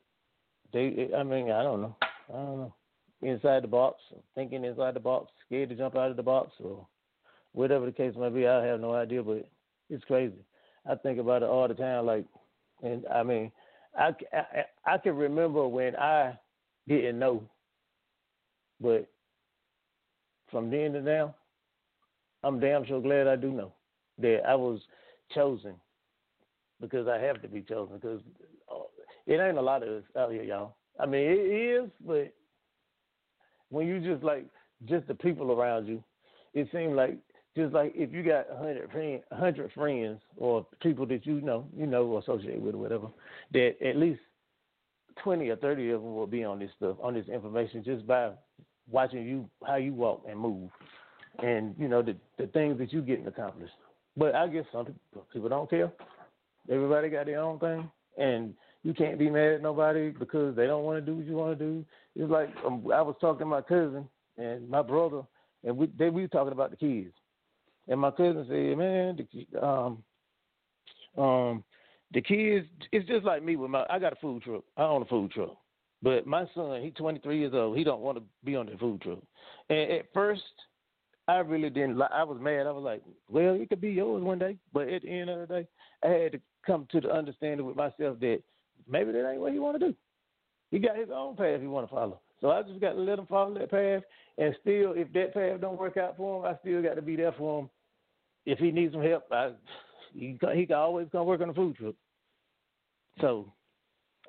they. 0.72 1.08
I 1.16 1.22
mean, 1.22 1.50
I 1.50 1.62
don't 1.62 1.82
know. 1.82 1.96
I 2.28 2.36
don't 2.36 2.58
know. 2.58 2.74
Inside 3.22 3.62
the 3.62 3.68
box, 3.68 4.00
thinking 4.34 4.64
inside 4.64 4.94
the 4.94 5.00
box, 5.00 5.30
scared 5.46 5.68
to 5.68 5.74
jump 5.74 5.94
out 5.94 6.10
of 6.10 6.16
the 6.16 6.22
box, 6.22 6.52
or 6.58 6.86
whatever 7.52 7.86
the 7.86 7.92
case 7.92 8.14
may 8.18 8.30
be, 8.30 8.46
I 8.46 8.64
have 8.64 8.80
no 8.80 8.94
idea, 8.94 9.22
but 9.22 9.46
it's 9.90 10.04
crazy. 10.04 10.42
I 10.88 10.94
think 10.94 11.18
about 11.18 11.42
it 11.42 11.48
all 11.48 11.68
the 11.68 11.74
time. 11.74 12.06
Like, 12.06 12.24
and 12.82 13.04
I 13.06 13.22
mean, 13.22 13.52
I, 13.98 14.14
I, 14.32 14.64
I 14.94 14.98
can 14.98 15.16
remember 15.16 15.66
when 15.66 15.96
I 15.96 16.38
didn't 16.88 17.18
know, 17.18 17.42
but 18.80 19.08
from 20.50 20.70
then 20.70 20.92
to 20.92 21.02
now, 21.02 21.34
I'm 22.42 22.58
damn 22.60 22.86
sure 22.86 23.00
glad 23.00 23.26
I 23.26 23.36
do 23.36 23.50
know 23.50 23.72
that 24.18 24.42
I 24.48 24.54
was 24.54 24.80
chosen 25.34 25.74
because 26.80 27.06
I 27.06 27.18
have 27.18 27.42
to 27.42 27.48
be 27.48 27.62
chosen 27.62 27.96
because 27.96 28.20
uh, 28.70 28.80
it 29.26 29.40
ain't 29.40 29.58
a 29.58 29.62
lot 29.62 29.82
of 29.82 29.88
us 29.88 30.04
out 30.18 30.32
here, 30.32 30.42
y'all. 30.42 30.76
I 30.98 31.06
mean, 31.06 31.22
it 31.22 31.84
is, 31.84 31.90
but 32.04 32.32
when 33.68 33.86
you 33.86 34.00
just 34.00 34.24
like 34.24 34.46
just 34.86 35.06
the 35.06 35.14
people 35.14 35.52
around 35.52 35.86
you, 35.86 36.02
it 36.54 36.68
seems 36.72 36.94
like 36.94 37.18
just 37.56 37.74
like 37.74 37.92
if 37.96 38.12
you 38.12 38.22
got 38.22 38.46
hundred 38.56 38.90
friends, 38.90 39.22
hundred 39.32 39.72
friends 39.72 40.20
or 40.36 40.66
people 40.80 41.06
that 41.06 41.26
you 41.26 41.40
know, 41.40 41.66
you 41.76 41.86
know, 41.86 42.04
or 42.04 42.20
associate 42.20 42.60
with 42.60 42.74
or 42.74 42.78
whatever, 42.78 43.08
that 43.52 43.74
at 43.84 43.96
least 43.96 44.20
twenty 45.22 45.48
or 45.48 45.56
thirty 45.56 45.90
of 45.90 46.00
them 46.00 46.14
will 46.14 46.26
be 46.26 46.44
on 46.44 46.60
this 46.60 46.70
stuff, 46.76 46.96
on 47.02 47.14
this 47.14 47.26
information, 47.28 47.82
just 47.84 48.06
by 48.06 48.30
watching 48.90 49.26
you 49.26 49.48
how 49.66 49.76
you 49.76 49.92
walk 49.92 50.22
and 50.28 50.38
move, 50.38 50.70
and 51.42 51.74
you 51.78 51.88
know 51.88 52.02
the 52.02 52.16
the 52.38 52.46
things 52.48 52.78
that 52.78 52.92
you 52.92 53.02
getting 53.02 53.26
accomplished. 53.26 53.74
But 54.16 54.34
I 54.34 54.46
guess 54.46 54.64
some 54.72 54.86
people, 54.86 55.26
people 55.32 55.48
don't 55.48 55.70
care. 55.70 55.90
Everybody 56.70 57.08
got 57.08 57.26
their 57.26 57.40
own 57.40 57.58
thing, 57.58 57.90
and 58.16 58.54
you 58.84 58.94
can't 58.94 59.18
be 59.18 59.28
mad 59.28 59.54
at 59.54 59.62
nobody 59.62 60.10
because 60.10 60.54
they 60.54 60.68
don't 60.68 60.84
want 60.84 61.04
to 61.04 61.10
do 61.10 61.16
what 61.16 61.26
you 61.26 61.34
want 61.34 61.58
to 61.58 61.64
do. 61.64 61.84
It's 62.14 62.30
like 62.30 62.48
um, 62.64 62.84
I 62.94 63.02
was 63.02 63.16
talking 63.20 63.40
to 63.40 63.46
my 63.46 63.60
cousin 63.60 64.08
and 64.38 64.68
my 64.70 64.82
brother, 64.82 65.22
and 65.64 65.76
we 65.76 65.88
they 65.98 66.10
we 66.10 66.22
were 66.22 66.28
talking 66.28 66.52
about 66.52 66.70
the 66.70 66.76
kids 66.76 67.12
and 67.88 68.00
my 68.00 68.10
cousin 68.10 68.46
said, 68.48 68.78
"Man, 68.78 69.26
the, 69.32 69.66
um, 69.66 70.02
um, 71.16 71.64
the 72.12 72.20
kids, 72.20 72.66
it's 72.92 73.08
just 73.08 73.24
like 73.24 73.42
me 73.42 73.56
with 73.56 73.70
my. 73.70 73.84
I 73.88 73.98
got 73.98 74.12
a 74.12 74.16
food 74.16 74.42
truck. 74.42 74.64
I 74.76 74.82
own 74.82 75.02
a 75.02 75.06
food 75.06 75.30
truck, 75.30 75.56
but 76.02 76.26
my 76.26 76.46
son, 76.54 76.82
he's 76.82 76.94
23 76.94 77.38
years 77.38 77.54
old. 77.54 77.76
He 77.76 77.84
don't 77.84 78.00
want 78.00 78.18
to 78.18 78.24
be 78.44 78.56
on 78.56 78.66
the 78.66 78.76
food 78.78 79.00
truck. 79.00 79.18
And 79.68 79.92
at 79.92 80.06
first, 80.12 80.42
I 81.28 81.38
really 81.38 81.70
didn't. 81.70 81.96
like 81.96 82.10
I 82.12 82.24
was 82.24 82.38
mad. 82.40 82.66
I 82.66 82.72
was 82.72 82.82
like, 82.82 83.02
well, 83.28 83.54
it 83.54 83.68
could 83.68 83.80
be 83.80 83.92
yours 83.92 84.22
one 84.22 84.38
day. 84.38 84.56
But 84.72 84.88
at 84.88 85.02
the 85.02 85.08
end 85.08 85.30
of 85.30 85.40
the 85.40 85.46
day, 85.46 85.68
I 86.04 86.08
had 86.08 86.32
to 86.32 86.40
come 86.66 86.86
to 86.90 87.00
the 87.00 87.10
understanding 87.10 87.66
with 87.66 87.76
myself 87.76 88.18
that 88.20 88.40
maybe 88.88 89.12
that 89.12 89.30
ain't 89.30 89.40
what 89.40 89.52
he 89.52 89.58
want 89.58 89.78
to 89.78 89.88
do. 89.88 89.94
He 90.70 90.78
got 90.78 90.96
his 90.96 91.08
own 91.14 91.36
path 91.36 91.60
he 91.60 91.66
want 91.66 91.88
to 91.88 91.94
follow. 91.94 92.20
So 92.40 92.50
I 92.50 92.62
just 92.62 92.80
got 92.80 92.92
to 92.92 93.00
let 93.00 93.18
him 93.18 93.26
follow 93.26 93.54
that 93.54 93.70
path. 93.70 94.02
And 94.38 94.54
still, 94.60 94.94
if 94.96 95.12
that 95.12 95.34
path 95.34 95.60
don't 95.60 95.78
work 95.78 95.96
out 95.96 96.16
for 96.16 96.40
him, 96.40 96.54
I 96.54 96.58
still 96.60 96.82
got 96.82 96.94
to 96.94 97.02
be 97.02 97.16
there 97.16 97.34
for 97.36 97.60
him 97.60 97.70
if 98.46 98.58
he 98.58 98.70
needs 98.70 98.92
some 98.92 99.02
help, 99.02 99.24
I, 99.30 99.52
he 100.12 100.38
he 100.54 100.66
can 100.66 100.76
always 100.76 101.08
come 101.12 101.26
work 101.26 101.40
on 101.40 101.48
the 101.48 101.54
food 101.54 101.76
truck. 101.76 101.94
So 103.20 103.52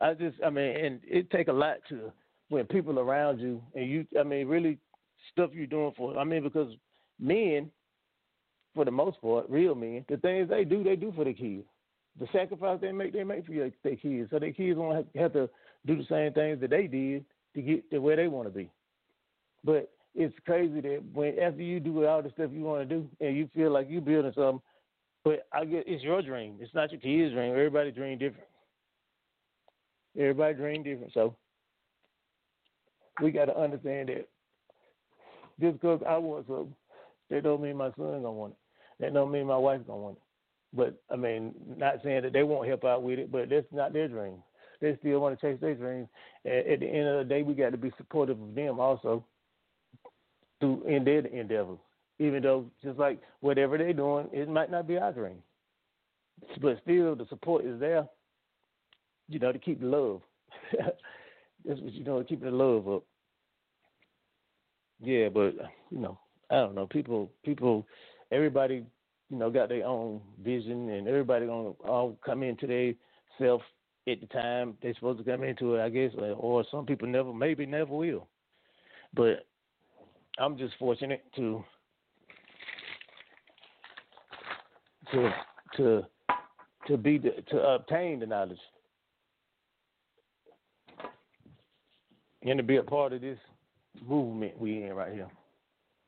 I 0.01 0.13
just, 0.13 0.37
I 0.45 0.49
mean, 0.49 0.75
and 0.75 0.99
it 1.03 1.29
take 1.31 1.47
a 1.47 1.53
lot 1.53 1.77
to 1.89 2.11
when 2.49 2.65
people 2.65 2.99
around 2.99 3.39
you 3.39 3.61
and 3.75 3.89
you, 3.89 4.05
I 4.19 4.23
mean, 4.23 4.47
really 4.47 4.77
stuff 5.31 5.51
you're 5.53 5.67
doing 5.67 5.93
for. 5.95 6.17
I 6.17 6.23
mean, 6.23 6.43
because 6.43 6.73
men, 7.19 7.71
for 8.75 8.85
the 8.85 8.91
most 8.91 9.21
part, 9.21 9.49
real 9.49 9.75
men, 9.75 10.05
the 10.09 10.17
things 10.17 10.49
they 10.49 10.65
do, 10.65 10.83
they 10.83 10.95
do 10.95 11.13
for 11.15 11.25
the 11.25 11.33
kids. 11.33 11.65
The 12.19 12.27
sacrifice 12.33 12.79
they 12.81 12.91
make, 12.91 13.13
they 13.13 13.23
make 13.23 13.45
for 13.45 13.53
their, 13.53 13.71
their 13.83 13.95
kids. 13.95 14.29
So 14.31 14.39
their 14.39 14.51
kids 14.51 14.77
won't 14.77 14.97
have, 14.97 15.05
have 15.15 15.33
to 15.33 15.49
do 15.85 15.95
the 15.95 16.05
same 16.09 16.33
things 16.33 16.59
that 16.59 16.69
they 16.69 16.87
did 16.87 17.23
to 17.55 17.61
get 17.61 17.89
to 17.91 17.99
where 17.99 18.15
they 18.15 18.27
want 18.27 18.47
to 18.47 18.53
be. 18.53 18.69
But 19.63 19.91
it's 20.15 20.35
crazy 20.45 20.81
that 20.81 21.03
when 21.13 21.39
after 21.39 21.61
you 21.61 21.79
do 21.79 22.05
all 22.05 22.21
the 22.21 22.31
stuff 22.31 22.51
you 22.53 22.63
want 22.63 22.87
to 22.87 22.95
do 22.95 23.07
and 23.19 23.35
you 23.35 23.49
feel 23.55 23.71
like 23.71 23.87
you're 23.89 24.01
building 24.01 24.33
something, 24.35 24.61
But 25.23 25.47
I 25.53 25.65
get 25.65 25.83
it's 25.87 26.03
your 26.03 26.21
dream. 26.21 26.55
It's 26.59 26.73
not 26.73 26.91
your 26.91 26.99
kid's 26.99 27.33
dream. 27.33 27.51
Everybody 27.51 27.91
dream 27.91 28.17
different. 28.17 28.47
Everybody 30.17 30.55
dream 30.55 30.83
different. 30.83 31.13
So 31.13 31.35
we 33.21 33.31
got 33.31 33.45
to 33.45 33.57
understand 33.57 34.09
that 34.09 34.27
just 35.59 35.79
because 35.79 36.01
I 36.07 36.17
want 36.17 36.47
something, 36.47 36.75
that 37.29 37.43
don't 37.43 37.61
mean 37.61 37.77
my 37.77 37.89
son 37.91 38.21
gonna 38.23 38.31
want 38.31 38.53
it. 38.53 39.03
That 39.03 39.13
don't 39.13 39.31
mean 39.31 39.47
my 39.47 39.57
wife 39.57 39.81
gonna 39.87 40.01
want 40.01 40.17
it. 40.17 40.23
But 40.73 41.01
I 41.11 41.15
mean, 41.15 41.53
not 41.77 41.95
saying 42.03 42.23
that 42.23 42.33
they 42.33 42.43
won't 42.43 42.67
help 42.67 42.83
out 42.83 43.03
with 43.03 43.19
it, 43.19 43.31
but 43.31 43.49
that's 43.49 43.67
not 43.71 43.93
their 43.93 44.07
dream. 44.07 44.41
They 44.81 44.97
still 44.99 45.19
want 45.19 45.39
to 45.39 45.45
chase 45.45 45.61
their 45.61 45.75
dreams. 45.75 46.09
And 46.43 46.67
at 46.67 46.79
the 46.79 46.87
end 46.87 47.07
of 47.07 47.19
the 47.19 47.33
day, 47.33 47.43
we 47.43 47.53
got 47.53 47.69
to 47.69 47.77
be 47.77 47.91
supportive 47.97 48.41
of 48.41 48.55
them 48.55 48.79
also 48.79 49.23
through 50.59 50.83
in 50.87 51.03
their 51.03 51.25
endeavors. 51.27 51.77
Even 52.19 52.43
though, 52.43 52.65
just 52.83 52.99
like 52.99 53.19
whatever 53.39 53.77
they're 53.77 53.93
doing, 53.93 54.27
it 54.33 54.49
might 54.49 54.71
not 54.71 54.87
be 54.87 54.97
our 54.97 55.11
dream, 55.11 55.37
but 56.61 56.79
still 56.83 57.15
the 57.15 57.25
support 57.29 57.65
is 57.65 57.79
there. 57.79 58.07
You 59.29 59.39
know, 59.39 59.51
to 59.51 59.59
keep 59.59 59.79
the 59.79 59.87
love. 59.87 60.21
that's 61.65 61.79
what 61.79 61.93
you 61.93 62.03
know, 62.03 62.19
to 62.19 62.25
keep 62.25 62.41
the 62.41 62.51
love 62.51 62.87
up. 62.87 63.03
Yeah, 64.99 65.29
but 65.29 65.53
you 65.89 65.99
know, 65.99 66.19
I 66.49 66.55
don't 66.55 66.75
know. 66.75 66.85
People, 66.85 67.31
people, 67.43 67.87
everybody, 68.31 68.85
you 69.29 69.37
know, 69.37 69.49
got 69.49 69.69
their 69.69 69.85
own 69.85 70.21
vision, 70.43 70.89
and 70.89 71.07
everybody 71.07 71.47
gonna 71.47 71.69
all 71.85 72.19
come 72.23 72.43
into 72.43 72.67
their 72.67 72.93
self 73.39 73.61
at 74.07 74.19
the 74.19 74.27
time 74.27 74.77
they're 74.81 74.93
supposed 74.95 75.19
to 75.19 75.31
come 75.31 75.43
into 75.43 75.75
it, 75.75 75.83
I 75.83 75.89
guess, 75.89 76.11
or 76.37 76.63
some 76.71 76.85
people 76.85 77.07
never, 77.07 77.33
maybe 77.33 77.65
never 77.65 77.93
will. 77.93 78.27
But 79.13 79.45
I'm 80.39 80.57
just 80.57 80.73
fortunate 80.79 81.23
to 81.35 81.63
to 85.11 85.29
to 85.77 86.01
to 86.87 86.97
be 86.97 87.17
the, 87.17 87.31
to 87.49 87.57
obtain 87.57 88.19
the 88.19 88.25
knowledge 88.25 88.57
and 92.43 92.57
to 92.57 92.63
be 92.63 92.77
a 92.77 92.83
part 92.83 93.13
of 93.13 93.21
this 93.21 93.37
movement 94.07 94.59
we 94.59 94.83
in 94.83 94.93
right 94.93 95.13
here 95.13 95.27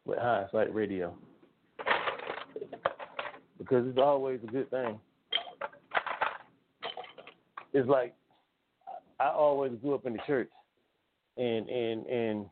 with 0.06 0.18
High 0.18 0.46
hindsight 0.52 0.74
radio 0.74 1.14
because 3.58 3.88
it's 3.88 4.00
always 4.00 4.39
a 4.44 4.52
good 4.52 4.70
thing. 4.70 5.00
It's 7.74 7.89
like 7.89 8.13
I 9.19 9.30
always 9.30 9.74
grew 9.82 9.95
up 9.95 10.05
in 10.05 10.13
the 10.13 10.19
church, 10.26 10.49
and 11.38 11.67
and 11.69 12.05
and 12.05 12.45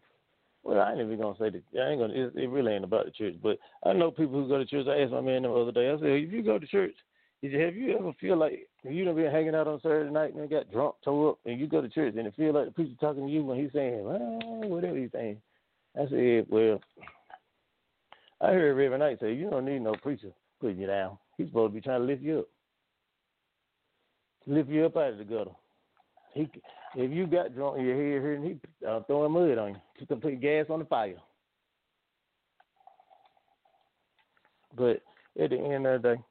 well, 0.64 0.80
I 0.82 0.92
ain't 0.92 1.02
even 1.02 1.20
gonna 1.20 1.38
say 1.40 1.50
that. 1.50 1.64
I 1.80 1.90
ain't 1.90 2.00
gonna. 2.00 2.14
It, 2.14 2.36
it 2.36 2.50
really 2.50 2.74
ain't 2.74 2.84
about 2.84 3.06
the 3.06 3.12
church, 3.12 3.36
but 3.42 3.58
I 3.86 3.94
know 3.94 4.12
people 4.12 4.42
who 4.42 4.48
go 4.48 4.58
to 4.58 4.66
church. 4.66 4.88
I 4.88 5.02
asked 5.02 5.12
my 5.12 5.22
man 5.22 5.44
the 5.44 5.52
other 5.52 5.72
day. 5.72 5.90
I 5.90 5.98
said, 5.98 6.10
if 6.10 6.32
you 6.32 6.44
go 6.44 6.60
to 6.60 6.68
church, 6.68 6.96
did 7.42 7.54
you 7.54 7.60
have 7.60 7.76
you 7.76 7.98
ever 7.98 8.14
feel 8.20 8.38
like 8.38 8.68
you 8.84 9.04
done 9.04 9.16
been 9.16 9.32
hanging 9.32 9.56
out 9.56 9.68
on 9.68 9.82
Saturday 9.82 10.12
night 10.12 10.36
and 10.36 10.50
got 10.50 10.72
drunk, 10.72 10.96
tore 11.04 11.32
up, 11.32 11.40
and 11.46 11.60
you 11.60 11.68
go 11.68 11.82
to 11.82 11.90
church 11.90 12.14
and 12.18 12.28
it 12.28 12.36
feel 12.36 12.54
like 12.54 12.66
the 12.66 12.72
preacher 12.72 12.94
talking 13.00 13.26
to 13.26 13.32
you 13.32 13.44
when 13.44 13.60
he's 13.60 13.74
saying, 13.74 14.04
well, 14.04 14.40
whatever 14.70 14.98
he's 14.98 15.12
saying. 15.12 15.42
I 15.96 16.08
said, 16.10 16.46
well, 16.50 16.80
I 18.40 18.48
heard 18.48 18.70
every 18.70 18.98
night 18.98 19.18
say, 19.20 19.34
you 19.34 19.50
don't 19.50 19.66
need 19.66 19.82
no 19.82 19.94
preacher 20.02 20.30
putting 20.60 20.78
you 20.78 20.88
down. 20.88 21.18
He's 21.38 21.48
supposed 21.48 21.74
to 21.74 21.76
be 21.76 21.82
trying 21.82 22.02
to 22.02 22.06
lift 22.06 22.22
you 22.22 22.40
up, 22.40 22.48
lift 24.48 24.70
you 24.70 24.86
up 24.86 24.98
out 24.98 25.14
of 25.14 25.18
the 25.18 25.24
gutter. 25.24 25.52
He, 26.34 26.50
if 26.96 27.12
you 27.12 27.28
got 27.28 27.56
drunk 27.56 27.80
in 27.80 27.86
your 27.86 27.96
head 27.96 28.22
here 28.22 28.34
and 28.34 28.46
he 28.46 28.60
uh, 28.88 29.02
throwing 29.02 29.32
mud 29.32 29.58
on 29.58 29.70
you, 29.72 29.82
just 29.98 30.10
to 30.10 30.16
put 30.16 30.40
gas 30.42 30.66
on 30.70 30.80
the 30.80 30.86
fire. 30.86 31.18
But 34.76 35.02
at 35.42 35.50
the 35.50 35.58
end 35.58 35.86
of 35.86 36.02
the 36.02 36.16
day, 36.16 36.22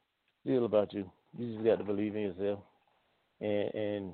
still 0.42 0.64
about 0.64 0.92
you. 0.92 1.10
You 1.38 1.54
just 1.54 1.64
got 1.64 1.78
to 1.78 1.84
believe 1.84 2.16
in 2.16 2.22
yourself, 2.22 2.60
and 3.40 3.74
and 3.74 4.12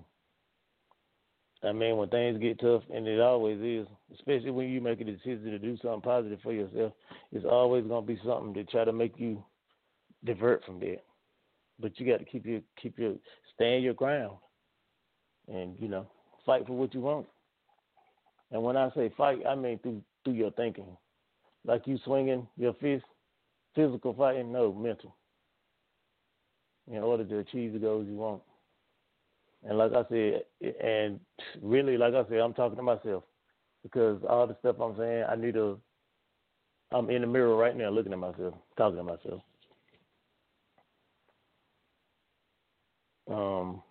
I 1.62 1.72
mean 1.72 1.97
when 1.97 2.09
things 2.11 2.38
get 2.38 2.61
tough, 2.61 2.82
and 2.92 3.07
it 3.07 3.20
always 3.20 3.59
is, 3.61 3.86
especially 4.14 4.51
when 4.51 4.68
you 4.68 4.80
make 4.80 5.01
a 5.01 5.05
decision 5.05 5.44
to 5.44 5.59
do 5.59 5.78
something 5.78 6.03
positive 6.03 6.40
for 6.42 6.53
yourself, 6.53 6.92
it's 7.32 7.47
always 7.47 7.86
gonna 7.86 8.05
be 8.05 8.20
something 8.26 8.53
to 8.55 8.64
try 8.64 8.84
to 8.84 8.92
make 8.92 9.14
you 9.18 9.42
divert 10.24 10.64
from 10.64 10.78
that. 10.80 11.05
But 11.78 11.98
you 11.98 12.06
got 12.06 12.18
to 12.18 12.24
keep 12.24 12.46
your 12.46 12.60
keep 12.80 12.98
your 12.98 13.14
stand 13.54 13.84
your 13.84 13.94
ground, 13.94 14.36
and 15.48 15.76
you 15.78 15.88
know 15.88 16.06
fight 16.44 16.66
for 16.66 16.72
what 16.72 16.94
you 16.94 17.00
want. 17.00 17.26
And 18.50 18.62
when 18.62 18.76
I 18.76 18.90
say 18.94 19.12
fight, 19.16 19.40
I 19.46 19.54
mean 19.54 19.78
through 19.80 20.02
through 20.24 20.34
your 20.34 20.52
thinking, 20.52 20.96
like 21.66 21.86
you 21.86 21.98
swinging 22.04 22.46
your 22.56 22.74
fist, 22.74 23.04
physical 23.74 24.14
fighting, 24.14 24.52
no 24.52 24.72
mental 24.72 25.16
in 26.90 26.98
order 26.98 27.24
to 27.24 27.38
achieve 27.38 27.72
the 27.72 27.78
goals 27.78 28.06
you 28.08 28.14
want. 28.14 28.42
And 29.64 29.78
like 29.78 29.92
I 29.92 30.04
said, 30.08 30.42
and 30.82 31.18
really, 31.60 31.96
like 31.96 32.14
I 32.14 32.28
said, 32.28 32.38
I'm 32.38 32.54
talking 32.54 32.76
to 32.76 32.82
myself 32.82 33.24
because 33.82 34.22
all 34.28 34.46
the 34.46 34.56
stuff 34.60 34.76
I'm 34.80 34.96
saying, 34.96 35.24
I 35.28 35.34
need 35.36 35.54
to. 35.54 35.80
I'm 36.92 37.10
in 37.10 37.22
the 37.22 37.26
mirror 37.26 37.56
right 37.56 37.76
now, 37.76 37.90
looking 37.90 38.12
at 38.12 38.18
myself, 38.18 38.54
talking 38.76 38.98
to 38.98 39.02
myself. 39.02 39.42
Um. 43.28 43.82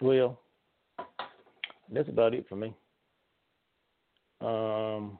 Well, 0.00 0.38
that's 1.90 2.08
about 2.08 2.34
it 2.34 2.46
for 2.48 2.56
me. 2.56 2.74
Um 4.40 5.18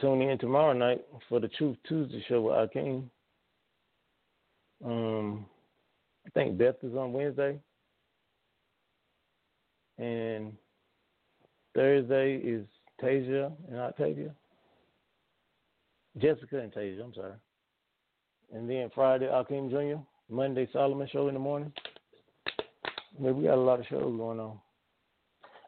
tune 0.00 0.22
in 0.22 0.38
tomorrow 0.38 0.72
night 0.72 1.04
for 1.28 1.40
the 1.40 1.48
Truth 1.48 1.76
Tuesday 1.88 2.24
show 2.28 2.42
with 2.42 2.54
Akeem. 2.54 3.04
Um, 4.84 5.46
I 6.26 6.30
think 6.30 6.58
Beth 6.58 6.76
is 6.82 6.94
on 6.94 7.12
Wednesday. 7.12 7.58
And 9.98 10.52
Thursday 11.74 12.36
is 12.36 12.64
Tasia 13.02 13.52
and 13.68 13.80
Octavia. 13.80 14.34
Jessica 16.18 16.60
and 16.60 16.72
Tasia, 16.72 17.02
I'm 17.02 17.14
sorry. 17.14 17.32
And 18.54 18.68
then 18.68 18.90
Friday, 18.94 19.26
Akeem 19.26 19.70
Jr. 19.70 20.00
Monday, 20.30 20.68
Solomon 20.72 21.08
show 21.12 21.28
in 21.28 21.34
the 21.34 21.40
morning. 21.40 21.72
I 23.18 23.22
mean, 23.22 23.36
we 23.36 23.44
got 23.44 23.54
a 23.54 23.60
lot 23.60 23.80
of 23.80 23.86
shows 23.86 24.16
going 24.16 24.40
on. 24.40 24.58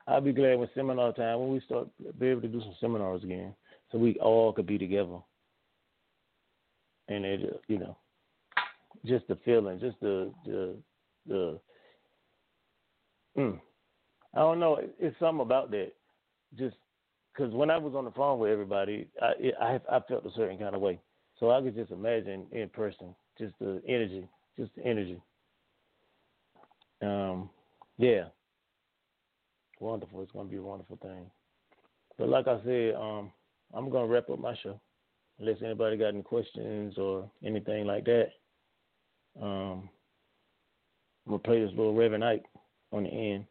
I'll 0.07 0.21
be 0.21 0.33
glad 0.33 0.59
when 0.59 0.69
seminar 0.75 1.13
time, 1.13 1.41
when 1.41 1.51
we 1.51 1.61
start 1.61 1.89
be 2.19 2.29
able 2.29 2.41
to 2.41 2.49
do 2.49 2.61
some 2.61 2.75
seminars 2.81 3.23
again 3.23 3.55
so 3.91 3.99
we 3.99 4.15
all 4.17 4.53
could 4.53 4.67
be 4.67 4.79
together. 4.79 5.19
And 7.09 7.25
it, 7.25 7.63
you 7.69 7.79
know, 7.79 7.97
just 9.07 9.27
the 9.29 9.37
feeling, 9.45 9.81
just 9.81 9.99
the 10.01 10.33
the 10.45 10.77
the. 11.27 11.61
Mm, 13.39 13.61
I 14.35 14.39
don't 14.39 14.61
know. 14.61 14.81
It's 14.99 15.19
something 15.19 15.43
about 15.43 15.71
that. 15.73 15.93
Just 16.59 16.77
because 17.33 17.53
when 17.53 17.71
I 17.71 17.79
was 17.79 17.95
on 17.95 18.05
the 18.05 18.11
phone 18.11 18.39
with 18.39 18.51
everybody, 18.51 19.09
I 19.23 19.33
it, 19.39 19.55
I 19.61 19.81
I 19.91 20.01
felt 20.09 20.27
a 20.27 20.31
certain 20.35 20.59
kind 20.59 20.75
of 20.75 20.81
way. 20.81 20.99
So 21.41 21.51
I 21.51 21.63
could 21.63 21.75
just 21.75 21.91
imagine 21.91 22.47
in 22.53 22.69
person, 22.69 23.15
just 23.39 23.55
the 23.59 23.83
energy, 23.89 24.29
just 24.59 24.71
the 24.77 24.85
energy. 24.85 25.21
Um, 27.03 27.49
yeah, 27.97 28.25
wonderful. 29.81 30.21
It's 30.21 30.33
gonna 30.33 30.51
be 30.51 30.57
a 30.57 30.63
wonderful 30.63 30.99
thing. 31.01 31.31
But 32.19 32.29
like 32.29 32.47
I 32.47 32.63
said, 32.63 32.95
um, 32.95 33.33
I'm 33.73 33.89
gonna 33.89 34.07
wrap 34.07 34.29
up 34.29 34.39
my 34.39 34.55
show. 34.63 34.79
Unless 35.39 35.63
anybody 35.65 35.97
got 35.97 36.09
any 36.09 36.23
questions 36.23 36.99
or 36.99 37.31
anything 37.43 37.87
like 37.87 38.05
that. 38.05 38.29
Um, 39.41 39.89
I'm 41.25 41.31
gonna 41.31 41.39
play 41.39 41.63
this 41.63 41.71
little 41.71 41.95
Reverend 41.95 42.25
Ike 42.25 42.45
on 42.93 43.05
the 43.05 43.09
end. 43.09 43.47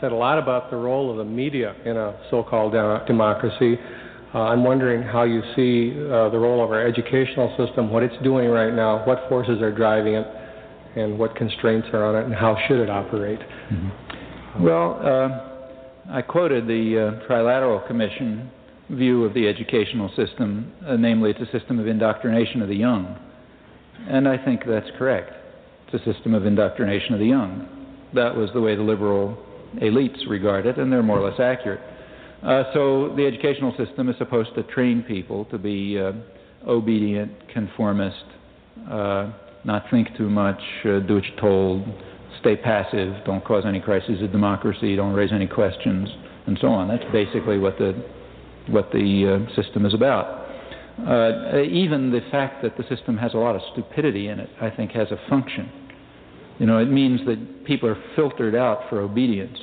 Said 0.00 0.12
a 0.12 0.16
lot 0.16 0.38
about 0.38 0.70
the 0.70 0.76
role 0.76 1.10
of 1.10 1.16
the 1.16 1.24
media 1.24 1.74
in 1.84 1.96
a 1.96 2.18
so-called 2.30 2.72
democracy. 3.06 3.78
Uh, 4.34 4.40
I'm 4.40 4.62
wondering 4.62 5.02
how 5.02 5.22
you 5.24 5.42
see 5.56 5.92
uh, 5.92 6.28
the 6.28 6.38
role 6.38 6.62
of 6.62 6.70
our 6.70 6.86
educational 6.86 7.54
system, 7.56 7.90
what 7.90 8.02
it's 8.02 8.22
doing 8.22 8.48
right 8.48 8.74
now, 8.74 9.06
what 9.06 9.26
forces 9.28 9.62
are 9.62 9.74
driving 9.74 10.14
it, 10.14 10.26
and 10.96 11.18
what 11.18 11.34
constraints 11.34 11.88
are 11.92 12.04
on 12.04 12.14
it, 12.16 12.24
and 12.26 12.34
how 12.34 12.56
should 12.66 12.80
it 12.80 12.90
operate. 12.90 13.40
Mm-hmm. 13.40 14.64
Well, 14.64 15.00
uh, 15.02 16.12
I 16.12 16.22
quoted 16.22 16.66
the 16.66 17.20
uh, 17.22 17.28
Trilateral 17.28 17.86
Commission 17.86 18.50
view 18.90 19.24
of 19.24 19.34
the 19.34 19.46
educational 19.46 20.10
system, 20.16 20.72
uh, 20.86 20.96
namely, 20.96 21.30
it's 21.30 21.40
a 21.40 21.58
system 21.58 21.78
of 21.78 21.86
indoctrination 21.86 22.62
of 22.62 22.68
the 22.68 22.76
young. 22.76 23.18
And 24.08 24.28
I 24.28 24.42
think 24.42 24.62
that's 24.66 24.88
correct. 24.98 25.32
It's 25.86 26.06
a 26.06 26.12
system 26.12 26.34
of 26.34 26.46
indoctrination 26.46 27.14
of 27.14 27.20
the 27.20 27.26
young. 27.26 27.68
That 28.14 28.34
was 28.34 28.50
the 28.54 28.60
way 28.60 28.76
the 28.76 28.82
liberal 28.82 29.38
elites 29.76 30.28
regard 30.28 30.66
it, 30.66 30.78
and 30.78 30.92
they're 30.92 31.02
more 31.02 31.18
or 31.18 31.30
less 31.30 31.40
accurate. 31.40 31.80
Uh, 32.42 32.64
so 32.72 33.14
the 33.16 33.26
educational 33.26 33.74
system 33.76 34.08
is 34.08 34.16
supposed 34.18 34.54
to 34.54 34.62
train 34.64 35.02
people 35.02 35.44
to 35.46 35.58
be 35.58 35.98
uh, 35.98 36.12
obedient, 36.66 37.32
conformist, 37.52 38.24
uh, 38.90 39.30
not 39.64 39.84
think 39.90 40.08
too 40.16 40.30
much, 40.30 40.60
uh, 40.84 41.00
do 41.00 41.16
what 41.16 41.24
you're 41.24 41.40
told, 41.40 41.84
stay 42.40 42.56
passive, 42.56 43.14
don't 43.24 43.44
cause 43.44 43.64
any 43.66 43.80
crises 43.80 44.22
of 44.22 44.30
democracy, 44.30 44.94
don't 44.94 45.14
raise 45.14 45.32
any 45.32 45.46
questions, 45.46 46.08
and 46.46 46.56
so 46.60 46.68
on. 46.68 46.88
That's 46.88 47.10
basically 47.12 47.58
what 47.58 47.78
the 47.78 47.94
what 48.68 48.92
the 48.92 49.46
uh, 49.48 49.54
system 49.60 49.86
is 49.86 49.94
about. 49.94 50.46
Uh, 51.06 51.62
even 51.62 52.10
the 52.10 52.20
fact 52.30 52.62
that 52.62 52.76
the 52.76 52.82
system 52.94 53.16
has 53.16 53.32
a 53.32 53.36
lot 53.36 53.54
of 53.54 53.62
stupidity 53.72 54.28
in 54.28 54.40
it, 54.40 54.50
I 54.60 54.68
think, 54.68 54.90
has 54.92 55.08
a 55.10 55.18
function. 55.28 55.70
You 56.58 56.66
know, 56.66 56.78
it 56.78 56.90
means 56.90 57.20
that 57.26 57.64
people 57.64 57.88
are 57.88 58.02
filtered 58.16 58.54
out 58.54 58.88
for 58.88 59.00
obedience. 59.00 59.58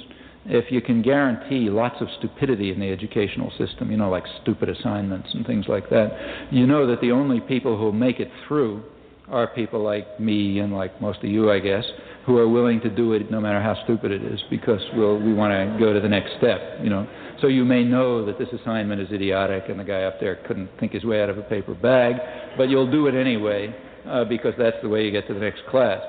If 0.46 0.72
you 0.72 0.80
can 0.80 1.02
guarantee 1.02 1.70
lots 1.70 1.96
of 2.02 2.08
stupidity 2.20 2.72
in 2.72 2.80
the 2.80 2.92
educational 2.92 3.52
system, 3.58 3.90
you 3.90 3.98
know, 3.98 4.10
like 4.10 4.24
stupid 4.42 4.70
assignments 4.70 5.30
and 5.34 5.46
things 5.46 5.66
like 5.68 5.90
that, 5.90 6.48
you 6.52 6.68
know 6.68 6.86
that 6.88 7.02
the 7.02 7.12
only 7.12 7.42
people 7.42 7.78
who 7.78 7.92
make 7.92 8.20
it 8.20 8.30
through 8.48 8.84
are 9.28 9.48
people 9.48 9.84
like 9.84 10.20
me 10.20 10.60
and 10.60 10.74
like 10.74 11.02
most 11.02 11.18
of 11.20 11.30
you, 11.30 11.52
I 11.52 11.60
guess, 11.60 11.84
who 12.26 12.38
are 12.38 12.48
willing 12.48 12.80
to 12.82 12.90
do 12.90 13.14
it 13.14 13.32
no 13.32 13.42
matter 13.42 13.62
how 13.62 13.76
stupid 13.84 14.12
it 14.12 14.24
is 14.24 14.40
because 14.50 14.82
we'll, 14.94 15.20
we 15.20 15.34
want 15.34 15.52
to 15.52 15.80
go 15.80 15.94
to 15.94 16.00
the 16.00 16.10
next 16.10 16.38
step, 16.38 16.60
you 16.82 16.90
know. 16.90 17.08
So 17.42 17.48
you 17.48 17.66
may 17.66 17.84
know 17.84 18.26
that 18.26 18.38
this 18.38 18.50
assignment 18.60 19.02
is 19.02 19.12
idiotic 19.12 19.64
and 19.70 19.80
the 19.80 19.84
guy 19.84 20.04
up 20.04 20.20
there 20.20 20.38
couldn't 20.48 20.70
think 20.80 20.94
his 20.94 21.04
way 21.04 21.22
out 21.22 21.30
of 21.30 21.38
a 21.38 21.44
paper 21.44 21.74
bag, 21.74 22.16
but 22.56 22.70
you'll 22.70 22.90
do 22.90 23.08
it 23.08 23.16
anyway 23.16 23.76
uh, 24.08 24.24
because 24.26 24.54
that's 24.58 24.78
the 24.82 24.90
way 24.90 25.04
you 25.04 25.12
get 25.12 25.28
to 25.28 25.34
the 25.34 25.40
next 25.40 25.66
class. 25.70 26.02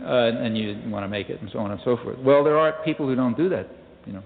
Uh, 0.00 0.44
and 0.44 0.56
you 0.56 0.80
want 0.86 1.04
to 1.04 1.08
make 1.08 1.28
it 1.28 1.40
and 1.40 1.50
so 1.52 1.58
on 1.58 1.70
and 1.70 1.80
so 1.84 1.96
forth. 1.96 2.18
Well, 2.18 2.42
there 2.44 2.58
are 2.58 2.72
people 2.84 3.06
who 3.06 3.14
don't 3.14 3.36
do 3.36 3.48
that, 3.50 3.68
you 4.06 4.12
know. 4.12 4.22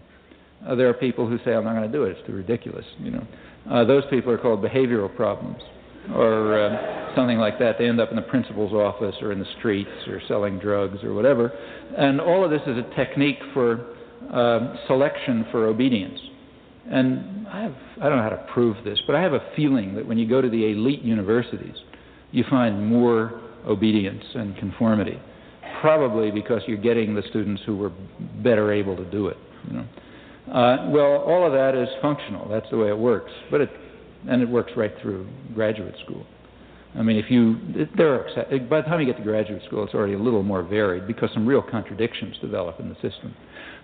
Uh, 0.66 0.74
there 0.74 0.88
are 0.88 0.94
people 0.94 1.28
who 1.28 1.38
say, 1.44 1.54
I'm 1.54 1.64
not 1.64 1.74
going 1.74 1.90
to 1.90 1.96
do 1.96 2.04
it, 2.04 2.16
it's 2.16 2.26
too 2.26 2.32
ridiculous, 2.32 2.84
you 2.98 3.10
know. 3.10 3.26
Uh, 3.70 3.84
those 3.84 4.04
people 4.10 4.32
are 4.32 4.38
called 4.38 4.62
behavioral 4.62 5.14
problems 5.14 5.60
or 6.14 6.58
uh, 6.58 7.14
something 7.16 7.38
like 7.38 7.58
that. 7.58 7.76
They 7.78 7.88
end 7.88 8.00
up 8.00 8.10
in 8.10 8.16
the 8.16 8.22
principal's 8.22 8.72
office 8.72 9.16
or 9.20 9.32
in 9.32 9.38
the 9.38 9.46
streets 9.58 9.90
or 10.06 10.20
selling 10.28 10.58
drugs 10.58 11.02
or 11.02 11.14
whatever. 11.14 11.52
And 11.96 12.20
all 12.20 12.44
of 12.44 12.50
this 12.50 12.62
is 12.66 12.76
a 12.78 12.94
technique 12.94 13.38
for 13.52 13.94
uh, 14.32 14.76
selection 14.86 15.46
for 15.50 15.66
obedience. 15.66 16.18
And 16.88 17.46
I, 17.48 17.62
have, 17.62 17.74
I 18.00 18.08
don't 18.08 18.18
know 18.18 18.22
how 18.22 18.28
to 18.30 18.46
prove 18.52 18.76
this, 18.84 19.00
but 19.06 19.16
I 19.16 19.22
have 19.22 19.32
a 19.32 19.42
feeling 19.56 19.94
that 19.96 20.06
when 20.06 20.18
you 20.18 20.28
go 20.28 20.40
to 20.40 20.48
the 20.48 20.70
elite 20.70 21.02
universities, 21.02 21.74
you 22.30 22.44
find 22.48 22.86
more 22.86 23.40
obedience 23.66 24.22
and 24.34 24.56
conformity, 24.56 25.20
probably 25.80 26.30
because 26.30 26.62
you're 26.66 26.76
getting 26.76 27.14
the 27.14 27.22
students 27.30 27.62
who 27.66 27.76
were 27.76 27.92
better 28.42 28.72
able 28.72 28.96
to 28.96 29.04
do 29.10 29.28
it. 29.28 29.36
You 29.68 29.74
know? 29.74 29.86
Uh, 30.52 30.90
well, 30.90 31.22
all 31.22 31.46
of 31.46 31.52
that 31.52 31.74
is 31.74 31.88
functional. 32.00 32.48
That's 32.48 32.68
the 32.70 32.76
way 32.76 32.88
it 32.88 32.98
works. 32.98 33.32
But 33.50 33.62
it 33.62 33.70
and 34.28 34.42
it 34.42 34.48
works 34.48 34.72
right 34.76 34.92
through 35.00 35.28
graduate 35.54 35.94
school. 36.04 36.26
I 36.96 37.02
mean, 37.02 37.16
if 37.16 37.30
you 37.30 37.56
there 37.96 38.14
are 38.14 38.58
by 38.68 38.80
the 38.80 38.86
time 38.86 39.00
you 39.00 39.06
get 39.06 39.18
to 39.18 39.22
graduate 39.22 39.62
school, 39.66 39.84
it's 39.84 39.94
already 39.94 40.14
a 40.14 40.18
little 40.18 40.42
more 40.42 40.62
varied 40.62 41.06
because 41.06 41.30
some 41.34 41.46
real 41.46 41.62
contradictions 41.62 42.36
develop 42.40 42.80
in 42.80 42.88
the 42.88 42.94
system. 42.96 43.34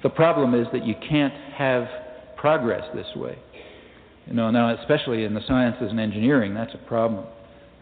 The 0.02 0.08
problem 0.08 0.54
is 0.54 0.66
that 0.72 0.86
you 0.86 0.94
can't 1.08 1.34
have 1.54 1.86
progress 2.36 2.84
this 2.94 3.06
way. 3.14 3.38
You 4.26 4.34
know, 4.34 4.50
now 4.50 4.74
especially 4.80 5.24
in 5.24 5.34
the 5.34 5.42
sciences 5.46 5.90
and 5.90 6.00
engineering, 6.00 6.54
that's 6.54 6.74
a 6.74 6.88
problem 6.88 7.26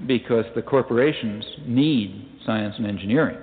because 0.06 0.46
the 0.54 0.62
corporations 0.62 1.44
need 1.66 2.26
science 2.44 2.74
and 2.78 2.86
engineering. 2.86 3.38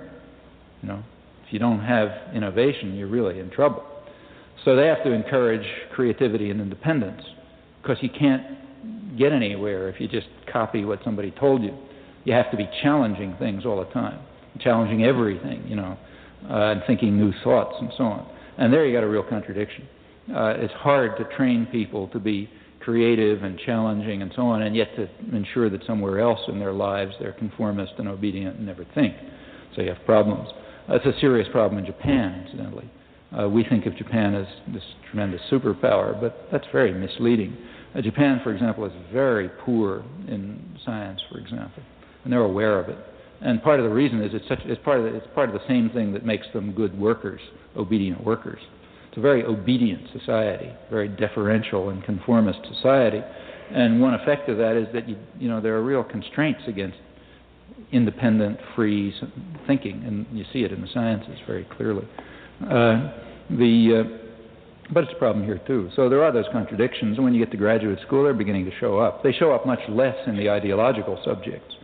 You 0.82 0.88
know, 0.88 1.02
if 1.46 1.52
you 1.52 1.58
don't 1.58 1.80
have 1.80 2.08
innovation, 2.34 2.94
you're 2.94 3.08
really 3.08 3.38
in 3.38 3.50
trouble. 3.50 3.84
So 4.64 4.76
they 4.76 4.86
have 4.86 5.02
to 5.04 5.12
encourage 5.12 5.66
creativity 5.92 6.50
and 6.50 6.60
independence 6.60 7.22
because 7.82 7.98
you 8.02 8.10
can't 8.10 8.42
get 9.16 9.32
anywhere 9.32 9.88
if 9.88 10.00
you 10.00 10.08
just 10.08 10.26
copy 10.52 10.84
what 10.84 11.00
somebody 11.04 11.30
told 11.32 11.62
you. 11.62 11.76
You 12.24 12.32
have 12.34 12.50
to 12.50 12.56
be 12.56 12.68
challenging 12.82 13.36
things 13.38 13.64
all 13.64 13.78
the 13.78 13.90
time, 13.92 14.20
challenging 14.60 15.04
everything, 15.04 15.64
you 15.66 15.76
know, 15.76 15.96
uh, 16.48 16.72
and 16.72 16.82
thinking 16.86 17.16
new 17.16 17.32
thoughts 17.42 17.76
and 17.80 17.90
so 17.96 18.04
on. 18.04 18.26
And 18.58 18.72
there 18.72 18.84
you 18.84 18.92
got 18.92 19.04
a 19.04 19.08
real 19.08 19.22
contradiction. 19.22 19.88
Uh, 20.34 20.54
it's 20.56 20.74
hard 20.74 21.16
to 21.16 21.24
train 21.36 21.66
people 21.72 22.08
to 22.08 22.18
be 22.18 22.50
creative 22.80 23.42
and 23.42 23.58
challenging 23.64 24.22
and 24.22 24.32
so 24.34 24.42
on, 24.42 24.62
and 24.62 24.76
yet 24.76 24.88
to 24.96 25.08
ensure 25.34 25.70
that 25.70 25.84
somewhere 25.86 26.20
else 26.20 26.40
in 26.48 26.58
their 26.58 26.72
lives 26.72 27.12
they're 27.20 27.32
conformist 27.32 27.92
and 27.98 28.08
obedient 28.08 28.56
and 28.56 28.66
never 28.66 28.84
think. 28.94 29.14
So 29.74 29.82
you 29.82 29.88
have 29.88 30.04
problems. 30.04 30.48
It's 30.90 31.04
a 31.04 31.20
serious 31.20 31.46
problem 31.52 31.78
in 31.78 31.86
Japan, 31.86 32.44
incidentally. 32.46 32.90
Uh, 33.38 33.46
we 33.48 33.62
think 33.62 33.84
of 33.84 33.94
Japan 33.96 34.34
as 34.34 34.46
this 34.72 34.82
tremendous 35.10 35.42
superpower, 35.50 36.18
but 36.18 36.48
that's 36.50 36.66
very 36.72 36.94
misleading. 36.94 37.54
Uh, 37.94 38.00
Japan, 38.00 38.40
for 38.42 38.52
example, 38.54 38.86
is 38.86 38.92
very 39.12 39.50
poor 39.66 40.02
in 40.28 40.78
science, 40.86 41.20
for 41.30 41.38
example, 41.38 41.82
and 42.24 42.32
they're 42.32 42.40
aware 42.40 42.80
of 42.80 42.88
it. 42.88 42.98
And 43.42 43.62
part 43.62 43.80
of 43.80 43.84
the 43.84 43.94
reason 43.94 44.22
is 44.22 44.32
it's, 44.32 44.48
such, 44.48 44.60
it's, 44.64 44.82
part, 44.82 44.98
of 44.98 45.04
the, 45.04 45.14
it's 45.14 45.26
part 45.34 45.50
of 45.50 45.54
the 45.54 45.66
same 45.68 45.90
thing 45.90 46.12
that 46.14 46.24
makes 46.24 46.46
them 46.54 46.72
good 46.72 46.98
workers, 46.98 47.40
obedient 47.76 48.24
workers. 48.24 48.60
It's 49.08 49.18
a 49.18 49.20
very 49.20 49.44
obedient 49.44 50.08
society, 50.18 50.70
very 50.90 51.08
deferential 51.08 51.90
and 51.90 52.02
conformist 52.02 52.60
society. 52.74 53.20
And 53.70 54.00
one 54.00 54.14
effect 54.14 54.48
of 54.48 54.56
that 54.56 54.74
is 54.76 54.88
that 54.94 55.06
you, 55.06 55.16
you 55.38 55.48
know 55.48 55.60
there 55.60 55.76
are 55.76 55.82
real 55.82 56.02
constraints 56.02 56.62
against 56.66 56.96
independent, 57.92 58.58
free 58.76 59.14
thinking, 59.66 60.04
and 60.06 60.26
you 60.32 60.44
see 60.52 60.60
it 60.60 60.72
in 60.72 60.80
the 60.80 60.88
sciences 60.92 61.38
very 61.46 61.64
clearly. 61.76 62.06
Uh, 62.62 63.12
the 63.50 64.04
uh, 64.04 64.24
but 64.92 65.04
it's 65.04 65.12
a 65.12 65.18
problem 65.18 65.44
here 65.44 65.60
too. 65.66 65.90
So 65.96 66.08
there 66.08 66.22
are 66.24 66.32
those 66.32 66.46
contradictions, 66.50 67.16
and 67.16 67.24
when 67.24 67.34
you 67.34 67.44
get 67.44 67.50
to 67.50 67.58
graduate 67.58 67.98
school, 68.06 68.24
they're 68.24 68.34
beginning 68.34 68.64
to 68.64 68.72
show 68.78 68.98
up. 68.98 69.22
They 69.22 69.32
show 69.32 69.52
up 69.52 69.66
much 69.66 69.80
less 69.88 70.16
in 70.26 70.36
the 70.36 70.48
ideological 70.48 71.20
subjects, 71.24 71.74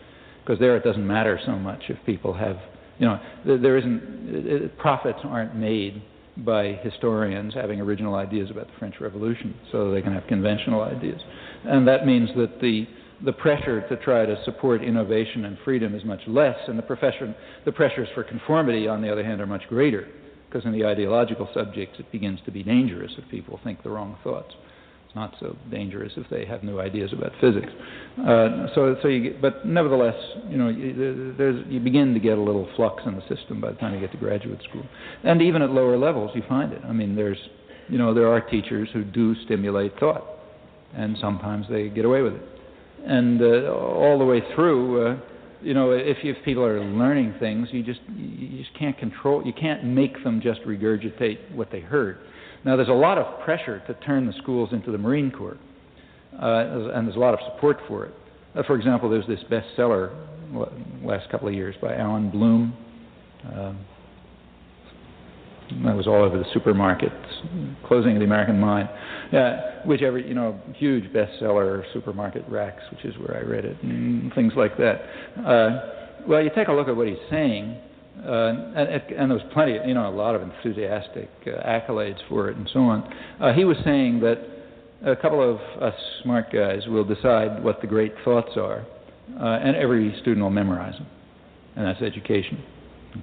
because 0.43 0.59
there 0.59 0.77
it 0.77 0.85
doesn't 0.85 1.07
matter 1.07 1.39
so 1.45 1.53
much 1.53 1.83
if 1.89 1.99
people 2.07 2.33
have, 2.33 2.57
you 2.99 3.07
know, 3.07 3.21
there 3.45 3.77
isn't 3.77 4.77
profits 4.79 5.19
aren't 5.25 5.55
made 5.55 6.03
by 6.39 6.73
historians 6.83 7.55
having 7.55 7.81
original 7.81 8.15
ideas 8.15 8.51
about 8.51 8.67
the 8.67 8.73
French 8.79 8.97
Revolution, 9.01 9.55
so 9.71 9.91
they 9.91 10.03
can 10.03 10.13
have 10.13 10.27
conventional 10.27 10.81
ideas, 10.81 11.21
and 11.65 11.87
that 11.87 12.07
means 12.07 12.31
that 12.37 12.61
the 12.61 12.87
the 13.25 13.33
pressure 13.33 13.87
to 13.89 13.97
try 13.97 14.27
to 14.27 14.43
support 14.45 14.83
innovation 14.83 15.45
and 15.47 15.57
freedom 15.64 15.95
is 15.95 16.05
much 16.05 16.20
less, 16.27 16.57
and 16.68 16.79
the 16.79 16.83
profession, 16.83 17.35
the 17.64 17.72
pressures 17.72 18.09
for 18.14 18.22
conformity, 18.22 18.87
on 18.87 19.01
the 19.01 19.11
other 19.11 19.25
hand, 19.25 19.41
are 19.41 19.47
much 19.47 19.66
greater 19.68 20.07
because 20.55 20.66
in 20.66 20.72
the 20.72 20.85
ideological 20.85 21.49
subjects 21.53 21.99
it 21.99 22.11
begins 22.12 22.39
to 22.45 22.53
be 22.53 22.62
dangerous 22.62 23.11
if 23.18 23.29
people 23.29 23.59
think 23.64 23.83
the 23.83 23.91
wrong 23.91 24.16
thoughts. 24.22 24.55
It's 25.07 25.16
not 25.16 25.35
so 25.41 25.57
dangerous 25.68 26.12
if 26.16 26.29
they 26.31 26.45
have 26.45 26.62
new 26.62 26.81
ideas 26.81 27.12
about 27.12 27.33
physics. 27.41 27.72
Uh, 28.20 28.68
so, 28.72 28.97
so 29.03 29.09
you 29.09 29.37
but 29.41 29.66
nevertheless, 29.66 30.14
you 30.49 30.57
know, 30.57 30.68
you, 30.68 31.64
you 31.68 31.81
begin 31.81 32.14
to 32.14 32.20
get 32.20 32.39
a 32.39 32.41
little 32.41 32.68
flux 32.77 33.03
in 33.05 33.16
the 33.16 33.22
system 33.35 33.61
by 33.61 33.72
the 33.72 33.77
time 33.79 33.95
you 33.95 34.01
get 34.01 34.12
to 34.12 34.16
graduate 34.16 34.61
school, 34.68 34.85
and 35.25 35.43
even 35.43 35.61
at 35.61 35.70
lower 35.70 35.99
levels 35.99 36.31
you 36.35 36.43
find 36.49 36.72
it. 36.72 36.83
I 36.85 36.93
mean, 36.93 37.16
there's, 37.16 37.39
you 37.89 37.99
know, 37.99 38.14
there 38.14 38.29
are 38.29 38.41
teachers 38.41 38.89
who 38.93 39.03
do 39.03 39.35
stimulate 39.45 39.99
thought, 39.99 40.25
and 40.95 41.16
sometimes 41.20 41.66
they 41.68 41.89
get 41.89 42.05
away 42.05 42.22
with 42.22 42.35
it, 42.35 42.43
and 43.07 43.41
uh, 43.41 43.73
all 43.73 44.19
the 44.19 44.25
way 44.25 44.43
through. 44.55 45.07
Uh, 45.07 45.17
you 45.63 45.73
know, 45.73 45.93
if, 45.93 46.19
if 46.23 46.45
people 46.45 46.63
are 46.63 46.85
learning 46.85 47.35
things, 47.41 47.69
you 47.73 47.83
just 47.83 48.01
you 48.15 48.59
just 48.59 48.77
can't 48.79 48.97
control. 48.99 49.43
You 49.45 49.53
can't 49.53 49.85
make 49.85 50.23
them 50.23 50.41
just 50.43 50.61
regurgitate 50.63 51.55
what 51.55 51.71
they 51.71 51.81
heard. 51.81 52.19
Now, 52.65 52.77
there's 52.77 52.89
a 52.89 52.93
lot 52.93 53.19
of 53.19 53.41
pressure 53.45 53.83
to 53.87 53.95
turn 54.07 54.27
the 54.27 54.33
schools 54.43 54.71
into 54.73 54.91
the 54.91 54.99
Marine 54.99 55.31
Corps, 55.31 55.59
uh, 56.41 56.91
and 56.95 57.07
there's 57.07 57.17
a 57.17 57.21
lot 57.21 57.35
of 57.35 57.41
support 57.53 57.79
for 57.89 58.07
it. 58.07 58.15
Uh, 58.55 58.63
for 58.67 58.77
example, 58.77 59.11
there's 59.11 59.27
this 59.27 59.41
bestseller 59.51 60.15
last 61.03 61.29
couple 61.31 61.49
of 61.49 61.55
years 61.55 61.75
by 61.81 61.95
Allan 61.97 62.31
Bloom. 62.31 62.77
Um, 63.53 63.79
that 65.85 65.97
was 65.97 66.07
all 66.07 66.23
over 66.23 66.39
the 66.39 66.45
supermarkets, 66.59 67.87
closing 67.87 68.12
of 68.12 68.19
the 68.19 68.25
American 68.25 68.59
mind. 68.59 68.89
Which 69.85 70.03
every 70.03 70.27
you 70.27 70.35
know 70.35 70.61
huge 70.77 71.12
bestseller, 71.12 71.83
supermarket 71.93 72.45
racks, 72.49 72.83
which 72.91 73.05
is 73.05 73.19
where 73.19 73.37
I 73.37 73.41
read 73.41 73.65
it, 73.65 73.77
and 73.83 74.33
things 74.35 74.53
like 74.57 74.77
that. 74.79 75.03
Uh, 75.45 75.81
well, 76.27 76.43
you 76.43 76.51
take 76.55 76.69
a 76.69 76.73
look 76.73 76.89
at 76.89 76.97
what 76.97 77.07
he's 77.09 77.17
saying, 77.31 77.77
uh, 78.25 78.31
and, 78.77 78.89
and 78.89 79.31
there 79.31 79.37
was 79.37 79.43
plenty, 79.53 79.79
you 79.87 79.95
know, 79.95 80.09
a 80.09 80.15
lot 80.15 80.35
of 80.35 80.43
enthusiastic 80.43 81.29
uh, 81.47 81.69
accolades 81.69 82.19
for 82.29 82.49
it 82.49 82.57
and 82.57 82.69
so 82.73 82.81
on. 82.81 83.03
Uh, 83.41 83.53
he 83.53 83.65
was 83.65 83.77
saying 83.85 84.21
that 84.21 84.39
a 85.05 85.17
couple 85.17 85.43
of 85.43 85.59
us 85.83 85.95
smart 86.23 86.51
guys 86.53 86.87
will 86.87 87.05
decide 87.05 87.62
what 87.62 87.81
the 87.81 87.87
great 87.87 88.15
thoughts 88.25 88.53
are, 88.57 88.87
uh, 89.41 89.45
and 89.45 89.77
every 89.77 90.17
student 90.21 90.43
will 90.43 90.51
memorize 90.51 90.95
them, 90.95 91.07
and 91.77 91.87
that's 91.87 92.01
education. 92.01 92.62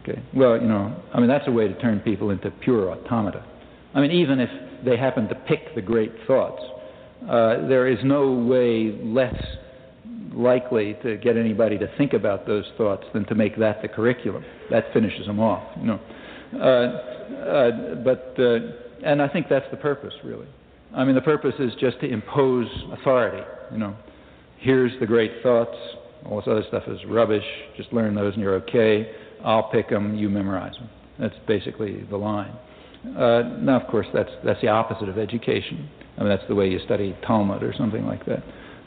Okay. 0.01 0.21
Well, 0.33 0.59
you 0.59 0.67
know, 0.67 1.03
I 1.13 1.19
mean, 1.19 1.27
that's 1.27 1.47
a 1.47 1.51
way 1.51 1.67
to 1.67 1.79
turn 1.79 1.99
people 1.99 2.29
into 2.29 2.49
pure 2.49 2.91
automata. 2.91 3.45
I 3.93 3.99
mean, 3.99 4.11
even 4.11 4.39
if 4.39 4.49
they 4.85 4.97
happen 4.97 5.27
to 5.27 5.35
pick 5.35 5.75
the 5.75 5.81
great 5.81 6.11
thoughts, 6.27 6.61
uh, 7.23 7.67
there 7.67 7.87
is 7.87 7.99
no 8.03 8.31
way 8.31 8.97
less 9.03 9.35
likely 10.33 10.95
to 11.03 11.17
get 11.17 11.35
anybody 11.35 11.77
to 11.77 11.87
think 11.97 12.13
about 12.13 12.47
those 12.47 12.63
thoughts 12.77 13.03
than 13.13 13.25
to 13.25 13.35
make 13.35 13.57
that 13.57 13.81
the 13.81 13.87
curriculum. 13.87 14.45
That 14.69 14.85
finishes 14.93 15.27
them 15.27 15.39
off, 15.39 15.63
you 15.77 15.87
know. 15.87 15.99
Uh, 16.53 17.35
uh, 17.35 17.95
but 17.95 18.35
uh, 18.39 18.59
and 19.03 19.21
I 19.21 19.27
think 19.27 19.47
that's 19.49 19.69
the 19.71 19.77
purpose, 19.77 20.13
really. 20.23 20.47
I 20.93 21.03
mean, 21.03 21.15
the 21.15 21.21
purpose 21.21 21.55
is 21.59 21.71
just 21.79 21.99
to 22.01 22.07
impose 22.09 22.67
authority, 22.93 23.43
you 23.71 23.77
know. 23.77 23.95
here's 24.59 24.97
the 24.99 25.05
great 25.05 25.31
thoughts. 25.43 25.75
All 26.25 26.37
this 26.37 26.47
other 26.47 26.63
stuff 26.67 26.83
is 26.87 26.99
rubbish. 27.07 27.43
Just 27.77 27.91
learn 27.93 28.15
those 28.15 28.33
and 28.33 28.41
you're 28.41 28.55
okay. 28.55 29.11
I'll 29.43 29.69
pick 29.71 29.89
them. 29.89 30.15
You 30.15 30.29
memorize 30.29 30.75
them. 30.75 30.89
That's 31.19 31.35
basically 31.47 32.03
the 32.09 32.17
line. 32.17 32.53
Uh, 33.17 33.57
now, 33.59 33.79
of 33.79 33.87
course, 33.87 34.07
that's 34.13 34.29
that's 34.43 34.61
the 34.61 34.67
opposite 34.67 35.09
of 35.09 35.17
education. 35.17 35.89
I 36.17 36.21
mean, 36.21 36.29
that's 36.29 36.47
the 36.47 36.55
way 36.55 36.67
you 36.69 36.79
study 36.85 37.15
Talmud 37.25 37.63
or 37.63 37.73
something 37.75 38.05
like 38.05 38.25
that. 38.25 38.43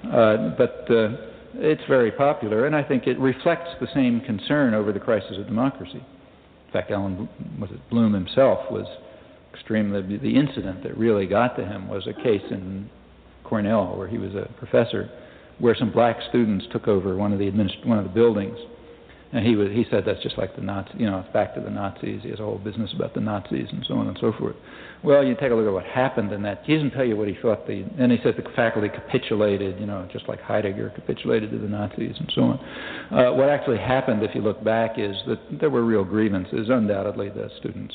Uh, 0.09 0.55
but 0.57 0.87
uh, 0.91 1.17
it's 1.55 1.83
very 1.89 2.13
popular, 2.13 2.67
and 2.67 2.77
I 2.77 2.83
think 2.83 3.07
it 3.07 3.19
reflects 3.19 3.71
the 3.81 3.89
same 3.95 4.21
concern 4.21 4.75
over 4.75 4.93
the 4.93 5.01
crisis 5.01 5.37
of 5.39 5.47
democracy. 5.47 6.05
In 6.67 6.73
fact, 6.73 6.91
Allan 6.91 7.29
was 7.61 7.71
it 7.71 7.81
Bloom 7.91 8.13
himself 8.13 8.71
was 8.71 8.87
extremely. 9.53 10.03
The 10.19 10.37
incident 10.37 10.83
that 10.85 10.97
really 10.97 11.27
got 11.27 11.57
to 11.57 11.65
him 11.65 11.89
was 11.89 12.07
a 12.07 12.13
case 12.13 12.43
in 12.51 12.89
Cornell 13.45 13.97
where 13.97 14.09
he 14.09 14.19
was 14.19 14.35
a 14.35 14.49
professor, 14.59 15.11
where 15.59 15.75
some 15.75 15.91
black 15.93 16.19
students 16.29 16.67
took 16.73 16.89
over 16.89 17.17
one 17.17 17.33
of 17.33 17.39
the 17.39 17.51
administ- 17.51 17.85
one 17.87 17.99
of 17.99 18.05
the 18.05 18.11
buildings 18.11 18.59
and 19.35 19.45
he 19.45 19.57
was, 19.57 19.69
he 19.73 19.85
said 19.91 20.05
that's 20.07 20.23
just 20.23 20.39
like 20.39 20.55
the 20.55 20.63
Nazi, 20.63 20.93
you 20.97 21.07
know, 21.07 21.25
back 21.33 21.57
to 21.57 21.61
the 21.61 21.69
Nazis. 21.69 22.23
He 22.23 22.31
has 22.31 22.39
a 22.39 22.45
whole 22.45 22.59
business 22.59 22.93
about 22.95 23.15
the 23.15 23.21
Nazis 23.21 23.67
and 23.73 23.85
so 23.87 23.95
on 23.95 24.07
and 24.07 24.17
so 24.21 24.33
forth. 24.39 24.55
Well, 25.03 25.25
you 25.25 25.35
take 25.35 25.51
a 25.51 25.55
look 25.55 25.67
at 25.67 25.73
what 25.73 25.85
happened 25.85 26.31
in 26.31 26.41
that. 26.43 26.63
He 26.65 26.75
doesn't 26.75 26.93
tell 26.93 27.05
you 27.05 27.17
what 27.17 27.27
he 27.27 27.37
thought 27.43 27.67
the, 27.67 27.85
and 27.99 28.13
he 28.13 28.19
said 28.23 28.35
the 28.37 28.49
faculty 28.55 28.89
capitulated, 28.89 29.81
you 29.81 29.87
know, 29.87 30.09
just 30.13 30.29
like 30.29 30.41
Heidegger 30.41 30.91
capitulated 30.95 31.51
to 31.51 31.59
the 31.59 31.67
Nazis 31.67 32.15
and 32.17 32.33
so 32.33 32.43
on. 32.43 32.59
Uh, 33.11 33.33
what 33.33 33.49
actually 33.49 33.79
happened, 33.79 34.23
if 34.23 34.33
you 34.37 34.41
look 34.41 34.63
back, 34.63 34.99
is 34.99 35.17
that 35.27 35.41
there 35.61 35.69
were 35.69 35.85
real 35.85 36.05
grievances. 36.05 36.69
Undoubtedly, 36.71 37.29
the 37.29 37.51
students 37.59 37.95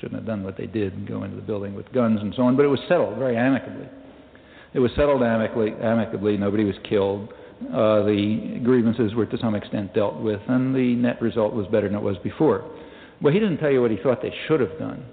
shouldn't 0.00 0.20
have 0.20 0.26
done 0.26 0.44
what 0.44 0.58
they 0.58 0.66
did 0.66 0.92
and 0.92 1.08
go 1.08 1.24
into 1.24 1.36
the 1.36 1.42
building 1.42 1.74
with 1.74 1.90
guns 1.92 2.20
and 2.20 2.34
so 2.36 2.42
on, 2.42 2.56
but 2.56 2.66
it 2.66 2.68
was 2.68 2.80
settled 2.88 3.18
very 3.18 3.38
amicably. 3.38 3.88
It 4.74 4.80
was 4.80 4.90
settled 4.96 5.22
amicably. 5.22 5.72
Amicably, 5.80 6.36
nobody 6.36 6.64
was 6.64 6.74
killed 6.86 7.32
uh, 7.62 8.02
the 8.04 8.60
grievances 8.64 9.14
were 9.14 9.26
to 9.26 9.38
some 9.38 9.54
extent 9.54 9.94
dealt 9.94 10.20
with, 10.20 10.40
and 10.48 10.74
the 10.74 10.94
net 10.96 11.20
result 11.22 11.54
was 11.54 11.66
better 11.66 11.88
than 11.88 11.96
it 11.96 12.02
was 12.02 12.16
before. 12.18 12.64
Well, 13.22 13.32
he 13.32 13.38
didn't 13.38 13.58
tell 13.58 13.70
you 13.70 13.80
what 13.80 13.90
he 13.90 13.96
thought 14.02 14.20
they 14.22 14.34
should 14.46 14.60
have 14.60 14.78
done, 14.78 15.04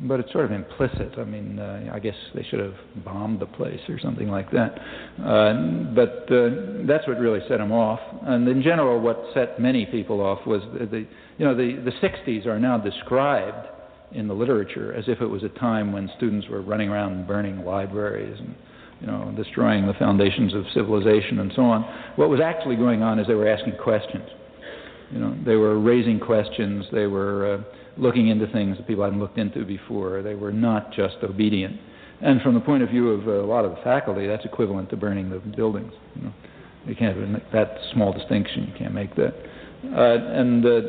but 0.00 0.18
it's 0.18 0.32
sort 0.32 0.46
of 0.46 0.52
implicit. 0.52 1.18
I 1.18 1.24
mean, 1.24 1.58
uh, 1.58 1.90
I 1.92 1.98
guess 1.98 2.14
they 2.34 2.42
should 2.42 2.60
have 2.60 2.74
bombed 3.04 3.40
the 3.40 3.46
place 3.46 3.80
or 3.88 3.98
something 4.00 4.28
like 4.28 4.50
that. 4.50 4.78
Uh, 5.22 5.94
but 5.94 6.32
uh, 6.32 6.86
that's 6.86 7.06
what 7.06 7.18
really 7.18 7.40
set 7.48 7.60
him 7.60 7.70
off. 7.72 8.00
And 8.22 8.48
in 8.48 8.62
general, 8.62 9.00
what 9.00 9.22
set 9.34 9.60
many 9.60 9.86
people 9.86 10.20
off 10.20 10.46
was 10.46 10.62
the, 10.78 10.86
the 10.86 11.06
you 11.38 11.44
know, 11.44 11.54
the, 11.54 11.82
the 11.84 11.92
60s 12.06 12.46
are 12.46 12.58
now 12.58 12.78
described 12.78 13.68
in 14.12 14.26
the 14.26 14.34
literature 14.34 14.92
as 14.94 15.04
if 15.06 15.20
it 15.20 15.26
was 15.26 15.42
a 15.42 15.48
time 15.60 15.92
when 15.92 16.10
students 16.16 16.48
were 16.48 16.62
running 16.62 16.88
around 16.88 17.26
burning 17.26 17.64
libraries 17.64 18.36
and 18.38 18.54
you 19.00 19.06
know, 19.06 19.32
destroying 19.36 19.86
the 19.86 19.94
foundations 19.94 20.54
of 20.54 20.64
civilization 20.74 21.38
and 21.38 21.52
so 21.56 21.62
on. 21.62 21.82
What 22.16 22.28
was 22.28 22.40
actually 22.40 22.76
going 22.76 23.02
on 23.02 23.18
is 23.18 23.26
they 23.26 23.34
were 23.34 23.48
asking 23.48 23.76
questions. 23.82 24.28
You 25.10 25.18
know, 25.18 25.36
they 25.44 25.56
were 25.56 25.78
raising 25.78 26.20
questions. 26.20 26.86
They 26.92 27.06
were 27.06 27.54
uh, 27.54 27.62
looking 27.96 28.28
into 28.28 28.46
things 28.48 28.76
that 28.76 28.86
people 28.86 29.04
hadn't 29.04 29.18
looked 29.18 29.38
into 29.38 29.64
before. 29.64 30.22
They 30.22 30.34
were 30.34 30.52
not 30.52 30.92
just 30.92 31.16
obedient. 31.22 31.80
And 32.20 32.42
from 32.42 32.54
the 32.54 32.60
point 32.60 32.82
of 32.82 32.90
view 32.90 33.10
of 33.10 33.26
a 33.26 33.46
lot 33.46 33.64
of 33.64 33.72
the 33.72 33.82
faculty, 33.82 34.26
that's 34.26 34.44
equivalent 34.44 34.90
to 34.90 34.96
burning 34.96 35.30
the 35.30 35.38
buildings. 35.38 35.92
You 36.16 36.22
know, 36.24 36.32
you 36.86 36.94
can't 36.94 37.16
make 37.30 37.50
that 37.52 37.78
small 37.92 38.12
distinction. 38.12 38.68
You 38.70 38.78
can't 38.78 38.94
make 38.94 39.16
that. 39.16 39.34
Uh, 39.82 39.88
and 39.88 40.64
uh, 40.64 40.80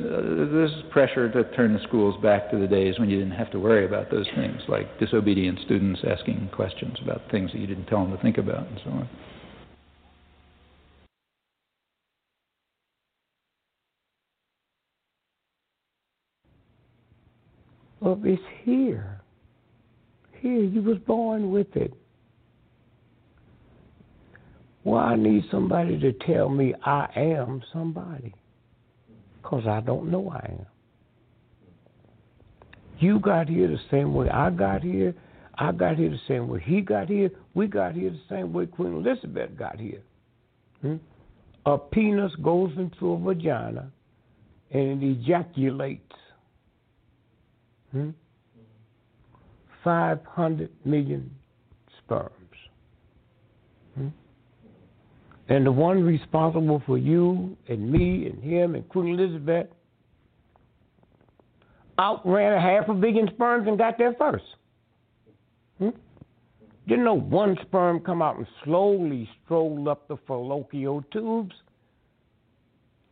there's 0.51 0.83
pressure 0.91 1.31
to 1.31 1.45
turn 1.55 1.73
the 1.73 1.79
schools 1.87 2.21
back 2.21 2.51
to 2.51 2.59
the 2.59 2.67
days 2.67 2.99
when 2.99 3.09
you 3.09 3.17
didn't 3.17 3.33
have 3.33 3.49
to 3.49 3.57
worry 3.57 3.85
about 3.85 4.11
those 4.11 4.27
things, 4.35 4.61
like 4.67 4.99
disobedient 4.99 5.57
students 5.63 6.01
asking 6.05 6.49
questions 6.53 6.97
about 7.01 7.21
things 7.31 7.49
that 7.53 7.59
you 7.59 7.67
didn't 7.67 7.85
tell 7.85 8.03
them 8.03 8.15
to 8.15 8.21
think 8.21 8.37
about, 8.37 8.67
and 8.67 8.79
so 8.83 8.89
on. 8.91 9.09
Well, 18.01 18.19
it's 18.25 18.41
here. 18.63 19.21
Here, 20.41 20.63
you 20.63 20.81
was 20.81 20.97
born 20.97 21.49
with 21.49 21.73
it. 21.77 21.93
Well, 24.83 24.99
I 24.99 25.15
need 25.15 25.45
somebody 25.49 25.97
to 25.99 26.11
tell 26.11 26.49
me 26.49 26.73
I 26.83 27.07
am 27.15 27.61
somebody 27.71 28.33
because 29.41 29.65
I 29.67 29.81
don't 29.81 30.09
know 30.11 30.29
I 30.29 30.45
am. 30.49 30.65
You 32.99 33.19
got 33.19 33.49
here 33.49 33.67
the 33.67 33.79
same 33.89 34.13
way 34.13 34.29
I 34.29 34.51
got 34.51 34.83
here. 34.83 35.15
I 35.55 35.71
got 35.71 35.97
here 35.97 36.09
the 36.09 36.19
same 36.27 36.47
way 36.47 36.61
he 36.63 36.81
got 36.81 37.09
here. 37.09 37.31
We 37.53 37.67
got 37.67 37.95
here 37.95 38.11
the 38.11 38.21
same 38.29 38.53
way 38.53 38.67
Queen 38.67 38.93
Elizabeth 38.93 39.57
got 39.57 39.79
here. 39.79 40.01
Hmm? 40.81 40.97
A 41.65 41.77
penis 41.77 42.31
goes 42.41 42.71
into 42.77 43.13
a 43.13 43.19
vagina 43.19 43.91
and 44.71 45.03
it 45.03 45.19
ejaculates. 45.19 46.15
Hmm? 47.91 48.11
500 49.83 50.69
million 50.85 51.31
sperms. 51.97 52.31
Hmm? 53.95 54.07
And 55.51 55.65
the 55.65 55.71
one 55.71 56.01
responsible 56.01 56.81
for 56.85 56.97
you 56.97 57.57
and 57.67 57.91
me 57.91 58.25
and 58.25 58.41
him 58.41 58.73
and 58.73 58.87
Queen 58.87 59.19
Elizabeth 59.19 59.67
outran 61.99 62.53
a 62.53 62.61
half 62.61 62.87
a 62.87 62.93
billion 62.93 63.27
sperms 63.33 63.67
and 63.67 63.77
got 63.77 63.97
there 63.97 64.13
first. 64.17 64.45
Hmm? 65.77 65.89
Didn't 66.87 67.03
know 67.03 67.15
one 67.15 67.57
sperm 67.63 67.99
come 67.99 68.21
out 68.21 68.37
and 68.37 68.47
slowly 68.63 69.27
stroll 69.43 69.89
up 69.89 70.07
the 70.07 70.15
fallopian 70.25 71.03
tubes. 71.11 71.53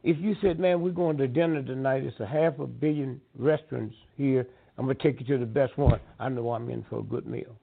If 0.04 0.18
you 0.20 0.34
said, 0.42 0.62
man, 0.62 0.80
we're 0.80 0.92
going 0.92 1.18
to 1.18 1.28
dinner 1.28 1.62
tonight, 1.62 2.06
it's 2.06 2.22
a 2.22 2.26
half 2.26 2.58
a 2.60 2.68
billion 2.68 3.20
restaurants 3.38 3.98
here, 4.16 4.48
I'm 4.78 4.86
going 4.86 4.96
to 4.96 5.04
take 5.04 5.20
you 5.20 5.26
to 5.26 5.40
the 5.40 5.46
best 5.46 5.78
one, 5.78 6.00
I 6.18 6.30
know 6.30 6.54
I'm 6.54 6.70
in 6.70 6.86
for 6.90 7.00
a 7.00 7.04
good 7.04 7.28
meal. 7.28 7.54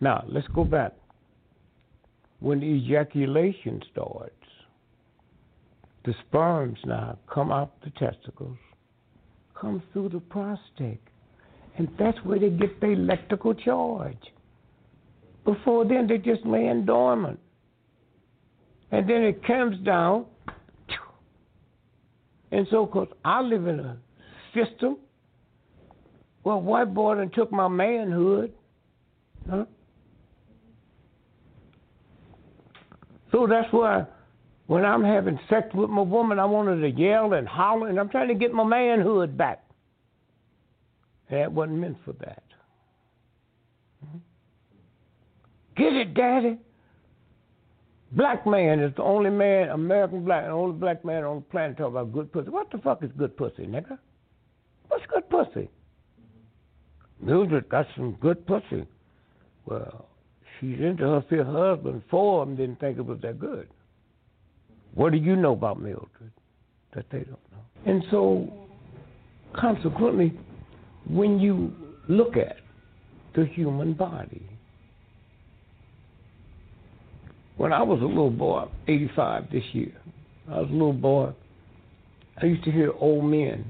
Now, 0.00 0.24
let's 0.26 0.48
go 0.48 0.64
back 0.64 0.92
when 2.40 2.60
the 2.60 2.66
ejaculation 2.66 3.82
starts, 3.92 4.32
the 6.04 6.14
sperms 6.28 6.78
now 6.84 7.18
come 7.32 7.50
out 7.50 7.72
the 7.82 7.90
testicles, 7.90 8.56
come 9.60 9.82
through 9.92 10.10
the 10.10 10.20
prostate, 10.20 11.00
and 11.78 11.88
that's 11.98 12.18
where 12.24 12.38
they 12.38 12.50
get 12.50 12.80
their 12.80 12.92
electrical 12.92 13.54
charge. 13.54 14.18
Before 15.44 15.84
then, 15.84 16.06
they're 16.06 16.18
just 16.18 16.44
laying 16.44 16.84
dormant. 16.84 17.38
And 18.90 19.08
then 19.08 19.22
it 19.22 19.44
comes 19.44 19.78
down. 19.84 20.26
And 22.52 22.66
so, 22.70 22.86
because 22.86 23.08
I 23.24 23.40
live 23.40 23.66
in 23.66 23.80
a 23.80 23.96
system, 24.54 24.98
well, 26.44 26.60
white 26.60 26.94
boy 26.94 27.24
took 27.34 27.50
my 27.50 27.68
manhood. 27.68 28.52
Huh? 29.50 29.64
So 33.36 33.46
that's 33.46 33.70
why 33.70 34.06
when 34.66 34.86
I'm 34.86 35.04
having 35.04 35.38
sex 35.50 35.68
with 35.74 35.90
my 35.90 36.00
woman, 36.00 36.38
I 36.38 36.46
wanted 36.46 36.80
to 36.80 36.88
yell 36.88 37.34
and 37.34 37.46
holler, 37.46 37.88
and 37.88 38.00
I'm 38.00 38.08
trying 38.08 38.28
to 38.28 38.34
get 38.34 38.54
my 38.54 38.64
manhood 38.64 39.36
back. 39.36 39.62
That 41.30 41.52
wasn't 41.52 41.80
meant 41.80 41.98
for 42.02 42.14
that. 42.14 42.42
Get 45.76 45.92
it, 45.92 46.14
Daddy. 46.14 46.56
Black 48.12 48.46
man 48.46 48.80
is 48.80 48.94
the 48.96 49.02
only 49.02 49.28
man, 49.28 49.68
American 49.68 50.24
black, 50.24 50.44
the 50.44 50.50
only 50.52 50.78
black 50.78 51.04
man 51.04 51.22
on 51.22 51.40
the 51.40 51.42
planet 51.42 51.76
talk 51.76 51.88
about 51.88 52.14
good 52.14 52.32
pussy. 52.32 52.48
What 52.48 52.70
the 52.70 52.78
fuck 52.78 53.02
is 53.02 53.10
good 53.18 53.36
pussy, 53.36 53.66
nigga? 53.66 53.98
What's 54.88 55.04
good 55.12 55.28
pussy? 55.28 55.68
Mildred 57.20 57.68
got 57.68 57.86
some 57.96 58.12
good 58.18 58.46
pussy. 58.46 58.86
Well, 59.66 60.08
she's 60.60 60.78
into 60.80 61.04
her 61.04 61.24
fifth 61.28 61.46
husband. 61.46 62.02
Four 62.10 62.42
of 62.42 62.48
them 62.48 62.56
didn't 62.56 62.80
think 62.80 62.98
it 62.98 63.06
was 63.06 63.20
that 63.22 63.38
good. 63.38 63.68
What 64.94 65.12
do 65.12 65.18
you 65.18 65.36
know 65.36 65.52
about 65.52 65.80
Mildred 65.80 66.32
that 66.94 67.04
they 67.10 67.18
don't 67.18 67.28
know? 67.30 67.64
And 67.84 68.02
so, 68.10 68.50
consequently, 69.54 70.32
when 71.08 71.38
you 71.38 71.72
look 72.08 72.36
at 72.36 72.56
the 73.34 73.44
human 73.46 73.92
body, 73.92 74.42
when 77.56 77.72
I 77.72 77.82
was 77.82 78.00
a 78.00 78.06
little 78.06 78.30
boy, 78.30 78.66
85 78.88 79.50
this 79.50 79.64
year, 79.72 79.92
I 80.50 80.60
was 80.60 80.70
a 80.70 80.72
little 80.72 80.92
boy, 80.92 81.32
I 82.40 82.46
used 82.46 82.64
to 82.64 82.70
hear 82.70 82.92
old 82.98 83.24
men, 83.24 83.64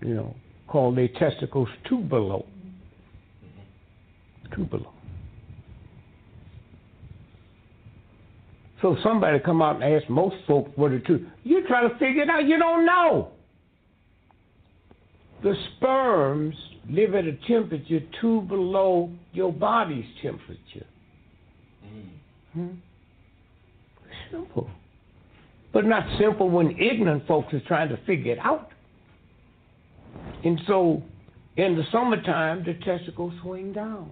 you 0.00 0.14
know, 0.14 0.34
call 0.66 0.94
their 0.94 1.08
testicles 1.08 1.68
tubalo. 1.88 2.44
Tubalo. 4.52 4.88
So 8.82 8.96
somebody 9.02 9.38
come 9.38 9.62
out 9.62 9.80
and 9.80 9.84
ask 9.84 10.10
most 10.10 10.36
folks 10.46 10.70
what 10.74 10.90
the 10.90 10.98
truth. 10.98 11.26
You 11.44 11.66
try 11.66 11.88
to 11.88 11.94
figure 11.98 12.22
it 12.22 12.28
out. 12.28 12.46
You 12.46 12.58
don't 12.58 12.84
know. 12.84 13.30
The 15.42 15.54
sperms 15.76 16.54
live 16.90 17.14
at 17.14 17.24
a 17.24 17.32
temperature 17.48 18.00
two 18.20 18.42
below 18.42 19.10
your 19.32 19.52
body's 19.52 20.04
temperature. 20.20 20.86
Mm. 21.86 22.08
Hmm? 22.52 22.68
simple. 24.30 24.68
But 25.72 25.84
not 25.86 26.04
simple 26.18 26.50
when 26.50 26.76
ignorant 26.78 27.26
folks 27.26 27.52
is 27.52 27.62
trying 27.66 27.88
to 27.90 27.98
figure 28.04 28.32
it 28.32 28.38
out. 28.38 28.70
And 30.44 30.60
so 30.66 31.02
in 31.56 31.76
the 31.76 31.84
summertime, 31.92 32.64
the 32.64 32.74
testicles 32.84 33.32
swing 33.42 33.72
down. 33.72 34.10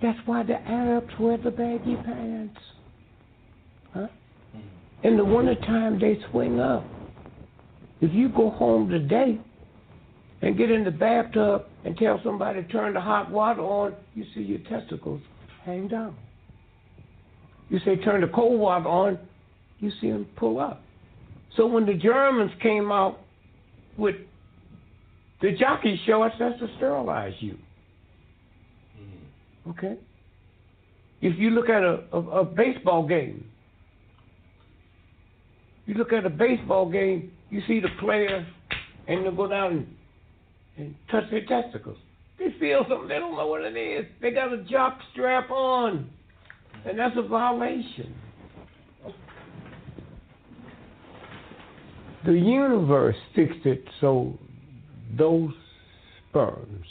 That's 0.00 0.18
why 0.26 0.44
the 0.44 0.54
Arabs 0.54 1.12
wear 1.18 1.36
the 1.38 1.50
baggy 1.50 1.96
pants. 1.96 2.58
Huh? 3.92 4.06
Mm-hmm. 4.56 5.06
In 5.06 5.16
the 5.16 5.24
wintertime, 5.24 5.98
they 5.98 6.18
swing 6.30 6.60
up. 6.60 6.84
If 8.00 8.12
you 8.12 8.28
go 8.28 8.50
home 8.50 8.88
today 8.88 9.40
and 10.40 10.56
get 10.56 10.70
in 10.70 10.84
the 10.84 10.90
bathtub 10.90 11.64
and 11.84 11.96
tell 11.96 12.20
somebody 12.22 12.62
to 12.62 12.68
turn 12.68 12.94
the 12.94 13.00
hot 13.00 13.30
water 13.30 13.60
on, 13.60 13.94
you 14.14 14.24
see 14.34 14.42
your 14.42 14.60
testicles 14.68 15.20
hang 15.64 15.88
down. 15.88 16.16
You 17.68 17.80
say 17.84 17.96
turn 17.96 18.20
the 18.20 18.28
cold 18.28 18.60
water 18.60 18.88
on, 18.88 19.18
you 19.80 19.90
see 20.00 20.10
them 20.10 20.26
pull 20.36 20.60
up. 20.60 20.82
So 21.56 21.66
when 21.66 21.86
the 21.86 21.94
Germans 21.94 22.52
came 22.62 22.92
out 22.92 23.18
with 23.96 24.14
the 25.42 25.52
jockey 25.58 26.00
show, 26.06 26.22
us 26.22 26.32
that's 26.38 26.58
to 26.60 26.68
sterilize 26.76 27.34
you. 27.40 27.58
Okay? 29.70 29.96
If 31.20 31.38
you 31.38 31.50
look 31.50 31.68
at 31.68 31.82
a, 31.82 32.04
a, 32.12 32.40
a 32.40 32.44
baseball 32.44 33.06
game, 33.06 33.44
you 35.86 35.94
look 35.94 36.12
at 36.12 36.24
a 36.26 36.30
baseball 36.30 36.90
game, 36.90 37.32
you 37.50 37.62
see 37.66 37.80
the 37.80 37.88
player 38.00 38.46
and 39.08 39.26
they 39.26 39.30
go 39.30 39.48
down 39.48 39.72
and, 39.72 39.86
and 40.76 40.94
touch 41.10 41.24
their 41.30 41.44
testicles. 41.46 41.96
They 42.38 42.54
feel 42.60 42.84
something, 42.88 43.08
they 43.08 43.18
don't 43.18 43.36
know 43.36 43.48
what 43.48 43.62
it 43.62 43.76
is. 43.76 44.06
They 44.20 44.30
got 44.30 44.52
a 44.52 44.62
jock 44.64 44.98
strap 45.12 45.50
on. 45.50 46.10
And 46.86 46.98
that's 46.98 47.16
a 47.16 47.26
violation. 47.26 48.14
The 52.24 52.32
universe 52.32 53.16
fixed 53.34 53.64
it 53.64 53.82
so 54.00 54.38
those 55.16 55.50
sperms 56.28 56.86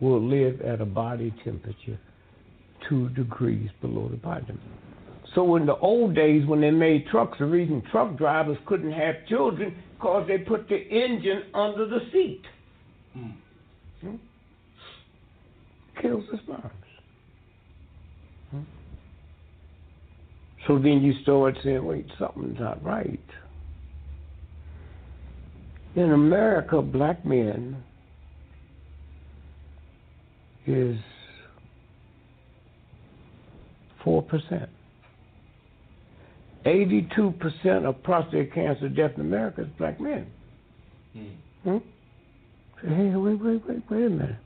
will 0.00 0.26
live 0.26 0.60
at 0.62 0.80
a 0.80 0.86
body 0.86 1.34
temperature 1.44 1.98
two 2.90 3.08
degrees 3.10 3.70
below 3.80 4.08
the 4.08 4.18
bottom. 4.18 4.60
So 5.34 5.56
in 5.56 5.64
the 5.64 5.76
old 5.76 6.14
days 6.14 6.44
when 6.46 6.60
they 6.60 6.72
made 6.72 7.06
trucks, 7.06 7.38
the 7.38 7.46
reason 7.46 7.82
truck 7.90 8.18
drivers 8.18 8.58
couldn't 8.66 8.92
have 8.92 9.14
children 9.28 9.76
because 9.94 10.26
they 10.26 10.38
put 10.38 10.68
the 10.68 10.76
engine 10.76 11.44
under 11.54 11.86
the 11.86 12.00
seat. 12.12 12.42
Mm. 13.16 13.34
Hmm? 14.00 14.14
Kills 16.02 16.24
the 16.32 16.38
sperms. 16.38 16.72
Hmm? 18.50 18.60
So 20.66 20.78
then 20.78 21.00
you 21.00 21.14
start 21.22 21.56
saying, 21.62 21.84
wait, 21.84 22.06
something's 22.18 22.58
not 22.58 22.82
right. 22.84 23.20
In 25.94 26.12
America, 26.12 26.82
black 26.82 27.24
men 27.24 27.82
is 30.66 30.96
4%. 34.04 34.68
82% 36.64 37.84
of 37.88 38.02
prostate 38.02 38.52
cancer 38.52 38.88
death 38.88 39.12
in 39.14 39.22
America 39.22 39.62
is 39.62 39.68
black 39.78 40.00
men. 40.00 40.26
Hmm. 41.12 41.28
Hmm? 41.64 41.76
Hey, 42.82 43.14
wait, 43.16 43.40
wait, 43.40 43.66
wait, 43.66 43.82
wait 43.90 44.06
a 44.06 44.10
minute. 44.10 44.36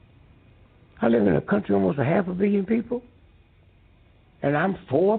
I 1.01 1.09
live 1.09 1.27
in 1.27 1.37
a 1.37 1.41
country 1.41 1.75
almost 1.75 1.99
a 1.99 2.05
half 2.05 2.29
a 2.29 2.33
billion 2.33 2.65
people, 2.65 3.03
and 4.43 4.57
I'm 4.57 4.77
4%? 4.91 5.19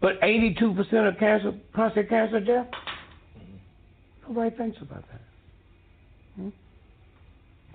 But 0.00 0.20
82% 0.20 1.08
of 1.08 1.18
cancer, 1.18 1.52
prostate 1.72 2.08
cancer 2.08 2.40
death? 2.40 2.66
Mm-hmm. 3.38 4.32
Nobody 4.34 4.56
thinks 4.56 4.78
about 4.80 5.04
that. 5.10 5.20
Hmm? 6.36 6.48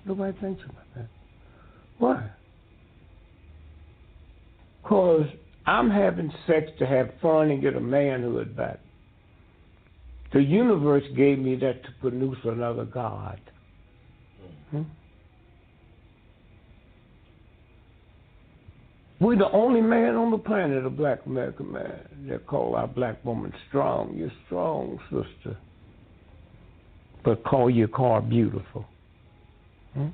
Nobody 0.04 0.38
thinks 0.40 0.62
about 0.64 0.84
that. 0.96 1.06
Why? 1.98 2.28
Because 4.88 5.26
I'm 5.66 5.90
having 5.90 6.32
sex 6.46 6.70
to 6.78 6.86
have 6.86 7.10
fun 7.20 7.50
and 7.50 7.60
get 7.60 7.76
a 7.76 7.80
manhood 7.80 8.56
back. 8.56 8.80
The 10.32 10.40
universe 10.40 11.04
gave 11.14 11.38
me 11.38 11.56
that 11.56 11.84
to 11.84 11.88
produce 12.00 12.38
another 12.44 12.86
God. 12.86 13.38
Hmm? 14.70 14.82
We're 19.20 19.36
the 19.36 19.50
only 19.50 19.82
man 19.82 20.14
on 20.14 20.30
the 20.30 20.38
planet, 20.38 20.86
a 20.86 20.90
black 20.90 21.18
American 21.26 21.72
man. 21.72 22.26
They 22.26 22.38
call 22.38 22.74
our 22.74 22.86
black 22.86 23.22
woman 23.22 23.52
strong. 23.68 24.14
You're 24.16 24.32
strong, 24.46 24.98
sister. 25.10 25.58
But 27.24 27.44
call 27.44 27.68
your 27.68 27.88
car 27.88 28.22
beautiful. 28.22 28.86
Hmm? 29.92 30.08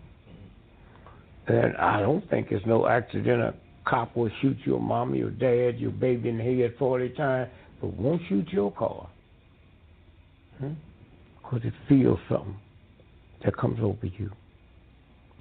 And 1.46 1.76
I 1.76 2.00
don't 2.00 2.28
think 2.28 2.48
it's 2.50 2.66
no 2.66 2.88
accident 2.88 3.54
cop 3.86 4.16
will 4.16 4.30
shoot 4.40 4.56
your 4.64 4.80
mama, 4.80 5.16
your 5.16 5.30
dad, 5.30 5.78
your 5.78 5.90
baby 5.90 6.28
in 6.28 6.38
the 6.38 6.44
head 6.44 6.74
40 6.78 7.10
times, 7.10 7.50
but 7.80 7.94
won't 7.94 8.22
shoot 8.28 8.48
your 8.48 8.72
car. 8.72 9.08
Because 10.58 11.62
hmm? 11.62 11.68
it 11.68 11.74
feels 11.88 12.18
something 12.28 12.56
that 13.44 13.56
comes 13.56 13.78
over 13.82 14.06
you 14.06 14.30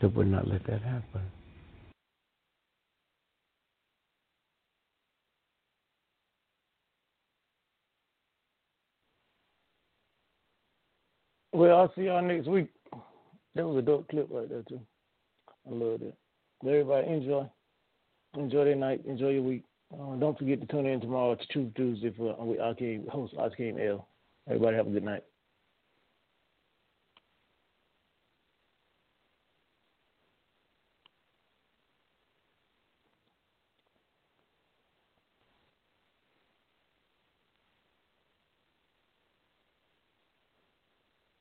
that 0.01 0.13
would 0.15 0.27
not 0.27 0.47
let 0.47 0.65
that 0.67 0.81
happen. 0.81 1.21
Well, 11.53 11.77
I'll 11.77 11.93
see 11.95 12.05
y'all 12.05 12.21
next 12.23 12.47
week. 12.47 12.69
That 13.53 13.67
was 13.67 13.77
a 13.77 13.81
dope 13.83 14.09
clip 14.09 14.27
right 14.31 14.49
there, 14.49 14.63
too. 14.67 14.81
I 15.67 15.71
love 15.71 16.01
it. 16.01 16.15
Everybody 16.65 17.07
enjoy 17.07 17.47
enjoy 18.35 18.65
their 18.65 18.75
night, 18.75 19.01
enjoy 19.05 19.29
your 19.29 19.43
week. 19.43 19.63
Uh, 19.93 20.15
don't 20.15 20.37
forget 20.37 20.59
to 20.59 20.67
tune 20.67 20.85
in 20.85 20.99
tomorrow 20.99 21.35
to 21.35 21.47
Truth 21.47 21.73
Tuesday 21.75 22.13
for 22.17 22.39
uh, 22.39 22.43
with 22.43 22.59
Akeem 22.59 23.07
host 23.09 23.35
Akeem 23.35 23.79
El. 23.85 24.07
Everybody 24.47 24.77
have 24.77 24.87
a 24.87 24.91
good 24.91 25.03
night. 25.03 25.23